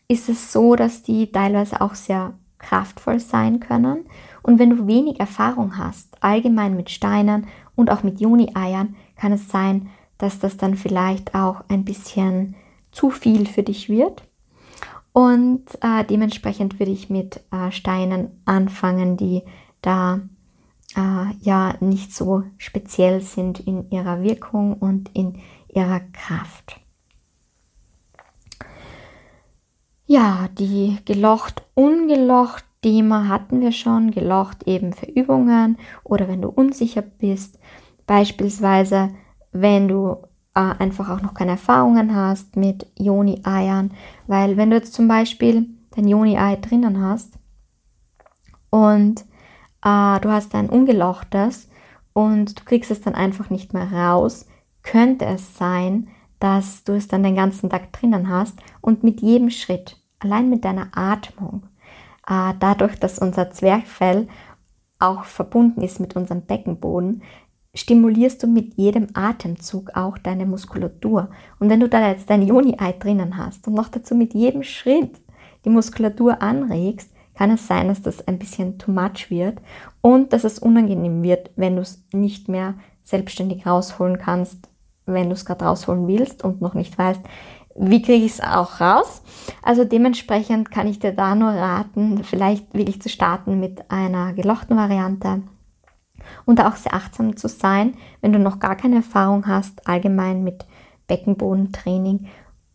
ist 0.07 0.29
es 0.29 0.51
so, 0.51 0.75
dass 0.75 1.03
die 1.03 1.31
teilweise 1.31 1.81
auch 1.81 1.95
sehr 1.95 2.33
kraftvoll 2.57 3.19
sein 3.19 3.59
können. 3.59 4.05
Und 4.43 4.59
wenn 4.59 4.69
du 4.69 4.87
wenig 4.87 5.19
Erfahrung 5.19 5.77
hast, 5.77 6.21
allgemein 6.21 6.75
mit 6.75 6.89
Steinen 6.89 7.47
und 7.75 7.89
auch 7.89 8.03
mit 8.03 8.19
Juni-Eiern, 8.19 8.95
kann 9.15 9.31
es 9.31 9.49
sein, 9.49 9.89
dass 10.17 10.39
das 10.39 10.57
dann 10.57 10.75
vielleicht 10.75 11.33
auch 11.33 11.63
ein 11.69 11.85
bisschen 11.85 12.55
zu 12.91 13.09
viel 13.09 13.47
für 13.47 13.63
dich 13.63 13.89
wird. 13.89 14.23
Und 15.13 15.65
äh, 15.81 16.03
dementsprechend 16.03 16.79
würde 16.79 16.91
ich 16.91 17.09
mit 17.09 17.41
äh, 17.51 17.71
Steinen 17.71 18.41
anfangen, 18.45 19.15
die 19.15 19.43
da 19.81 20.21
äh, 20.95 21.35
ja 21.41 21.75
nicht 21.79 22.13
so 22.13 22.43
speziell 22.57 23.21
sind 23.21 23.59
in 23.59 23.89
ihrer 23.91 24.21
Wirkung 24.21 24.73
und 24.73 25.09
in 25.13 25.39
ihrer 25.69 25.99
Kraft. 25.99 26.79
Ja, 30.05 30.49
die 30.59 30.97
gelocht, 31.05 31.63
ungelocht 31.75 32.65
Thema 32.83 33.27
hatten 33.27 33.61
wir 33.61 33.71
schon. 33.71 34.11
Gelocht 34.11 34.67
eben 34.67 34.93
für 34.93 35.07
Übungen 35.07 35.77
oder 36.03 36.27
wenn 36.27 36.43
du 36.43 36.49
unsicher 36.49 37.01
bist. 37.01 37.57
Beispielsweise, 38.05 39.09
wenn 39.51 39.87
du 39.87 40.17
äh, 40.53 40.59
einfach 40.59 41.09
auch 41.09 41.21
noch 41.21 41.33
keine 41.33 41.51
Erfahrungen 41.51 42.15
hast 42.15 42.55
mit 42.55 42.87
Joni-Eiern. 42.97 43.91
Weil 44.27 44.57
wenn 44.57 44.69
du 44.69 44.75
jetzt 44.75 44.93
zum 44.93 45.07
Beispiel 45.07 45.67
dein 45.95 46.07
Joni-Ei 46.07 46.57
drinnen 46.57 47.01
hast 47.01 47.39
und 48.69 49.21
äh, 49.83 50.19
du 50.19 50.29
hast 50.29 50.53
ein 50.55 50.69
ungelochtes 50.69 51.69
und 52.13 52.59
du 52.59 52.63
kriegst 52.65 52.91
es 52.91 53.01
dann 53.01 53.15
einfach 53.15 53.49
nicht 53.49 53.73
mehr 53.73 53.91
raus, 53.91 54.47
könnte 54.83 55.25
es 55.25 55.57
sein, 55.57 56.09
dass 56.39 56.83
du 56.83 56.93
es 56.93 57.07
dann 57.07 57.23
den 57.23 57.35
ganzen 57.35 57.69
Tag 57.69 57.93
drinnen 57.93 58.29
hast 58.29 58.59
und 58.81 59.03
mit 59.03 59.21
jedem 59.21 59.49
Schritt, 59.49 59.97
allein 60.19 60.49
mit 60.49 60.65
deiner 60.65 60.89
Atmung, 60.93 61.63
dadurch, 62.27 62.99
dass 62.99 63.19
unser 63.19 63.51
Zwerchfell 63.51 64.27
auch 64.99 65.25
verbunden 65.25 65.81
ist 65.81 65.99
mit 65.99 66.15
unserem 66.15 66.43
Beckenboden, 66.43 67.23
stimulierst 67.75 68.43
du 68.43 68.47
mit 68.47 68.75
jedem 68.75 69.07
Atemzug 69.13 69.95
auch 69.95 70.17
deine 70.17 70.45
Muskulatur. 70.45 71.29
Und 71.59 71.69
wenn 71.69 71.79
du 71.79 71.89
da 71.89 72.07
jetzt 72.07 72.29
dein 72.29 72.43
Joni-Ei 72.43 72.93
drinnen 72.93 73.37
hast 73.37 73.67
und 73.67 73.73
noch 73.73 73.89
dazu 73.89 74.15
mit 74.15 74.33
jedem 74.33 74.63
Schritt 74.63 75.19
die 75.65 75.69
Muskulatur 75.69 76.41
anregst, 76.41 77.09
kann 77.33 77.51
es 77.51 77.67
sein, 77.67 77.87
dass 77.87 78.01
das 78.01 78.27
ein 78.27 78.37
bisschen 78.37 78.77
too 78.77 78.91
much 78.91 79.29
wird 79.29 79.59
und 80.01 80.33
dass 80.33 80.43
es 80.43 80.59
unangenehm 80.59 81.23
wird, 81.23 81.49
wenn 81.55 81.75
du 81.75 81.81
es 81.81 82.05
nicht 82.13 82.47
mehr 82.47 82.75
selbstständig 83.03 83.65
rausholen 83.65 84.19
kannst, 84.19 84.69
wenn 85.05 85.29
du 85.29 85.33
es 85.33 85.43
gerade 85.43 85.65
rausholen 85.65 86.07
willst 86.07 86.43
und 86.43 86.61
noch 86.61 86.75
nicht 86.75 86.97
weißt, 86.97 87.21
wie 87.75 88.01
kriege 88.01 88.25
ich 88.25 88.33
es 88.33 88.41
auch 88.41 88.79
raus? 88.79 89.21
Also 89.61 89.83
dementsprechend 89.83 90.71
kann 90.71 90.87
ich 90.87 90.99
dir 90.99 91.11
da 91.11 91.35
nur 91.35 91.49
raten, 91.49 92.23
vielleicht 92.23 92.73
wirklich 92.73 93.01
zu 93.01 93.09
starten 93.09 93.59
mit 93.59 93.89
einer 93.89 94.33
gelochten 94.33 94.77
Variante 94.77 95.43
und 96.45 96.61
auch 96.61 96.75
sehr 96.75 96.93
achtsam 96.93 97.35
zu 97.35 97.47
sein, 97.47 97.95
wenn 98.21 98.33
du 98.33 98.39
noch 98.39 98.59
gar 98.59 98.75
keine 98.75 98.97
Erfahrung 98.97 99.47
hast, 99.47 99.87
allgemein 99.87 100.43
mit 100.43 100.65
Beckenbodentraining. 101.07 102.27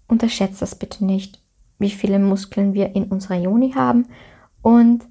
Unterschätzt 0.07 0.63
das 0.63 0.75
bitte 0.75 1.05
nicht, 1.05 1.41
wie 1.79 1.91
viele 1.91 2.19
Muskeln 2.19 2.75
wir 2.75 2.95
in 2.95 3.05
unserer 3.05 3.37
Joni 3.37 3.73
haben. 3.73 4.07
Und 4.63 5.07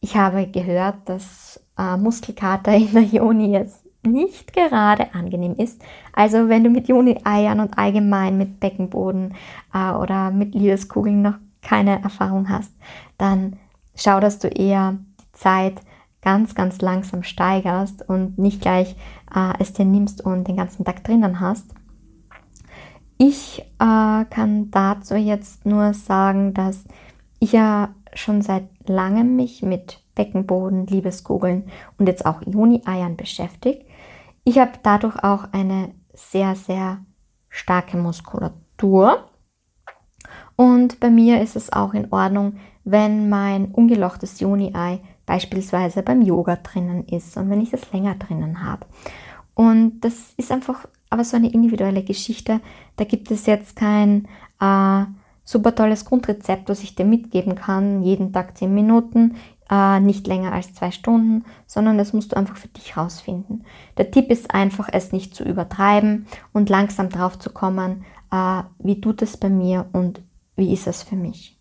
ich 0.00 0.16
habe 0.16 0.46
gehört, 0.46 1.08
dass 1.08 1.60
äh, 1.78 1.96
Muskelkater 1.96 2.74
in 2.74 2.92
der 2.92 3.02
Joni 3.02 3.52
jetzt 3.52 3.85
nicht 4.06 4.52
gerade 4.52 5.14
angenehm 5.14 5.54
ist. 5.56 5.82
Also 6.12 6.48
wenn 6.48 6.64
du 6.64 6.70
mit 6.70 6.88
Juni-Eiern 6.88 7.60
und 7.60 7.76
allgemein 7.78 8.38
mit 8.38 8.60
Beckenboden 8.60 9.34
äh, 9.74 9.92
oder 9.92 10.30
mit 10.30 10.54
Liebeskugeln 10.54 11.22
noch 11.22 11.34
keine 11.62 12.02
Erfahrung 12.02 12.48
hast, 12.48 12.72
dann 13.18 13.56
schau, 13.94 14.20
dass 14.20 14.38
du 14.38 14.48
eher 14.48 14.98
die 15.20 15.32
Zeit 15.32 15.80
ganz, 16.22 16.54
ganz 16.54 16.80
langsam 16.80 17.22
steigerst 17.22 18.08
und 18.08 18.38
nicht 18.38 18.60
gleich 18.60 18.96
äh, 19.34 19.52
es 19.58 19.72
dir 19.72 19.84
nimmst 19.84 20.24
und 20.24 20.48
den 20.48 20.56
ganzen 20.56 20.84
Tag 20.84 21.04
drinnen 21.04 21.40
hast. 21.40 21.72
Ich 23.18 23.60
äh, 23.60 24.24
kann 24.24 24.70
dazu 24.70 25.14
jetzt 25.14 25.64
nur 25.64 25.94
sagen, 25.94 26.52
dass 26.52 26.84
ich 27.38 27.52
ja 27.52 27.94
schon 28.12 28.42
seit 28.42 28.64
langem 28.86 29.36
mich 29.36 29.62
mit 29.62 30.00
Beckenboden, 30.14 30.86
Liebeskugeln 30.86 31.70
und 31.98 32.06
jetzt 32.06 32.26
auch 32.26 32.42
Juni-Eiern 32.44 33.16
beschäftigt. 33.16 33.84
Ich 34.48 34.60
habe 34.60 34.78
dadurch 34.80 35.24
auch 35.24 35.52
eine 35.52 35.92
sehr, 36.14 36.54
sehr 36.54 37.04
starke 37.48 37.96
Muskulatur. 37.96 39.28
Und 40.54 41.00
bei 41.00 41.10
mir 41.10 41.40
ist 41.40 41.56
es 41.56 41.72
auch 41.72 41.94
in 41.94 42.12
Ordnung, 42.12 42.58
wenn 42.84 43.28
mein 43.28 43.72
ungelochtes 43.72 44.38
Juni-Ei 44.38 45.00
beispielsweise 45.26 46.04
beim 46.04 46.22
Yoga 46.22 46.54
drinnen 46.54 47.08
ist 47.08 47.36
und 47.36 47.50
wenn 47.50 47.60
ich 47.60 47.70
das 47.70 47.92
länger 47.92 48.14
drinnen 48.14 48.62
habe. 48.62 48.86
Und 49.54 50.00
das 50.02 50.32
ist 50.36 50.52
einfach 50.52 50.86
aber 51.10 51.24
so 51.24 51.36
eine 51.36 51.52
individuelle 51.52 52.04
Geschichte. 52.04 52.60
Da 52.94 53.04
gibt 53.04 53.32
es 53.32 53.46
jetzt 53.46 53.74
kein 53.74 54.28
äh, 54.60 55.06
super 55.42 55.74
tolles 55.74 56.04
Grundrezept, 56.04 56.68
was 56.68 56.84
ich 56.84 56.94
dir 56.94 57.04
mitgeben 57.04 57.56
kann. 57.56 58.04
Jeden 58.04 58.32
Tag 58.32 58.56
10 58.56 58.72
Minuten, 58.72 59.34
äh, 59.70 60.00
nicht 60.00 60.26
länger 60.26 60.52
als 60.52 60.74
zwei 60.74 60.90
Stunden, 60.90 61.44
sondern 61.66 61.98
das 61.98 62.12
musst 62.12 62.32
du 62.32 62.36
einfach 62.36 62.56
für 62.56 62.68
dich 62.68 62.96
rausfinden. 62.96 63.64
Der 63.96 64.10
Tipp 64.10 64.30
ist 64.30 64.52
einfach, 64.52 64.88
es 64.92 65.12
nicht 65.12 65.34
zu 65.34 65.44
übertreiben 65.44 66.26
und 66.52 66.70
langsam 66.70 67.08
drauf 67.08 67.38
zu 67.38 67.50
kommen, 67.50 68.04
äh, 68.30 68.62
wie 68.78 69.00
tut 69.00 69.22
es 69.22 69.36
bei 69.36 69.48
mir 69.48 69.88
und 69.92 70.22
wie 70.56 70.72
ist 70.72 70.86
es 70.86 71.02
für 71.02 71.16
mich. 71.16 71.58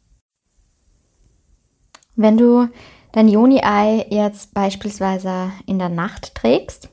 Wenn 2.16 2.38
du 2.38 2.70
dein 3.12 3.28
Joni-Ei 3.28 4.06
jetzt 4.10 4.53
beispielsweise 4.53 5.51
in 5.66 5.80
der 5.80 5.89
Nacht 5.89 6.36
trägst 6.36 6.89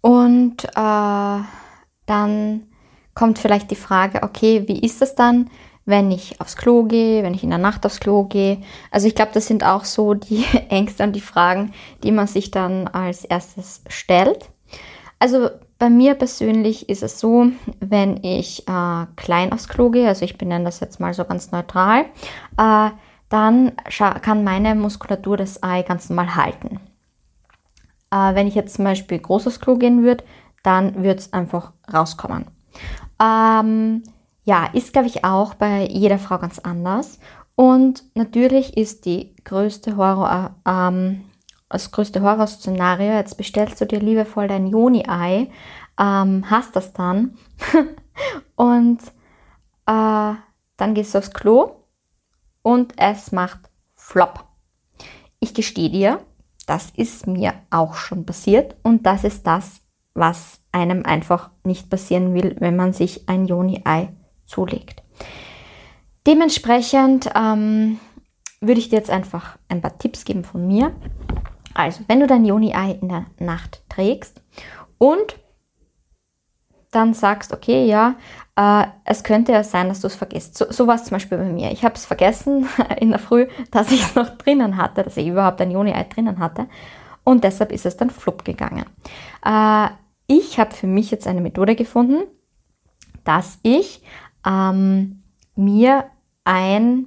und 0.00 0.64
äh, 0.64 1.40
dann 2.06 2.62
kommt 3.14 3.38
vielleicht 3.38 3.70
die 3.70 3.76
Frage, 3.76 4.22
okay, 4.22 4.68
wie 4.68 4.78
ist 4.78 5.02
es 5.02 5.14
dann, 5.14 5.50
wenn 5.88 6.10
ich 6.10 6.38
aufs 6.38 6.56
Klo 6.56 6.82
gehe, 6.82 7.22
wenn 7.22 7.32
ich 7.32 7.42
in 7.42 7.48
der 7.48 7.58
Nacht 7.58 7.86
aufs 7.86 7.98
Klo 7.98 8.24
gehe. 8.24 8.58
Also 8.90 9.06
ich 9.06 9.14
glaube, 9.14 9.30
das 9.32 9.46
sind 9.46 9.64
auch 9.64 9.86
so 9.86 10.12
die 10.12 10.44
Ängste 10.68 11.02
und 11.02 11.16
die 11.16 11.22
Fragen, 11.22 11.72
die 12.02 12.12
man 12.12 12.26
sich 12.26 12.50
dann 12.50 12.88
als 12.88 13.24
erstes 13.24 13.82
stellt. 13.88 14.50
Also 15.18 15.48
bei 15.78 15.88
mir 15.88 16.14
persönlich 16.14 16.90
ist 16.90 17.02
es 17.02 17.18
so, 17.18 17.46
wenn 17.80 18.22
ich 18.22 18.68
äh, 18.68 19.06
klein 19.16 19.50
aufs 19.50 19.66
Klo 19.66 19.88
gehe, 19.88 20.08
also 20.08 20.26
ich 20.26 20.36
benenne 20.36 20.66
das 20.66 20.80
jetzt 20.80 21.00
mal 21.00 21.14
so 21.14 21.24
ganz 21.24 21.52
neutral, 21.52 22.04
äh, 22.58 22.90
dann 23.30 23.72
kann 23.96 24.44
meine 24.44 24.74
Muskulatur 24.74 25.38
das 25.38 25.62
Ei 25.62 25.82
ganz 25.82 26.10
normal 26.10 26.34
halten. 26.34 26.80
Äh, 28.10 28.34
wenn 28.34 28.46
ich 28.46 28.54
jetzt 28.54 28.74
zum 28.74 28.84
Beispiel 28.84 29.20
groß 29.20 29.46
aufs 29.46 29.60
Klo 29.60 29.76
gehen 29.76 30.02
würde, 30.02 30.22
dann 30.62 30.96
würde 30.96 31.18
es 31.18 31.32
einfach 31.32 31.72
rauskommen. 31.90 32.44
Ähm, 33.22 34.02
ja, 34.48 34.64
ist, 34.72 34.94
glaube 34.94 35.08
ich, 35.08 35.24
auch 35.24 35.52
bei 35.52 35.86
jeder 35.86 36.18
Frau 36.18 36.38
ganz 36.38 36.58
anders. 36.58 37.18
Und 37.54 38.02
natürlich 38.14 38.78
ist 38.78 39.04
die 39.04 39.36
größte 39.44 39.98
Horror, 39.98 40.56
ähm, 40.66 41.26
das 41.68 41.90
größte 41.90 42.22
Horrorszenario, 42.22 43.12
jetzt 43.12 43.36
bestellst 43.36 43.78
du 43.78 43.84
dir 43.84 44.00
liebevoll 44.00 44.48
dein 44.48 44.68
Joni-Ei, 44.68 45.50
ähm, 46.00 46.50
hast 46.50 46.74
das 46.76 46.94
dann 46.94 47.36
und 48.56 49.02
äh, 49.84 50.32
dann 50.78 50.94
gehst 50.94 51.12
du 51.12 51.18
aufs 51.18 51.34
Klo 51.34 51.82
und 52.62 52.94
es 52.96 53.32
macht 53.32 53.68
Flop. 53.96 54.46
Ich 55.40 55.52
gestehe 55.52 55.90
dir, 55.90 56.20
das 56.66 56.88
ist 56.96 57.26
mir 57.26 57.52
auch 57.68 57.96
schon 57.96 58.24
passiert 58.24 58.76
und 58.82 59.04
das 59.04 59.24
ist 59.24 59.46
das, 59.46 59.82
was 60.14 60.60
einem 60.72 61.04
einfach 61.04 61.50
nicht 61.64 61.90
passieren 61.90 62.32
will, 62.32 62.56
wenn 62.60 62.76
man 62.76 62.94
sich 62.94 63.28
ein 63.28 63.46
Joni-Ei 63.46 64.14
zulegt. 64.48 65.02
Dementsprechend 66.26 67.30
ähm, 67.34 68.00
würde 68.60 68.80
ich 68.80 68.88
dir 68.88 68.96
jetzt 68.96 69.10
einfach 69.10 69.56
ein 69.68 69.80
paar 69.80 69.96
Tipps 69.98 70.24
geben 70.24 70.44
von 70.44 70.66
mir. 70.66 70.94
Also, 71.74 72.02
wenn 72.08 72.20
du 72.20 72.26
dein 72.26 72.44
Joni-Ei 72.44 72.98
in 73.00 73.08
der 73.08 73.26
Nacht 73.38 73.82
trägst 73.88 74.42
und 74.98 75.38
dann 76.90 77.14
sagst, 77.14 77.52
okay, 77.52 77.86
ja, 77.86 78.16
äh, 78.56 78.86
es 79.04 79.22
könnte 79.22 79.52
ja 79.52 79.62
sein, 79.62 79.88
dass 79.88 80.00
du 80.00 80.06
es 80.06 80.14
vergisst. 80.14 80.56
So, 80.56 80.66
so 80.70 80.86
war 80.86 80.96
es 80.96 81.04
zum 81.04 81.12
Beispiel 81.12 81.38
bei 81.38 81.44
mir. 81.44 81.70
Ich 81.70 81.84
habe 81.84 81.94
es 81.94 82.06
vergessen 82.06 82.68
in 83.00 83.10
der 83.10 83.18
Früh, 83.18 83.46
dass 83.70 83.92
ich 83.92 84.00
es 84.00 84.14
noch 84.14 84.30
drinnen 84.38 84.76
hatte, 84.76 85.02
dass 85.02 85.16
ich 85.16 85.28
überhaupt 85.28 85.60
ein 85.60 85.70
Joni-Ei 85.70 86.04
drinnen 86.04 86.38
hatte. 86.38 86.66
Und 87.24 87.44
deshalb 87.44 87.72
ist 87.72 87.84
es 87.84 87.96
dann 87.96 88.10
flupp 88.10 88.44
gegangen. 88.44 88.86
Äh, 89.44 89.88
ich 90.26 90.58
habe 90.58 90.74
für 90.74 90.86
mich 90.86 91.10
jetzt 91.10 91.26
eine 91.26 91.40
Methode 91.40 91.76
gefunden, 91.76 92.24
dass 93.24 93.58
ich 93.62 94.02
ähm, 94.46 95.22
mir 95.56 96.04
ein 96.44 97.06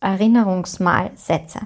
Erinnerungsmal 0.00 1.10
setze. 1.14 1.60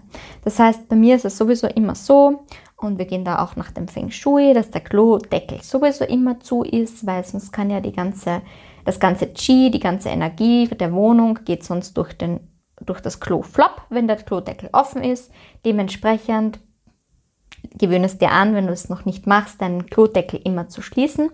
Das 0.45 0.59
heißt, 0.59 0.89
bei 0.89 0.97
mir 0.97 1.17
ist 1.17 1.25
es 1.25 1.37
sowieso 1.37 1.67
immer 1.67 1.95
so, 1.95 2.47
und 2.83 2.99
wir 2.99 3.05
gehen 3.05 3.25
da 3.25 3.43
auch 3.43 3.57
nach 3.57 3.71
dem 3.71 3.87
Feng 3.87 4.11
Shui, 4.11 4.55
dass 4.55 4.71
der 4.71 4.81
Klodeckel 4.81 5.63
sowieso 5.63 6.05
immer 6.05 6.41
zu 6.41 6.65
ist, 6.65 7.07
weil 7.07 7.25
sonst 7.25 7.53
kann 7.53 7.71
ja 7.71 7.81
die 7.81 7.93
ganze, 7.93 8.43
das 8.85 8.99
ganze 8.99 9.29
Qi, 9.29 9.71
die 9.71 9.79
ganze 9.79 10.09
Energie 10.09 10.67
der 10.67 10.93
Wohnung 10.93 11.39
geht 11.45 11.65
sonst 11.65 11.97
durch, 11.97 12.13
den, 12.15 12.41
durch 12.81 13.01
das 13.01 13.21
Klo 13.21 13.43
flop, 13.43 13.83
wenn 13.89 14.09
der 14.09 14.17
Klodeckel 14.17 14.69
offen 14.73 15.03
ist. 15.03 15.31
Dementsprechend 15.65 16.59
gewöhne 17.79 18.07
es 18.07 18.19
dir 18.19 18.33
an, 18.33 18.55
wenn 18.55 18.67
du 18.67 18.73
es 18.73 18.89
noch 18.89 19.05
nicht 19.05 19.27
machst, 19.27 19.63
deinen 19.63 19.87
Klodeckel 19.87 20.41
immer 20.43 20.69
zu 20.69 20.83
schließen. 20.83 21.31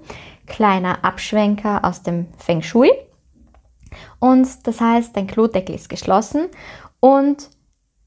Kleiner 0.47 1.03
Abschwenker 1.03 1.85
aus 1.85 2.03
dem 2.03 2.27
Feng 2.37 2.61
Shui. 2.61 2.91
Und 4.18 4.66
das 4.66 4.80
heißt, 4.80 5.16
dein 5.16 5.26
Klodeckel 5.26 5.74
ist 5.74 5.89
geschlossen 5.89 6.47
und 7.01 7.51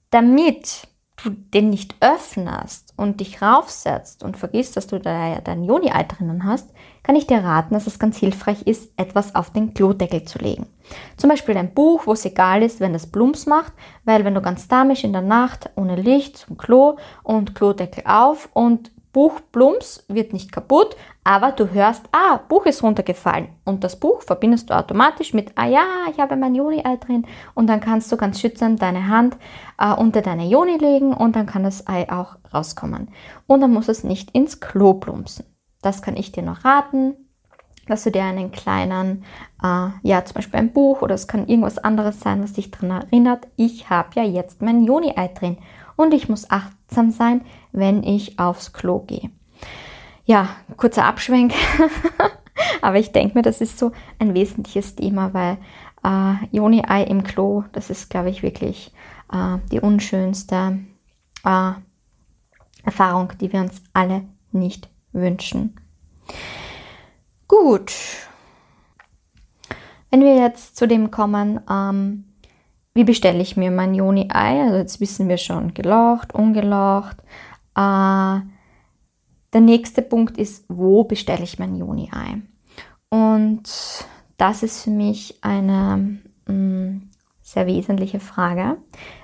damit 0.10 0.88
du 1.24 1.30
den 1.30 1.70
nicht 1.70 1.96
öffnest 2.00 2.94
und 2.98 3.20
dich 3.20 3.42
raufsetzt 3.42 4.24
und 4.24 4.38
vergisst, 4.38 4.76
dass 4.76 4.88
du 4.88 5.00
da 5.00 5.40
dein 5.40 5.64
Joni-Ei 5.64 6.04
drinnen 6.04 6.46
hast, 6.46 6.72
kann 7.04 7.16
ich 7.16 7.28
dir 7.28 7.44
raten, 7.44 7.74
dass 7.74 7.88
es 7.88 8.00
ganz 8.00 8.18
hilfreich 8.18 8.64
ist, 8.64 8.92
etwas 8.98 9.36
auf 9.36 9.52
den 9.52 9.74
Klodeckel 9.74 10.24
zu 10.24 10.40
legen. 10.40 10.68
Zum 11.18 11.30
Beispiel 11.30 11.58
ein 11.58 11.74
Buch, 11.74 12.08
wo 12.08 12.14
es 12.14 12.26
egal 12.26 12.64
ist, 12.64 12.80
wenn 12.80 12.96
es 12.96 13.08
Blums 13.08 13.46
macht, 13.46 13.74
weil 14.04 14.26
wenn 14.26 14.36
du 14.36 14.42
ganz 14.42 14.68
damisch 14.68 15.04
in 15.04 15.14
der 15.14 15.22
Nacht 15.22 15.70
ohne 15.76 15.96
Licht 15.96 16.38
zum 16.38 16.58
Klo 16.58 16.98
und 17.24 17.56
Klodeckel 17.56 18.04
auf 18.06 18.50
und 18.54 18.92
Buch 19.14 19.42
Plumps 19.52 20.06
wird 20.08 20.32
nicht 20.32 20.52
kaputt, 20.52 20.96
aber 21.24 21.52
du 21.52 21.70
hörst, 21.70 22.04
ah, 22.12 22.40
Buch 22.48 22.66
ist 22.66 22.82
runtergefallen. 22.82 23.50
Und 23.66 23.84
das 23.84 24.00
Buch 24.00 24.22
verbindest 24.22 24.70
du 24.70 24.78
automatisch 24.78 25.34
mit, 25.34 25.52
ah 25.56 25.68
ja, 25.68 25.86
ich 26.10 26.20
habe 26.20 26.36
mein 26.36 26.56
Joni-Ei 26.56 26.98
drin. 26.98 27.28
Und 27.54 27.68
dann 27.68 27.82
kannst 27.82 28.12
du 28.12 28.18
ganz 28.18 28.40
schützend 28.40 28.82
deine 28.82 29.08
Hand 29.08 29.38
äh, 29.78 29.94
unter 29.94 30.22
deine 30.22 30.48
Joni 30.48 30.78
legen 30.78 31.14
und 31.14 31.36
dann 31.36 31.46
kann 31.46 31.64
das 31.64 31.88
Ei 31.88 32.10
auch 32.12 32.38
rauskommen. 32.54 33.10
Und 33.48 33.62
dann 33.62 33.74
muss 33.74 33.90
es 33.90 34.04
nicht 34.04 34.32
ins 34.32 34.60
Klo 34.62 34.94
plumpsen. 34.94 35.46
Das 35.82 36.02
kann 36.02 36.16
ich 36.16 36.32
dir 36.32 36.44
noch 36.44 36.64
raten, 36.64 37.16
dass 37.88 38.04
du 38.04 38.12
dir 38.12 38.24
einen 38.24 38.52
kleinen, 38.52 39.26
äh, 39.62 39.90
ja, 40.04 40.24
zum 40.24 40.36
Beispiel 40.36 40.60
ein 40.60 40.74
Buch 40.74 41.02
oder 41.02 41.16
es 41.16 41.28
kann 41.28 41.48
irgendwas 41.48 41.78
anderes 41.78 42.20
sein, 42.20 42.42
was 42.44 42.54
dich 42.54 42.72
daran 42.72 42.92
erinnert, 42.92 43.48
ich 43.58 43.90
habe 43.90 44.10
ja 44.16 44.24
jetzt 44.24 44.62
mein 44.62 44.84
Joni-Ei 44.84 45.28
drin 45.30 45.58
und 45.96 46.14
ich 46.14 46.30
muss 46.30 46.50
achtsam 46.92 47.12
sein, 47.12 47.42
wenn 47.72 48.04
ich 48.04 48.38
aufs 48.38 48.74
Klo 48.74 49.00
gehe. 49.00 49.32
Ja, 50.26 50.50
kurzer 50.78 51.06
Abschwenk, 51.06 51.54
aber 52.82 53.00
ich 53.00 53.12
denke 53.12 53.38
mir, 53.38 53.42
das 53.42 53.62
ist 53.62 53.80
so 53.80 53.92
ein 54.20 54.34
wesentliches 54.34 54.96
Thema, 54.96 55.34
weil 55.34 55.58
äh, 56.04 56.34
Joni-Ei 56.52 57.04
im 57.04 57.24
Klo, 57.24 57.64
das 57.72 57.90
ist, 57.90 58.10
glaube 58.10 58.30
ich, 58.30 58.44
wirklich 58.44 58.94
äh, 59.32 59.58
die 59.72 59.80
unschönste 59.80 60.80
äh, 61.46 61.72
Erfahrung, 62.84 63.32
die 63.40 63.52
wir 63.54 63.62
uns 63.62 63.82
alle 63.94 64.24
nicht 64.52 64.90
wünschen. 65.14 65.80
Gut. 67.48 67.94
Wenn 70.10 70.22
wir 70.22 70.36
jetzt 70.36 70.76
zu 70.76 70.88
dem 70.88 71.10
kommen, 71.10 71.62
ähm, 71.70 72.26
wie 72.94 73.04
bestelle 73.04 73.42
ich 73.42 73.58
mir 73.58 73.72
mein 73.72 73.94
Joni-Ei? 73.94 74.62
Also 74.64 74.78
jetzt 74.78 75.00
wissen 75.00 75.30
wir 75.30 75.38
schon, 75.38 75.74
gelocht, 75.74 76.34
ungelocht. 76.34 77.18
Äh, 77.76 78.42
der 79.54 79.62
nächste 79.62 80.02
Punkt 80.02 80.38
ist, 80.38 80.66
wo 80.68 81.04
bestelle 81.04 81.44
ich 81.44 81.60
mein 81.60 81.76
Joni-Ei? 81.76 82.42
Und 83.10 83.64
das 84.38 84.64
ist 84.64 84.84
für 84.84 84.90
mich 84.90 85.38
eine 85.42 86.20
mh, 86.48 86.54
mm, 86.54 87.10
sehr 87.42 87.68
wesentliche 87.68 88.20
Frage, 88.20 88.78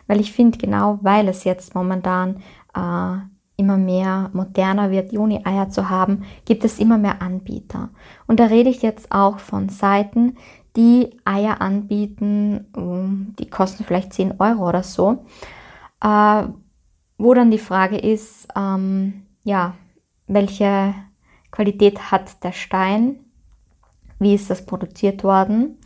weil 0.08 0.20
ich 0.20 0.34
finde, 0.34 0.58
genau 0.58 1.00
weil 1.02 1.30
es 1.30 1.46
jetzt 1.46 1.76
momentan 1.76 2.42
äh, 2.76 3.18
immer 3.58 3.78
mehr 3.78 4.30
moderner 4.34 4.92
wird, 4.92 5.12
Juni-Eier 5.12 5.70
zu 5.70 5.90
haben, 5.90 6.24
gibt 6.46 6.64
es 6.64 6.78
immer 6.78 6.98
mehr 6.98 7.22
Anbieter. 7.22 7.90
Und 8.28 8.40
da 8.40 8.46
rede 8.46 8.70
ich 8.70 8.82
jetzt 8.82 9.12
auch 9.12 9.40
von 9.40 9.70
Seiten, 9.70 10.38
die 10.78 11.20
Eier 11.26 11.60
anbieten, 11.60 12.68
die 13.38 13.50
kosten 13.50 13.84
vielleicht 13.84 14.14
10 14.14 14.40
Euro 14.40 14.70
oder 14.70 14.84
so, 14.84 15.26
äh, 16.02 16.44
wo 17.18 17.34
dann 17.34 17.52
die 17.52 17.58
Frage 17.58 17.98
ist, 17.98 18.48
ähm, 18.56 19.26
ja, 19.44 19.74
welche 20.28 20.94
Qualität 21.52 22.12
hat 22.12 22.44
der 22.44 22.52
Stein, 22.52 23.20
wie 24.20 24.36
ist 24.36 24.50
das 24.50 24.66
produziert 24.66 25.24
worden? 25.24 25.80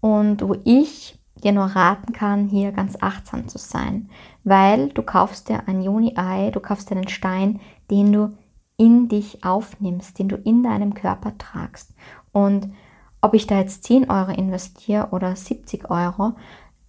Und 0.00 0.42
wo 0.42 0.56
ich 0.64 1.18
dir 1.42 1.52
nur 1.52 1.66
raten 1.66 2.12
kann, 2.12 2.48
hier 2.48 2.72
ganz 2.72 2.96
achtsam 3.00 3.46
zu 3.48 3.58
sein, 3.58 4.08
weil 4.42 4.88
du 4.88 5.02
kaufst 5.02 5.48
dir 5.48 5.68
ein 5.68 5.82
Juni-Ei, 5.82 6.50
du 6.50 6.60
kaufst 6.60 6.90
dir 6.90 6.96
einen 6.96 7.08
Stein, 7.08 7.60
den 7.90 8.12
du 8.12 8.36
in 8.76 9.08
dich 9.08 9.44
aufnimmst, 9.44 10.18
den 10.18 10.28
du 10.28 10.36
in 10.36 10.62
deinem 10.62 10.94
Körper 10.94 11.36
tragst. 11.38 11.94
Und 12.32 12.72
ob 13.22 13.34
ich 13.34 13.46
da 13.46 13.58
jetzt 13.58 13.84
10 13.84 14.10
Euro 14.10 14.32
investiere 14.32 15.08
oder 15.12 15.34
70 15.34 15.90
Euro, 15.90 16.34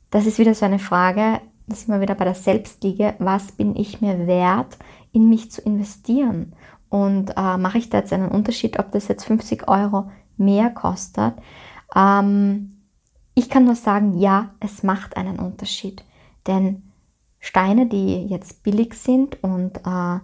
das 0.10 0.26
ist 0.26 0.40
wieder 0.40 0.54
so 0.54 0.66
eine 0.66 0.80
Frage, 0.80 1.40
das 1.68 1.80
ist 1.80 1.88
immer 1.88 2.02
wieder 2.02 2.16
bei 2.16 2.26
der 2.26 2.36
Selbstliege, 2.36 3.16
was 3.20 3.54
bin 3.54 3.76
ich 3.76 4.02
mir 4.02 4.28
wert, 4.28 4.78
in 5.12 5.30
mich 5.30 5.52
zu 5.52 5.62
investieren? 5.62 6.54
Und 6.90 7.32
äh, 7.38 7.58
mache 7.58 7.78
ich 7.78 7.90
da 7.90 8.00
jetzt 8.00 8.14
einen 8.14 8.30
Unterschied, 8.30 8.78
ob 8.78 8.92
das 8.92 9.08
jetzt 9.08 9.26
50 9.26 9.68
Euro 9.68 10.12
mehr 10.38 10.70
kostet? 10.70 11.34
Ähm, 11.96 12.84
ich 13.36 13.50
kann 13.50 13.66
nur 13.66 13.76
sagen, 13.76 14.18
ja, 14.20 14.52
es 14.60 14.84
macht 14.84 15.18
einen 15.18 15.40
Unterschied. 15.40 16.04
Denn 16.46 16.84
Steine, 17.40 17.88
die 17.88 18.26
jetzt 18.28 18.64
billig 18.64 18.94
sind 18.94 19.44
und 19.44 19.78
äh, 19.86 20.20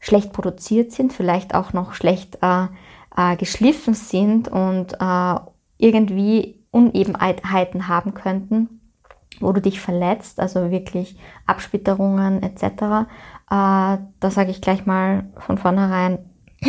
schlecht 0.00 0.32
produziert 0.32 0.92
sind, 0.92 1.12
vielleicht 1.12 1.54
auch 1.54 1.72
noch 1.72 1.94
schlecht 1.94 2.38
äh, 2.42 2.66
äh, 3.18 3.36
geschliffen 3.36 3.94
sind 3.94 4.48
und 4.48 4.94
äh, 5.00 5.34
irgendwie 5.76 6.62
Unebenheiten 6.70 7.88
haben 7.88 8.14
könnten, 8.14 8.80
wo 9.40 9.52
du 9.52 9.60
dich 9.60 9.80
verletzt, 9.80 10.38
also 10.38 10.70
wirklich 10.70 11.18
Absplitterungen 11.46 12.42
etc. 12.42 12.62
Äh, 12.62 13.04
da 13.48 14.30
sage 14.30 14.50
ich 14.50 14.60
gleich 14.60 14.86
mal 14.86 15.26
von 15.38 15.58
vornherein. 15.58 16.18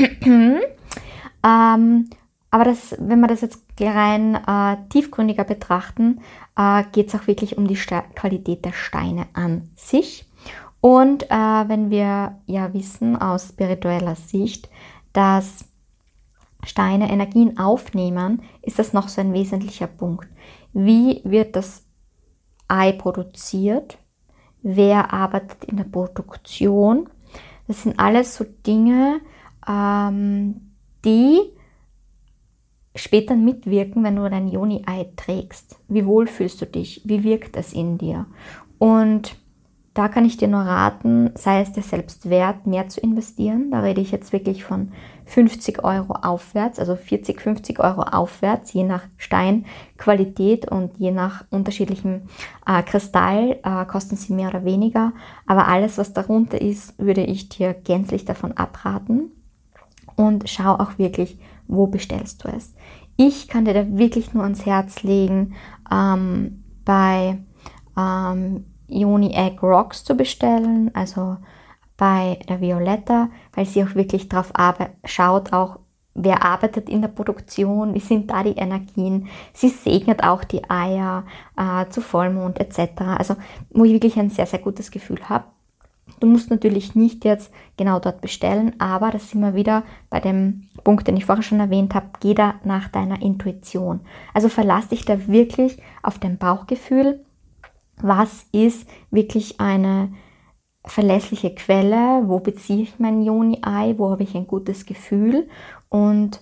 ähm, 1.43 2.09
aber 2.51 2.63
das, 2.63 2.95
wenn 2.99 3.19
wir 3.19 3.27
das 3.27 3.41
jetzt 3.41 3.61
rein 3.79 4.33
äh, 4.35 4.77
tiefgründiger 4.89 5.43
betrachten, 5.43 6.21
äh, 6.57 6.83
geht 6.91 7.09
es 7.09 7.15
auch 7.15 7.27
wirklich 7.27 7.59
um 7.59 7.67
die 7.67 7.75
Ste 7.75 8.03
Qualität 8.15 8.65
der 8.65 8.73
Steine 8.73 9.27
an 9.33 9.69
sich. 9.75 10.25
Und 10.81 11.29
äh, 11.29 11.35
wenn 11.67 11.91
wir 11.91 12.39
ja 12.47 12.73
wissen 12.73 13.21
aus 13.21 13.49
spiritueller 13.49 14.15
Sicht, 14.15 14.69
dass 15.13 15.68
Steine 16.63 17.09
Energien 17.09 17.57
aufnehmen, 17.57 18.41
ist 18.61 18.79
das 18.79 18.93
noch 18.93 19.07
so 19.07 19.21
ein 19.21 19.33
wesentlicher 19.33 19.87
Punkt. 19.87 20.27
Wie 20.73 21.21
wird 21.23 21.55
das 21.55 21.85
Ei 22.67 22.91
produziert? 22.91 23.97
Wer 24.61 25.13
arbeitet 25.13 25.65
in 25.65 25.77
der 25.77 25.85
Produktion? 25.85 27.09
Das 27.67 27.83
sind 27.83 27.99
alles 27.99 28.35
so 28.35 28.45
Dinge, 28.65 29.21
ähm, 29.67 30.73
die 31.05 31.39
später 32.95 33.35
mitwirken, 33.35 34.03
wenn 34.03 34.15
du 34.15 34.29
dein 34.29 34.47
Joni-Ei 34.47 35.11
trägst. 35.15 35.79
Wie 35.87 36.05
wohl 36.05 36.27
fühlst 36.27 36.61
du 36.61 36.65
dich? 36.65 37.01
Wie 37.05 37.23
wirkt 37.23 37.55
es 37.55 37.73
in 37.73 37.97
dir? 37.97 38.25
Und 38.77 39.37
da 39.93 40.07
kann 40.07 40.25
ich 40.25 40.37
dir 40.37 40.47
nur 40.47 40.61
raten, 40.61 41.31
sei 41.35 41.61
es 41.61 41.71
dir 41.71 41.83
selbst 41.83 42.29
wert, 42.29 42.67
mehr 42.67 42.87
zu 42.87 43.01
investieren. 43.01 43.71
Da 43.71 43.81
rede 43.81 44.01
ich 44.01 44.11
jetzt 44.11 44.31
wirklich 44.33 44.63
von 44.63 44.91
50 45.29 45.83
Euro 45.83 46.13
aufwärts, 46.13 46.79
also 46.79 46.95
40, 46.95 47.39
50 47.39 47.79
Euro 47.79 48.01
aufwärts, 48.01 48.73
je 48.73 48.83
nach 48.83 49.03
Steinqualität 49.17 50.69
und 50.69 50.97
je 50.97 51.11
nach 51.11 51.45
unterschiedlichem 51.51 52.23
äh, 52.65 52.81
Kristall 52.81 53.59
äh, 53.63 53.85
kosten 53.85 54.15
sie 54.15 54.33
mehr 54.33 54.49
oder 54.49 54.65
weniger. 54.65 55.13
Aber 55.45 55.67
alles, 55.67 55.99
was 55.99 56.13
darunter 56.13 56.59
ist, 56.59 56.97
würde 56.97 57.23
ich 57.23 57.47
dir 57.47 57.75
gänzlich 57.75 58.25
davon 58.25 58.53
abraten. 58.53 59.31
Und 60.15 60.49
schau 60.49 60.73
auch 60.73 60.97
wirklich, 60.97 61.39
wo 61.67 61.85
bestellst 61.85 62.43
du 62.43 62.49
es. 62.49 62.73
Ich 63.15 63.47
kann 63.47 63.65
dir 63.65 63.75
da 63.75 63.97
wirklich 63.97 64.33
nur 64.33 64.43
ans 64.43 64.65
Herz 64.65 65.03
legen, 65.03 65.53
ähm, 65.91 66.63
bei 66.85 67.37
ähm, 67.95 68.65
Egg 68.87 69.59
Rocks 69.61 70.03
zu 70.03 70.15
bestellen, 70.15 70.89
also 70.95 71.37
bei 71.99 72.39
der 72.47 72.61
Violetta, 72.61 73.29
weil 73.53 73.65
sie 73.65 73.83
auch 73.83 73.93
wirklich 73.93 74.29
darauf 74.29 74.53
schaut, 75.03 75.51
auch 75.51 75.79
wer 76.15 76.43
arbeitet 76.43 76.89
in 76.89 77.01
der 77.01 77.09
Produktion, 77.09 77.93
wie 77.93 77.99
sind 77.99 78.31
da 78.31 78.41
die 78.41 78.57
Energien. 78.57 79.27
Sie 79.53 79.67
segnet 79.67 80.23
auch 80.23 80.45
die 80.45 80.67
Eier 80.69 81.25
äh, 81.57 81.87
zu 81.89 82.01
Vollmond 82.01 82.59
etc. 82.59 83.01
Also 83.17 83.35
wo 83.71 83.83
ich 83.83 83.91
wirklich 83.91 84.17
ein 84.17 84.29
sehr, 84.29 84.45
sehr 84.45 84.59
gutes 84.59 84.91
Gefühl 84.91 85.19
habe. 85.27 85.43
Du 86.21 86.27
musst 86.27 86.49
natürlich 86.49 86.95
nicht 86.95 87.25
jetzt 87.25 87.51
genau 87.77 87.99
dort 87.99 88.21
bestellen, 88.21 88.75
aber 88.79 89.11
das 89.11 89.29
sind 89.29 89.41
wir 89.41 89.53
wieder 89.53 89.83
bei 90.09 90.21
dem 90.21 90.67
Punkt, 90.85 91.07
den 91.07 91.17
ich 91.17 91.25
vorher 91.25 91.43
schon 91.43 91.59
erwähnt 91.59 91.93
habe, 91.95 92.07
geh 92.21 92.33
da 92.33 92.55
nach 92.63 92.87
deiner 92.87 93.21
Intuition. 93.21 93.99
Also 94.33 94.47
verlass 94.47 94.87
dich 94.87 95.03
da 95.03 95.27
wirklich 95.27 95.77
auf 96.01 96.17
dein 96.17 96.37
Bauchgefühl. 96.37 97.25
Was 98.01 98.45
ist 98.53 98.89
wirklich 99.11 99.59
eine 99.59 100.09
verlässliche 100.89 101.53
Quelle? 101.53 102.23
Wo 102.27 102.39
beziehe 102.39 102.83
ich 102.83 102.99
mein 102.99 103.21
Joni-Ei? 103.21 103.95
Wo 103.97 104.09
habe 104.09 104.23
ich 104.23 104.35
ein 104.35 104.47
gutes 104.47 104.85
Gefühl? 104.85 105.47
Und 105.87 106.41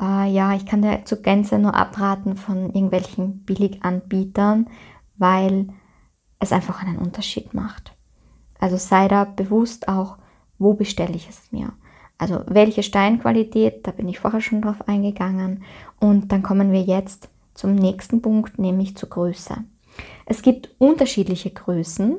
äh, 0.00 0.30
ja, 0.30 0.54
ich 0.54 0.66
kann 0.66 0.82
dir 0.82 1.04
zur 1.04 1.18
Gänze 1.18 1.58
nur 1.58 1.74
abraten 1.74 2.36
von 2.36 2.66
irgendwelchen 2.66 3.44
Billiganbietern, 3.44 4.68
weil 5.16 5.68
es 6.38 6.52
einfach 6.52 6.82
einen 6.82 6.98
Unterschied 6.98 7.54
macht. 7.54 7.92
Also 8.60 8.76
sei 8.76 9.08
da 9.08 9.24
bewusst 9.24 9.88
auch, 9.88 10.16
wo 10.58 10.74
bestelle 10.74 11.14
ich 11.14 11.28
es 11.28 11.52
mir. 11.52 11.72
Also 12.16 12.42
welche 12.46 12.82
Steinqualität, 12.82 13.86
da 13.86 13.92
bin 13.92 14.08
ich 14.08 14.18
vorher 14.18 14.40
schon 14.40 14.62
drauf 14.62 14.88
eingegangen. 14.88 15.62
Und 16.00 16.32
dann 16.32 16.42
kommen 16.42 16.72
wir 16.72 16.82
jetzt 16.82 17.28
zum 17.54 17.74
nächsten 17.74 18.22
Punkt, 18.22 18.58
nämlich 18.58 18.96
zur 18.96 19.08
Größe. 19.08 19.64
Es 20.26 20.42
gibt 20.42 20.70
unterschiedliche 20.78 21.50
Größen. 21.50 22.18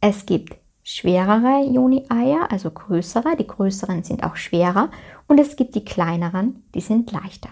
Es 0.00 0.26
gibt 0.26 0.56
schwerere 0.88 1.64
Juni-Eier, 1.66 2.52
also 2.52 2.70
größere. 2.70 3.36
Die 3.36 3.46
größeren 3.46 4.04
sind 4.04 4.22
auch 4.22 4.36
schwerer. 4.36 4.88
Und 5.26 5.40
es 5.40 5.56
gibt 5.56 5.74
die 5.74 5.84
kleineren, 5.84 6.62
die 6.76 6.80
sind 6.80 7.10
leichter. 7.10 7.50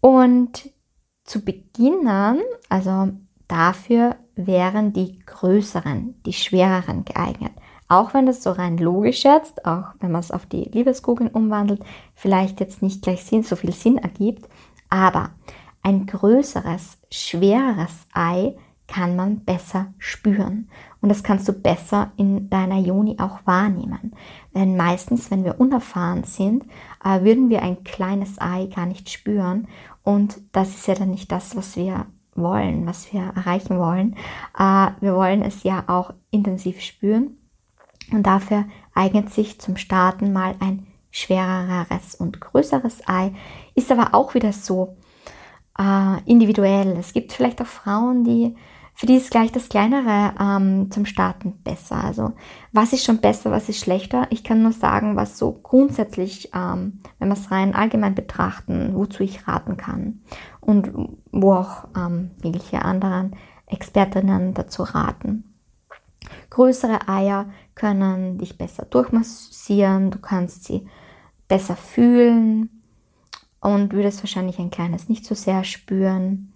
Und 0.00 0.70
zu 1.24 1.44
beginnen, 1.44 2.40
also 2.68 3.08
dafür 3.48 4.14
wären 4.36 4.92
die 4.92 5.18
größeren, 5.26 6.22
die 6.24 6.32
schwereren 6.32 7.04
geeignet. 7.04 7.52
Auch 7.88 8.14
wenn 8.14 8.26
das 8.26 8.44
so 8.44 8.52
rein 8.52 8.78
logisch 8.78 9.24
jetzt, 9.24 9.66
auch 9.66 9.88
wenn 9.98 10.12
man 10.12 10.20
es 10.20 10.30
auf 10.30 10.46
die 10.46 10.70
Liebeskugeln 10.72 11.30
umwandelt, 11.30 11.82
vielleicht 12.14 12.60
jetzt 12.60 12.80
nicht 12.80 13.02
gleich 13.02 13.24
Sinn, 13.24 13.42
so 13.42 13.56
viel 13.56 13.72
Sinn 13.72 13.98
ergibt, 13.98 14.48
aber 14.88 15.30
ein 15.82 16.06
größeres, 16.06 16.98
schwereres 17.10 18.06
Ei 18.12 18.54
kann 18.90 19.14
man 19.14 19.44
besser 19.44 19.94
spüren. 19.98 20.68
Und 21.00 21.10
das 21.10 21.22
kannst 21.22 21.48
du 21.48 21.52
besser 21.52 22.10
in 22.16 22.50
deiner 22.50 22.78
Joni 22.78 23.16
auch 23.20 23.38
wahrnehmen. 23.44 24.12
Denn 24.52 24.76
meistens, 24.76 25.30
wenn 25.30 25.44
wir 25.44 25.60
unerfahren 25.60 26.24
sind, 26.24 26.64
äh, 27.04 27.22
würden 27.22 27.50
wir 27.50 27.62
ein 27.62 27.84
kleines 27.84 28.40
Ei 28.40 28.66
gar 28.66 28.86
nicht 28.86 29.08
spüren. 29.08 29.68
Und 30.02 30.40
das 30.52 30.70
ist 30.70 30.88
ja 30.88 30.94
dann 30.94 31.10
nicht 31.10 31.30
das, 31.30 31.56
was 31.56 31.76
wir 31.76 32.06
wollen, 32.34 32.84
was 32.84 33.12
wir 33.12 33.32
erreichen 33.36 33.78
wollen. 33.78 34.16
Äh, 34.58 34.88
wir 35.00 35.14
wollen 35.14 35.42
es 35.42 35.62
ja 35.62 35.84
auch 35.86 36.12
intensiv 36.32 36.80
spüren 36.80 37.36
und 38.10 38.24
dafür 38.24 38.64
eignet 38.92 39.30
sich 39.30 39.60
zum 39.60 39.76
Starten 39.76 40.32
mal 40.32 40.56
ein 40.58 40.88
schwereres 41.12 42.16
und 42.16 42.40
größeres 42.40 43.06
Ei, 43.06 43.32
ist 43.74 43.92
aber 43.92 44.14
auch 44.14 44.34
wieder 44.34 44.52
so 44.52 44.96
äh, 45.78 46.22
individuell. 46.24 46.96
Es 46.98 47.12
gibt 47.12 47.32
vielleicht 47.32 47.60
auch 47.62 47.66
Frauen, 47.66 48.24
die 48.24 48.56
für 48.94 49.06
die 49.06 49.16
ist 49.16 49.30
gleich 49.30 49.50
das 49.50 49.68
Kleinere 49.68 50.34
ähm, 50.38 50.90
zum 50.90 51.06
Starten 51.06 51.62
besser. 51.62 52.04
Also 52.04 52.32
was 52.72 52.92
ist 52.92 53.04
schon 53.04 53.20
besser, 53.20 53.50
was 53.50 53.68
ist 53.68 53.80
schlechter? 53.80 54.26
Ich 54.30 54.44
kann 54.44 54.62
nur 54.62 54.72
sagen, 54.72 55.16
was 55.16 55.38
so 55.38 55.52
grundsätzlich, 55.52 56.50
ähm, 56.54 57.00
wenn 57.18 57.28
wir 57.28 57.34
es 57.34 57.50
rein 57.50 57.74
allgemein 57.74 58.14
betrachten, 58.14 58.90
wozu 58.94 59.22
ich 59.22 59.48
raten 59.48 59.76
kann 59.76 60.20
und 60.60 60.92
wo 61.32 61.54
auch 61.54 61.88
ähm, 61.96 62.32
jegliche 62.42 62.82
anderen 62.84 63.36
Expertinnen 63.66 64.54
dazu 64.54 64.82
raten. 64.82 65.44
Größere 66.50 67.08
Eier 67.08 67.46
können 67.74 68.38
dich 68.38 68.58
besser 68.58 68.84
durchmassieren, 68.84 70.10
du 70.10 70.18
kannst 70.18 70.64
sie 70.64 70.86
besser 71.48 71.76
fühlen 71.76 72.82
und 73.60 73.92
würdest 73.92 74.22
wahrscheinlich 74.22 74.58
ein 74.58 74.70
kleines 74.70 75.08
nicht 75.08 75.24
so 75.24 75.34
sehr 75.34 75.64
spüren. 75.64 76.52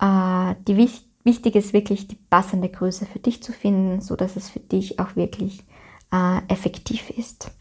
Äh, 0.00 0.54
die 0.66 0.76
Wichtig 1.24 1.54
ist 1.54 1.72
wirklich 1.72 2.08
die 2.08 2.16
passende 2.16 2.68
Größe 2.68 3.06
für 3.06 3.20
dich 3.20 3.42
zu 3.42 3.52
finden, 3.52 4.00
so 4.00 4.16
dass 4.16 4.36
es 4.36 4.50
für 4.50 4.60
dich 4.60 4.98
auch 4.98 5.14
wirklich 5.16 5.64
äh, 6.12 6.40
effektiv 6.48 7.10
ist. 7.10 7.52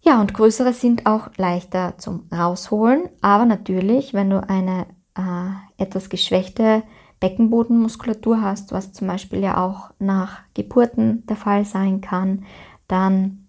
Ja, 0.00 0.20
und 0.20 0.34
größere 0.34 0.72
sind 0.72 1.06
auch 1.06 1.28
leichter 1.36 1.96
zum 1.98 2.26
Rausholen, 2.32 3.08
aber 3.20 3.44
natürlich, 3.44 4.14
wenn 4.14 4.30
du 4.30 4.48
eine 4.48 4.86
äh, 5.16 5.82
etwas 5.82 6.08
geschwächte 6.08 6.82
Beckenbodenmuskulatur 7.20 8.42
hast, 8.42 8.72
was 8.72 8.92
zum 8.92 9.06
Beispiel 9.06 9.40
ja 9.40 9.64
auch 9.64 9.90
nach 10.00 10.40
Geburten 10.54 11.24
der 11.26 11.36
Fall 11.36 11.64
sein 11.64 12.00
kann, 12.00 12.44
dann 12.88 13.46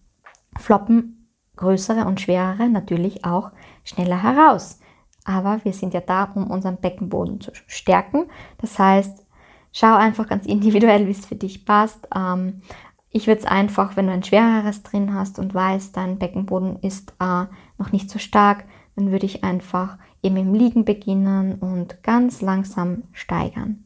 floppen 0.59 1.27
größere 1.55 2.05
und 2.05 2.21
schwerere 2.21 2.69
natürlich 2.69 3.25
auch 3.25 3.51
schneller 3.83 4.21
heraus. 4.21 4.79
Aber 5.25 5.63
wir 5.63 5.73
sind 5.73 5.93
ja 5.93 6.01
da, 6.01 6.25
um 6.35 6.49
unseren 6.49 6.77
Beckenboden 6.77 7.39
zu 7.39 7.51
stärken. 7.67 8.25
Das 8.59 8.77
heißt, 8.77 9.25
schau 9.71 9.95
einfach 9.95 10.27
ganz 10.27 10.45
individuell, 10.47 11.07
wie 11.07 11.11
es 11.11 11.25
für 11.25 11.35
dich 11.35 11.65
passt. 11.65 12.07
Ähm, 12.15 12.61
ich 13.09 13.27
würde 13.27 13.41
es 13.41 13.45
einfach, 13.45 13.95
wenn 13.95 14.07
du 14.07 14.13
ein 14.13 14.23
schwereres 14.23 14.81
drin 14.83 15.13
hast 15.13 15.37
und 15.37 15.53
weißt, 15.53 15.95
dein 15.95 16.17
Beckenboden 16.17 16.79
ist 16.79 17.13
äh, 17.19 17.45
noch 17.77 17.91
nicht 17.91 18.09
so 18.09 18.17
stark, 18.17 18.65
dann 18.95 19.11
würde 19.11 19.25
ich 19.25 19.43
einfach 19.43 19.97
eben 20.23 20.37
im 20.37 20.53
Liegen 20.53 20.83
beginnen 20.83 21.55
und 21.55 22.01
ganz 22.01 22.41
langsam 22.41 23.03
steigern. 23.11 23.85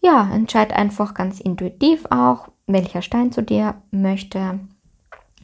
Ja, 0.00 0.28
entscheid 0.34 0.72
einfach 0.72 1.14
ganz 1.14 1.40
intuitiv 1.40 2.04
auch, 2.10 2.48
welcher 2.66 3.02
Stein 3.02 3.30
zu 3.30 3.42
dir 3.42 3.76
möchte, 3.90 4.60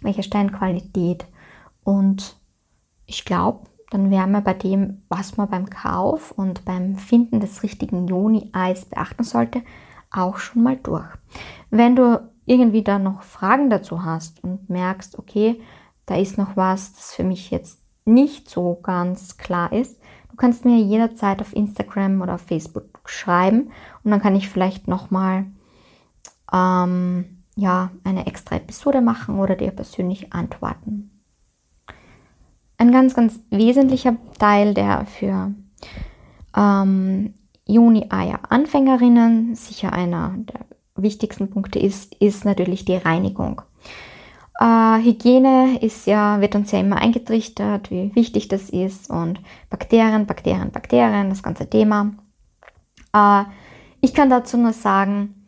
welche 0.01 0.23
Steinqualität 0.23 1.27
und 1.85 2.37
ich 3.07 3.25
glaube, 3.25 3.70
dann 3.91 4.11
wären 4.11 4.31
wir 4.31 4.41
bei 4.41 4.55
dem, 4.55 5.03
was 5.09 5.37
man 5.37 5.51
beim 5.51 5.69
Kauf 5.69 6.31
und 6.33 6.65
beim 6.65 6.97
Finden 6.97 7.41
des 7.41 7.63
richtigen 7.63 8.07
Joni-Eis 8.07 8.87
beachten 8.87 9.25
sollte, 9.25 9.63
auch 10.11 10.39
schon 10.39 10.63
mal 10.63 10.77
durch. 10.77 11.09
Wenn 11.71 11.97
du 11.97 12.29
irgendwie 12.47 12.83
da 12.83 12.99
noch 12.99 13.23
Fragen 13.23 13.69
dazu 13.69 14.05
hast 14.05 14.43
und 14.43 14.71
merkst, 14.71 15.19
okay, 15.19 15.61
da 16.07 16.17
ist 16.17 16.39
noch 16.39 16.57
was, 16.57 16.95
das 16.95 17.15
für 17.15 17.25
mich 17.25 17.51
jetzt 17.51 17.81
nicht 18.05 18.49
so 18.49 18.79
ganz 18.83 19.37
klar 19.37 19.73
ist, 19.73 20.01
du 20.31 20.37
kannst 20.37 20.65
mir 20.65 20.79
jederzeit 20.79 21.41
auf 21.41 21.55
Instagram 21.55 22.23
oder 22.23 22.35
auf 22.35 22.43
Facebook 22.43 23.01
schreiben 23.05 23.71
und 24.03 24.11
dann 24.11 24.21
kann 24.21 24.35
ich 24.35 24.49
vielleicht 24.49 24.89
nochmal 24.89 25.47
ähm, 26.53 27.43
ja, 27.57 27.91
eine 28.05 28.27
extra 28.27 28.57
Episode 28.57 29.01
machen 29.01 29.39
oder 29.39 29.55
dir 29.55 29.71
persönlich 29.71 30.33
antworten. 30.33 31.10
Ein 32.81 32.93
ganz, 32.93 33.13
ganz 33.13 33.39
wesentlicher 33.51 34.17
Teil, 34.39 34.73
der 34.73 35.05
für 35.05 35.53
ähm, 36.57 37.35
Juni-Eier-Anfängerinnen 37.67 39.55
sicher 39.55 39.93
einer 39.93 40.35
der 40.39 40.61
wichtigsten 40.97 41.51
Punkte 41.51 41.79
ist, 41.79 42.15
ist 42.15 42.47
natürlich 42.47 42.87
die 42.87 42.97
Reinigung. 42.97 43.61
Äh, 44.59 44.97
Hygiene 45.03 45.79
ist 45.83 46.07
ja, 46.07 46.41
wird 46.41 46.55
uns 46.55 46.73
ja 46.73 46.81
immer 46.81 46.97
eingetrichtert, 46.97 47.91
wie 47.91 48.17
wichtig 48.17 48.49
das 48.49 48.71
ist 48.71 49.11
und 49.11 49.41
Bakterien, 49.69 50.25
Bakterien, 50.25 50.71
Bakterien, 50.71 51.29
das 51.29 51.43
ganze 51.43 51.69
Thema. 51.69 52.15
Äh, 53.13 53.43
ich 54.01 54.15
kann 54.15 54.31
dazu 54.31 54.57
nur 54.57 54.73
sagen, 54.73 55.47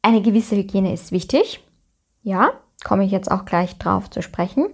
eine 0.00 0.22
gewisse 0.22 0.56
Hygiene 0.56 0.94
ist 0.94 1.12
wichtig. 1.12 1.62
Ja, 2.22 2.52
komme 2.84 3.04
ich 3.04 3.10
jetzt 3.10 3.30
auch 3.30 3.44
gleich 3.44 3.76
drauf 3.76 4.08
zu 4.08 4.22
sprechen. 4.22 4.68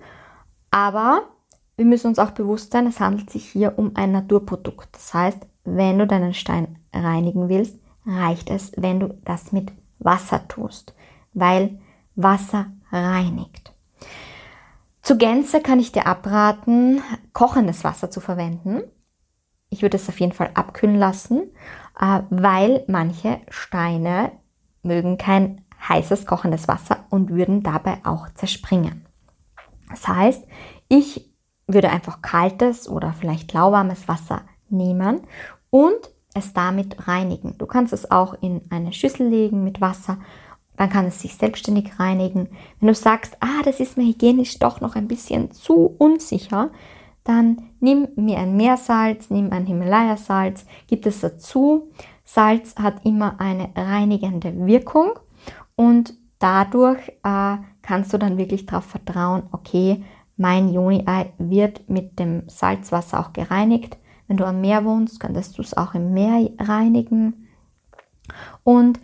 Aber 0.70 1.33
wir 1.76 1.84
müssen 1.84 2.08
uns 2.08 2.18
auch 2.18 2.30
bewusst 2.30 2.72
sein, 2.72 2.86
es 2.86 3.00
handelt 3.00 3.30
sich 3.30 3.50
hier 3.50 3.78
um 3.78 3.92
ein 3.94 4.12
Naturprodukt. 4.12 4.88
Das 4.92 5.12
heißt, 5.12 5.46
wenn 5.64 5.98
du 5.98 6.06
deinen 6.06 6.34
Stein 6.34 6.78
reinigen 6.92 7.48
willst, 7.48 7.78
reicht 8.06 8.50
es, 8.50 8.72
wenn 8.76 9.00
du 9.00 9.18
das 9.24 9.52
mit 9.52 9.72
Wasser 9.98 10.46
tust, 10.48 10.94
weil 11.32 11.78
Wasser 12.14 12.66
reinigt. 12.92 13.72
Zu 15.02 15.18
Gänze 15.18 15.60
kann 15.60 15.80
ich 15.80 15.92
dir 15.92 16.06
abraten, 16.06 17.02
kochendes 17.32 17.84
Wasser 17.84 18.10
zu 18.10 18.20
verwenden. 18.20 18.82
Ich 19.68 19.82
würde 19.82 19.96
es 19.96 20.08
auf 20.08 20.20
jeden 20.20 20.32
Fall 20.32 20.50
abkühlen 20.54 20.96
lassen, 20.96 21.50
äh, 22.00 22.20
weil 22.30 22.84
manche 22.86 23.40
Steine 23.48 24.32
mögen 24.82 25.18
kein 25.18 25.62
heißes 25.88 26.26
kochendes 26.26 26.68
Wasser 26.68 27.04
und 27.10 27.30
würden 27.30 27.62
dabei 27.62 27.98
auch 28.04 28.28
zerspringen. 28.34 29.04
Das 29.90 30.08
heißt, 30.08 30.46
ich 30.88 31.33
würde 31.66 31.90
einfach 31.90 32.22
kaltes 32.22 32.88
oder 32.88 33.12
vielleicht 33.12 33.52
lauwarmes 33.52 34.08
Wasser 34.08 34.42
nehmen 34.68 35.22
und 35.70 36.10
es 36.34 36.52
damit 36.52 37.06
reinigen. 37.06 37.56
Du 37.58 37.66
kannst 37.66 37.92
es 37.92 38.10
auch 38.10 38.34
in 38.40 38.62
eine 38.70 38.92
Schüssel 38.92 39.28
legen 39.28 39.64
mit 39.64 39.80
Wasser, 39.80 40.18
dann 40.76 40.90
kann 40.90 41.06
es 41.06 41.20
sich 41.20 41.36
selbstständig 41.36 41.98
reinigen. 42.00 42.48
Wenn 42.80 42.88
du 42.88 42.94
sagst, 42.94 43.36
ah, 43.40 43.62
das 43.64 43.80
ist 43.80 43.96
mir 43.96 44.04
hygienisch 44.04 44.58
doch 44.58 44.80
noch 44.80 44.96
ein 44.96 45.06
bisschen 45.06 45.52
zu 45.52 45.94
unsicher, 45.98 46.70
dann 47.22 47.70
nimm 47.80 48.08
mir 48.16 48.38
ein 48.38 48.56
Meersalz, 48.56 49.30
nimm 49.30 49.52
ein 49.52 49.66
Himalaya-Salz, 49.66 50.66
gib 50.88 51.06
es 51.06 51.20
dazu. 51.20 51.90
Salz 52.24 52.74
hat 52.76 53.04
immer 53.04 53.40
eine 53.40 53.70
reinigende 53.76 54.66
Wirkung 54.66 55.12
und 55.76 56.14
dadurch 56.38 57.08
äh, 57.22 57.56
kannst 57.82 58.12
du 58.12 58.18
dann 58.18 58.36
wirklich 58.36 58.66
darauf 58.66 58.84
vertrauen, 58.84 59.44
okay, 59.52 60.02
mein 60.36 60.72
Joni-Ei 60.72 61.32
wird 61.38 61.88
mit 61.88 62.18
dem 62.18 62.48
Salzwasser 62.48 63.20
auch 63.20 63.32
gereinigt. 63.32 63.98
Wenn 64.26 64.36
du 64.36 64.46
am 64.46 64.60
Meer 64.60 64.84
wohnst, 64.84 65.20
könntest 65.20 65.58
du 65.58 65.62
es 65.62 65.76
auch 65.76 65.94
im 65.94 66.12
Meer 66.12 66.50
reinigen. 66.58 67.48
Und 68.62 69.00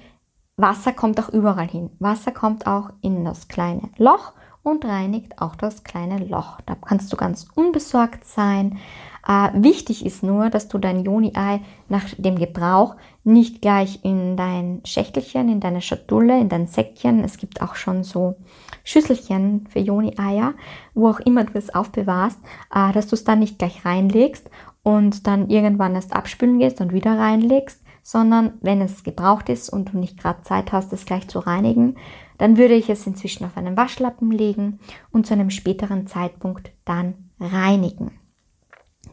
Wasser 0.57 0.93
kommt 0.93 1.21
auch 1.21 1.29
überall 1.29 1.69
hin. 1.69 1.91
Wasser 1.99 2.33
kommt 2.33 2.67
auch 2.67 2.91
in 3.01 3.25
das 3.25 3.49
kleine 3.49 3.91
Loch 3.97 4.33
und 4.63 4.85
reinigt 4.85 5.41
auch 5.41 5.57
das 5.57 5.85
kleine 5.85 6.19
Loch. 6.19 6.61
Da 6.67 6.75
kannst 6.75 7.13
du 7.13 7.17
ganz 7.17 7.47
unbesorgt 7.55 8.25
sein. 8.25 8.79
Äh, 9.27 9.51
wichtig 9.55 10.05
ist 10.05 10.23
nur, 10.23 10.51
dass 10.51 10.69
du 10.69 10.79
dein 10.79 11.05
Joni-Ei 11.05 11.61
nach 11.89 12.05
dem 12.17 12.37
Gebrauch 12.37 12.97
nicht 13.25 13.61
gleich 13.61 14.01
in 14.03 14.37
dein 14.37 14.81
Schächtelchen, 14.85 15.49
in 15.49 15.61
deine 15.61 15.83
Schatulle, 15.83 16.41
in 16.41 16.49
dein 16.49 16.67
Säckchen, 16.67 17.23
es 17.23 17.37
gibt 17.37 17.61
auch 17.63 17.75
schon 17.75 18.03
so 18.03 18.37
Schüsselchen 18.85 19.67
für 19.69 19.81
Joni-Eier, 19.81 20.55
wo 20.95 21.09
auch 21.09 21.21
immer 21.21 21.45
du 21.45 21.59
es 21.59 21.75
aufbewahrst, 21.75 22.39
äh, 22.75 22.93
dass 22.93 23.09
du 23.09 23.15
es 23.15 23.25
dann 23.25 23.41
nicht 23.41 23.59
gleich 23.59 23.85
reinlegst 23.85 24.51
und 24.83 25.27
dann 25.27 25.51
irgendwann 25.51 25.95
erst 25.95 26.15
abspülen 26.15 26.59
gehst 26.59 26.81
und 26.81 26.93
wieder 26.93 27.19
reinlegst, 27.19 27.83
sondern 28.03 28.55
wenn 28.63 28.81
es 28.81 29.05
gebraucht 29.05 29.49
ist 29.49 29.69
und 29.69 29.93
du 29.93 29.99
nicht 29.99 30.19
gerade 30.19 30.43
Zeit 30.43 30.73
hast, 30.73 30.93
es 30.93 31.05
gleich 31.05 31.29
zu 31.29 31.41
reinigen, 31.41 31.97
dann 32.39 32.57
würde 32.57 32.75
ich 32.75 32.89
es 32.89 33.07
inzwischen 33.07 33.45
auf 33.45 33.59
einen 33.59 33.77
Waschlappen 33.77 34.31
legen 34.31 34.81
und 35.11 35.27
zu 35.27 35.35
einem 35.35 35.51
späteren 35.51 36.07
Zeitpunkt 36.07 36.73
dann 36.87 37.31
reinigen. 37.39 38.20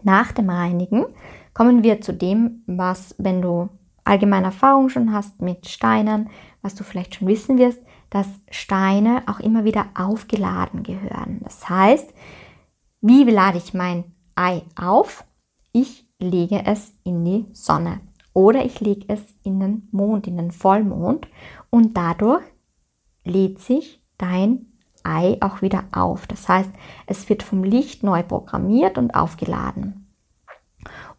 Nach 0.07 0.31
dem 0.31 0.49
Reinigen 0.49 1.05
kommen 1.53 1.83
wir 1.83 1.99
zu 1.99 2.13
dem, 2.13 2.63
was, 2.65 3.13
wenn 3.17 3.41
du 3.41 3.67
allgemeine 4.05 4.45
Erfahrung 4.45 4.87
schon 4.87 5.11
hast 5.11 5.41
mit 5.41 5.67
Steinen, 5.67 6.29
was 6.61 6.75
du 6.75 6.85
vielleicht 6.85 7.15
schon 7.15 7.27
wissen 7.27 7.57
wirst, 7.57 7.81
dass 8.09 8.25
Steine 8.49 9.23
auch 9.27 9.41
immer 9.41 9.65
wieder 9.65 9.87
aufgeladen 9.95 10.83
gehören. 10.83 11.41
Das 11.43 11.67
heißt, 11.67 12.13
wie 13.01 13.25
lade 13.25 13.57
ich 13.57 13.73
mein 13.73 14.05
Ei 14.33 14.61
auf? 14.77 15.25
Ich 15.73 16.07
lege 16.19 16.63
es 16.65 16.93
in 17.03 17.25
die 17.25 17.45
Sonne 17.51 17.99
oder 18.31 18.63
ich 18.63 18.79
lege 18.79 19.13
es 19.13 19.21
in 19.43 19.59
den 19.59 19.89
Mond, 19.91 20.25
in 20.25 20.37
den 20.37 20.51
Vollmond 20.51 21.27
und 21.69 21.97
dadurch 21.97 22.45
lädt 23.25 23.59
sich 23.59 24.01
dein 24.17 24.67
Ei 25.07 25.37
auch 25.41 25.61
wieder 25.61 25.85
auf. 25.91 26.27
Das 26.27 26.49
heißt, 26.49 26.69
es 27.05 27.29
wird 27.29 27.43
vom 27.43 27.63
Licht 27.63 28.03
neu 28.03 28.23
programmiert 28.23 28.97
und 28.97 29.15
aufgeladen. 29.15 30.07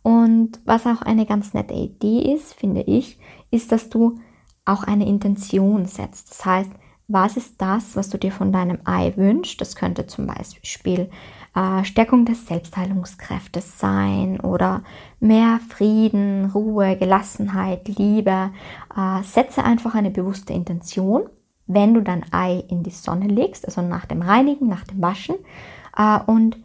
Und 0.02 0.60
was 0.64 0.86
auch 0.86 1.02
eine 1.02 1.26
ganz 1.26 1.54
nette 1.54 1.74
Idee 1.74 2.34
ist, 2.34 2.54
finde 2.54 2.82
ich, 2.82 3.18
ist, 3.50 3.72
dass 3.72 3.88
du 3.88 4.18
auch 4.64 4.82
eine 4.82 5.06
Intention 5.08 5.86
setzt. 5.86 6.30
Das 6.30 6.44
heißt, 6.44 6.70
was 7.08 7.38
ist 7.38 7.60
das, 7.60 7.96
was 7.96 8.10
du 8.10 8.18
dir 8.18 8.30
von 8.30 8.52
deinem 8.52 8.80
Ei 8.84 9.14
wünschst? 9.16 9.60
Das 9.60 9.76
könnte 9.76 10.06
zum 10.06 10.26
Beispiel 10.26 11.10
äh, 11.56 11.82
Stärkung 11.84 12.26
des 12.26 12.46
Selbstheilungskräftes 12.46 13.78
sein 13.78 14.40
oder 14.40 14.82
mehr 15.18 15.58
Frieden, 15.70 16.50
Ruhe, 16.50 16.96
Gelassenheit, 16.96 17.88
Liebe. 17.88 18.50
Äh, 18.94 19.22
setze 19.22 19.64
einfach 19.64 19.94
eine 19.94 20.10
bewusste 20.10 20.52
Intention, 20.52 21.30
wenn 21.68 21.94
du 21.94 22.02
dein 22.02 22.24
Ei 22.32 22.64
in 22.68 22.82
die 22.82 22.90
Sonne 22.90 23.28
legst, 23.28 23.64
also 23.66 23.82
nach 23.82 24.06
dem 24.06 24.22
Reinigen, 24.22 24.68
nach 24.68 24.84
dem 24.84 25.00
Waschen 25.00 25.36
äh, 25.96 26.18
und 26.26 26.56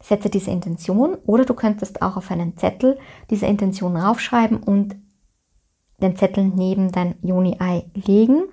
setze 0.00 0.30
diese 0.30 0.50
Intention 0.50 1.16
oder 1.26 1.44
du 1.44 1.54
könntest 1.54 2.00
auch 2.00 2.16
auf 2.16 2.30
einen 2.30 2.56
Zettel 2.56 2.98
diese 3.30 3.46
Intention 3.46 3.96
raufschreiben 3.96 4.62
und 4.62 4.96
den 6.00 6.16
Zettel 6.16 6.44
neben 6.44 6.90
dein 6.90 7.16
Juni-Ei 7.22 7.90
legen. 7.94 8.44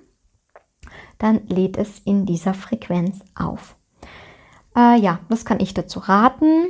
Dann 1.18 1.46
lädt 1.46 1.76
es 1.76 1.98
in 2.00 2.26
dieser 2.26 2.54
Frequenz 2.54 3.20
auf. 3.34 3.76
Äh, 4.76 5.00
ja, 5.00 5.20
was 5.28 5.44
kann 5.44 5.60
ich 5.60 5.74
dazu 5.74 6.00
raten? 6.00 6.68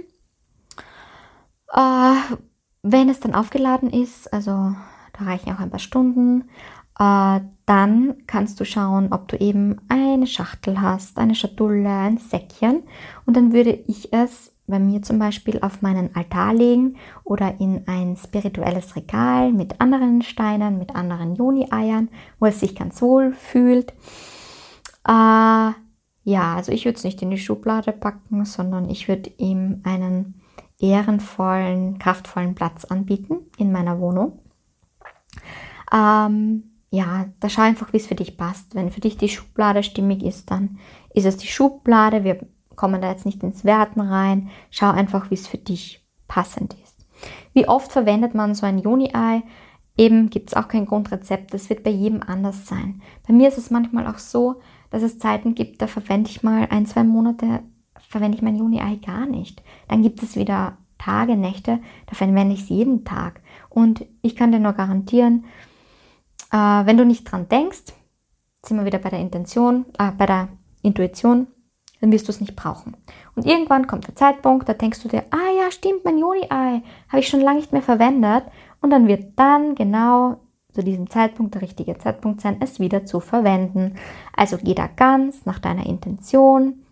Äh, 1.72 2.36
wenn 2.82 3.08
es 3.08 3.20
dann 3.20 3.34
aufgeladen 3.34 3.90
ist, 3.90 4.32
also 4.32 4.74
da 5.12 5.24
reichen 5.24 5.54
auch 5.54 5.60
ein 5.60 5.70
paar 5.70 5.78
Stunden, 5.78 6.48
äh, 7.00 7.40
dann 7.64 8.14
kannst 8.26 8.60
du 8.60 8.64
schauen, 8.64 9.12
ob 9.12 9.26
du 9.28 9.36
eben 9.38 9.80
eine 9.88 10.26
Schachtel 10.26 10.80
hast, 10.82 11.18
eine 11.18 11.34
Schatulle, 11.34 11.88
ein 11.88 12.18
Säckchen 12.18 12.82
und 13.24 13.36
dann 13.36 13.52
würde 13.52 13.72
ich 13.86 14.12
es 14.12 14.54
bei 14.66 14.78
mir 14.78 15.02
zum 15.02 15.18
Beispiel 15.18 15.58
auf 15.62 15.82
meinen 15.82 16.14
Altar 16.14 16.52
legen 16.52 16.96
oder 17.24 17.58
in 17.58 17.88
ein 17.88 18.16
spirituelles 18.16 18.94
Regal 18.96 19.50
mit 19.50 19.80
anderen 19.80 20.22
Steinen, 20.22 20.78
mit 20.78 20.94
anderen 20.94 21.34
Joni-Eiern, 21.34 22.08
wo 22.38 22.46
es 22.46 22.60
sich 22.60 22.76
ganz 22.76 23.00
wohl 23.00 23.32
fühlt. 23.32 23.92
Äh, 25.08 25.72
ja, 26.22 26.54
also 26.54 26.70
ich 26.70 26.84
würde 26.84 26.98
es 26.98 27.04
nicht 27.04 27.22
in 27.22 27.30
die 27.30 27.38
Schublade 27.38 27.92
packen, 27.92 28.44
sondern 28.44 28.90
ich 28.90 29.08
würde 29.08 29.30
ihm 29.38 29.80
einen 29.84 30.40
ehrenvollen, 30.78 31.98
kraftvollen 31.98 32.54
Platz 32.54 32.84
anbieten 32.84 33.38
in 33.56 33.72
meiner 33.72 33.98
Wohnung. 34.00 34.38
Ähm, 35.92 36.69
ja, 36.90 37.26
da 37.38 37.48
schau 37.48 37.62
einfach, 37.62 37.92
wie 37.92 37.98
es 37.98 38.06
für 38.06 38.16
dich 38.16 38.36
passt. 38.36 38.74
Wenn 38.74 38.90
für 38.90 39.00
dich 39.00 39.16
die 39.16 39.28
Schublade 39.28 39.82
stimmig 39.82 40.22
ist, 40.22 40.50
dann 40.50 40.78
ist 41.14 41.24
es 41.24 41.36
die 41.36 41.46
Schublade. 41.46 42.24
Wir 42.24 42.40
kommen 42.74 43.00
da 43.00 43.10
jetzt 43.10 43.26
nicht 43.26 43.42
ins 43.42 43.64
Werten 43.64 44.00
rein. 44.00 44.50
Schau 44.70 44.90
einfach, 44.90 45.30
wie 45.30 45.34
es 45.34 45.46
für 45.46 45.58
dich 45.58 46.04
passend 46.26 46.74
ist. 46.82 47.06
Wie 47.52 47.68
oft 47.68 47.92
verwendet 47.92 48.34
man 48.34 48.54
so 48.54 48.66
ein 48.66 48.78
Joni-Ei? 48.78 49.42
Eben 49.96 50.30
gibt 50.30 50.50
es 50.50 50.56
auch 50.56 50.66
kein 50.66 50.86
Grundrezept. 50.86 51.54
Das 51.54 51.68
wird 51.68 51.84
bei 51.84 51.90
jedem 51.90 52.22
anders 52.22 52.66
sein. 52.66 53.02
Bei 53.26 53.34
mir 53.34 53.48
ist 53.48 53.58
es 53.58 53.70
manchmal 53.70 54.06
auch 54.06 54.18
so, 54.18 54.60
dass 54.90 55.02
es 55.02 55.18
Zeiten 55.18 55.54
gibt, 55.54 55.80
da 55.82 55.86
verwende 55.86 56.30
ich 56.30 56.42
mal 56.42 56.66
ein, 56.70 56.86
zwei 56.86 57.04
Monate, 57.04 57.60
verwende 58.08 58.36
ich 58.36 58.42
mein 58.42 58.56
Juni-Ei 58.56 58.96
gar 58.96 59.26
nicht. 59.26 59.62
Dann 59.86 60.02
gibt 60.02 60.22
es 60.22 60.36
wieder 60.36 60.78
Tage, 60.98 61.36
Nächte, 61.36 61.78
da 62.06 62.14
verwende 62.14 62.54
ich 62.54 62.62
es 62.62 62.68
jeden 62.68 63.04
Tag. 63.04 63.40
Und 63.68 64.04
ich 64.22 64.34
kann 64.34 64.52
dir 64.52 64.58
nur 64.58 64.72
garantieren, 64.72 65.44
äh, 66.50 66.56
wenn 66.56 66.96
du 66.96 67.04
nicht 67.04 67.24
dran 67.24 67.48
denkst, 67.48 67.92
sind 68.64 68.78
wir 68.78 68.84
wieder 68.84 68.98
bei 68.98 69.10
der 69.10 69.20
Intention, 69.20 69.86
äh, 69.98 70.10
bei 70.12 70.26
der 70.26 70.48
Intuition, 70.82 71.46
dann 72.00 72.12
wirst 72.12 72.28
du 72.28 72.32
es 72.32 72.40
nicht 72.40 72.56
brauchen. 72.56 72.96
Und 73.34 73.46
irgendwann 73.46 73.86
kommt 73.86 74.06
der 74.06 74.16
Zeitpunkt, 74.16 74.68
da 74.68 74.74
denkst 74.74 75.02
du 75.02 75.08
dir, 75.08 75.24
ah 75.30 75.50
ja, 75.56 75.70
stimmt, 75.70 76.04
mein 76.04 76.18
Joni-Ei 76.18 76.82
habe 77.08 77.20
ich 77.20 77.28
schon 77.28 77.40
lange 77.40 77.58
nicht 77.58 77.72
mehr 77.72 77.82
verwendet. 77.82 78.44
Und 78.80 78.90
dann 78.90 79.06
wird 79.06 79.38
dann 79.38 79.74
genau 79.74 80.40
zu 80.72 80.82
diesem 80.82 81.10
Zeitpunkt 81.10 81.54
der 81.54 81.62
richtige 81.62 81.98
Zeitpunkt 81.98 82.40
sein, 82.40 82.58
es 82.60 82.80
wieder 82.80 83.04
zu 83.04 83.20
verwenden. 83.20 83.96
Also 84.34 84.56
geh 84.56 84.74
da 84.74 84.86
ganz 84.86 85.44
nach 85.44 85.58
deiner 85.58 85.86
Intention, 85.86 86.86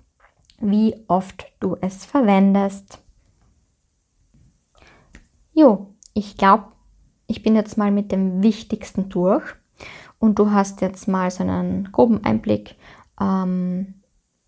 wie 0.60 0.94
oft 1.06 1.46
du 1.60 1.76
es 1.80 2.04
verwendest. 2.04 2.98
Jo, 5.52 5.94
ich 6.14 6.36
glaube, 6.36 6.64
ich 7.28 7.42
bin 7.42 7.54
jetzt 7.54 7.78
mal 7.78 7.92
mit 7.92 8.10
dem 8.10 8.42
Wichtigsten 8.42 9.10
durch 9.10 9.44
und 10.18 10.38
du 10.38 10.50
hast 10.50 10.80
jetzt 10.80 11.06
mal 11.06 11.30
so 11.30 11.44
einen 11.44 11.92
groben 11.92 12.24
Einblick, 12.24 12.74
ähm, 13.20 13.94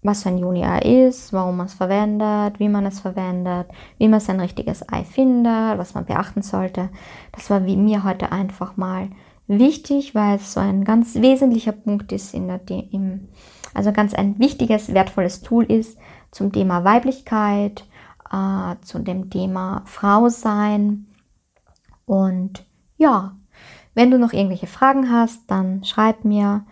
was 0.02 0.26
ein 0.26 0.38
Juni-Ei 0.38 1.06
ist, 1.06 1.34
warum 1.34 1.58
man 1.58 1.66
es 1.66 1.74
verwendet, 1.74 2.58
wie 2.58 2.70
man 2.70 2.86
es 2.86 3.00
verwendet, 3.00 3.68
wie 3.98 4.08
man 4.08 4.18
sein 4.18 4.40
richtiges 4.40 4.90
Ei 4.90 5.04
findet, 5.04 5.76
was 5.76 5.92
man 5.92 6.06
beachten 6.06 6.40
sollte. 6.40 6.88
Das 7.32 7.50
war 7.50 7.66
wie 7.66 7.76
mir 7.76 8.02
heute 8.02 8.32
einfach 8.32 8.78
mal 8.78 9.10
wichtig, 9.46 10.14
weil 10.14 10.36
es 10.36 10.54
so 10.54 10.60
ein 10.60 10.84
ganz 10.84 11.16
wesentlicher 11.16 11.72
Punkt 11.72 12.12
ist 12.12 12.32
in 12.32 12.48
der, 12.48 12.60
im, 12.92 13.28
also 13.74 13.92
ganz 13.92 14.14
ein 14.14 14.38
wichtiges, 14.38 14.94
wertvolles 14.94 15.42
Tool 15.42 15.64
ist 15.64 15.98
zum 16.30 16.50
Thema 16.50 16.82
Weiblichkeit, 16.82 17.84
äh, 18.32 18.76
zu 18.80 19.00
dem 19.00 19.28
Thema 19.28 19.82
Frau 19.84 20.30
sein. 20.30 21.08
Und 22.06 22.64
ja, 23.00 23.34
wenn 23.94 24.10
du 24.10 24.18
noch 24.18 24.32
irgendwelche 24.34 24.66
Fragen 24.66 25.10
hast, 25.10 25.50
dann 25.50 25.82
schreib 25.84 26.24
mir 26.24 26.66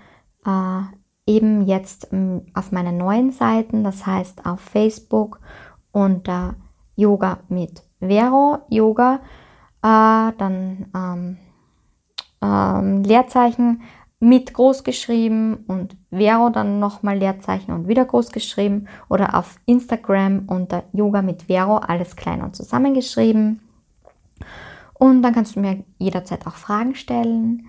äh, 0.44 0.82
eben 1.26 1.66
jetzt 1.66 2.12
ähm, 2.12 2.42
auf 2.54 2.70
meinen 2.70 2.98
neuen 2.98 3.32
Seiten, 3.32 3.82
das 3.82 4.06
heißt 4.06 4.44
auf 4.44 4.60
Facebook 4.60 5.40
unter 5.90 6.54
Yoga 6.96 7.38
mit 7.48 7.82
Vero 7.98 8.58
Yoga, 8.68 9.20
äh, 9.82 10.32
dann 10.36 10.86
ähm, 10.94 11.38
ähm, 12.42 13.02
Leerzeichen 13.04 13.82
mit 14.20 14.52
groß 14.52 14.84
geschrieben 14.84 15.64
und 15.66 15.96
Vero 16.10 16.50
dann 16.50 16.78
nochmal 16.78 17.16
Leerzeichen 17.16 17.72
und 17.72 17.88
wieder 17.88 18.04
groß 18.04 18.32
geschrieben 18.32 18.86
oder 19.08 19.34
auf 19.34 19.56
Instagram 19.64 20.44
unter 20.46 20.84
Yoga 20.92 21.22
mit 21.22 21.44
Vero 21.44 21.78
alles 21.78 22.16
klein 22.16 22.42
und 22.42 22.54
zusammengeschrieben. 22.54 23.60
Und 24.98 25.22
dann 25.22 25.34
kannst 25.34 25.56
du 25.56 25.60
mir 25.60 25.84
jederzeit 25.98 26.46
auch 26.46 26.54
Fragen 26.54 26.94
stellen. 26.94 27.68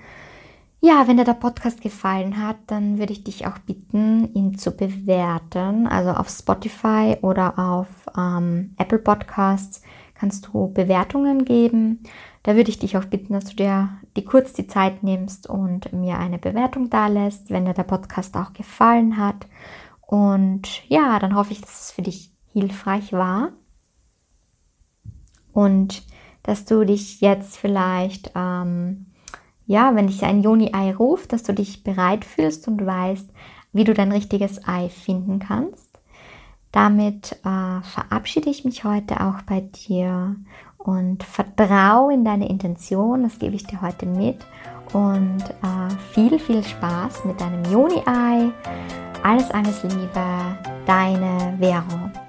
Ja, 0.82 1.08
wenn 1.08 1.18
dir 1.18 1.26
der 1.26 1.34
Podcast 1.34 1.82
gefallen 1.82 2.42
hat, 2.42 2.58
dann 2.68 3.00
würde 3.00 3.12
ich 3.12 3.24
dich 3.24 3.46
auch 3.46 3.58
bitten, 3.60 4.34
ihn 4.34 4.58
zu 4.58 4.72
bewerten. 4.72 5.88
Also 5.88 6.12
auf 6.12 6.30
Spotify 6.30 7.18
oder 7.22 7.60
auf 7.60 7.88
ähm, 8.18 8.76
Apple 8.78 9.00
Podcasts 9.00 9.82
kannst 10.16 10.48
du 10.48 10.72
Bewertungen 10.72 11.44
geben. 11.44 12.04
Da 12.44 12.56
würde 12.56 12.70
ich 12.70 12.80
dich 12.80 12.98
auch 12.98 13.06
bitten, 13.06 13.34
dass 13.34 13.46
du 13.46 13.56
dir 13.58 13.90
die 14.16 14.24
kurz 14.24 14.54
die 14.54 14.68
Zeit 14.68 15.04
nimmst 15.04 15.48
und 15.48 15.92
mir 15.92 16.18
eine 16.18 16.38
Bewertung 16.38 16.90
da 16.90 17.08
lässt, 17.08 17.50
wenn 17.50 17.66
dir 17.66 17.74
der 17.74 17.84
Podcast 17.84 18.36
auch 18.38 18.54
gefallen 18.54 19.18
hat. 19.18 19.48
Und 20.02 20.88
ja, 20.88 21.20
dann 21.20 21.36
hoffe 21.36 21.52
ich, 21.52 21.62
dass 21.62 21.82
es 21.82 21.92
für 21.92 22.02
dich 22.02 22.32
hilfreich 22.54 23.12
war. 23.12 23.52
Und 25.52 26.04
dass 26.44 26.66
du 26.66 26.86
dich 26.86 27.22
jetzt 27.22 27.58
vielleicht, 27.58 28.32
ähm, 28.36 29.06
ja, 29.66 29.96
wenn 29.96 30.08
dich 30.08 30.24
ein 30.24 30.42
Joni-Ei 30.42 30.96
ruft, 30.96 31.34
dass 31.34 31.44
du 31.44 31.54
dich 31.54 31.84
bereit 31.84 32.26
fühlst 32.26 32.68
und 32.68 32.86
weißt, 32.86 33.30
wie 33.74 33.84
du 33.84 33.94
dein 33.94 34.12
richtiges 34.12 34.68
Ei 34.68 34.90
finden 34.90 35.40
kannst. 35.40 35.90
Damit 36.72 37.34
äh, 37.44 37.82
verabschiede 37.82 38.50
ich 38.50 38.66
mich 38.66 38.84
heute 38.84 39.22
auch 39.22 39.42
bei 39.44 39.62
dir 39.62 40.36
und 40.78 41.24
vertraue 41.24 42.14
in 42.14 42.24
deine 42.24 42.50
Intention, 42.50 43.24
das 43.24 43.40
gebe 43.40 43.56
ich 43.56 43.66
dir 43.66 43.82
heute 43.82 44.06
mit. 44.06 44.38
Und 44.94 45.44
äh, 45.44 45.96
viel, 46.14 46.40
viel 46.40 46.64
Spaß 46.64 47.26
mit 47.26 47.40
deinem 47.42 47.64
Joni-Ei. 47.72 48.52
Alles, 49.24 49.52
alles 49.52 49.84
Liebe, 49.84 50.58
deine 50.86 51.58
Vero. 51.60 52.29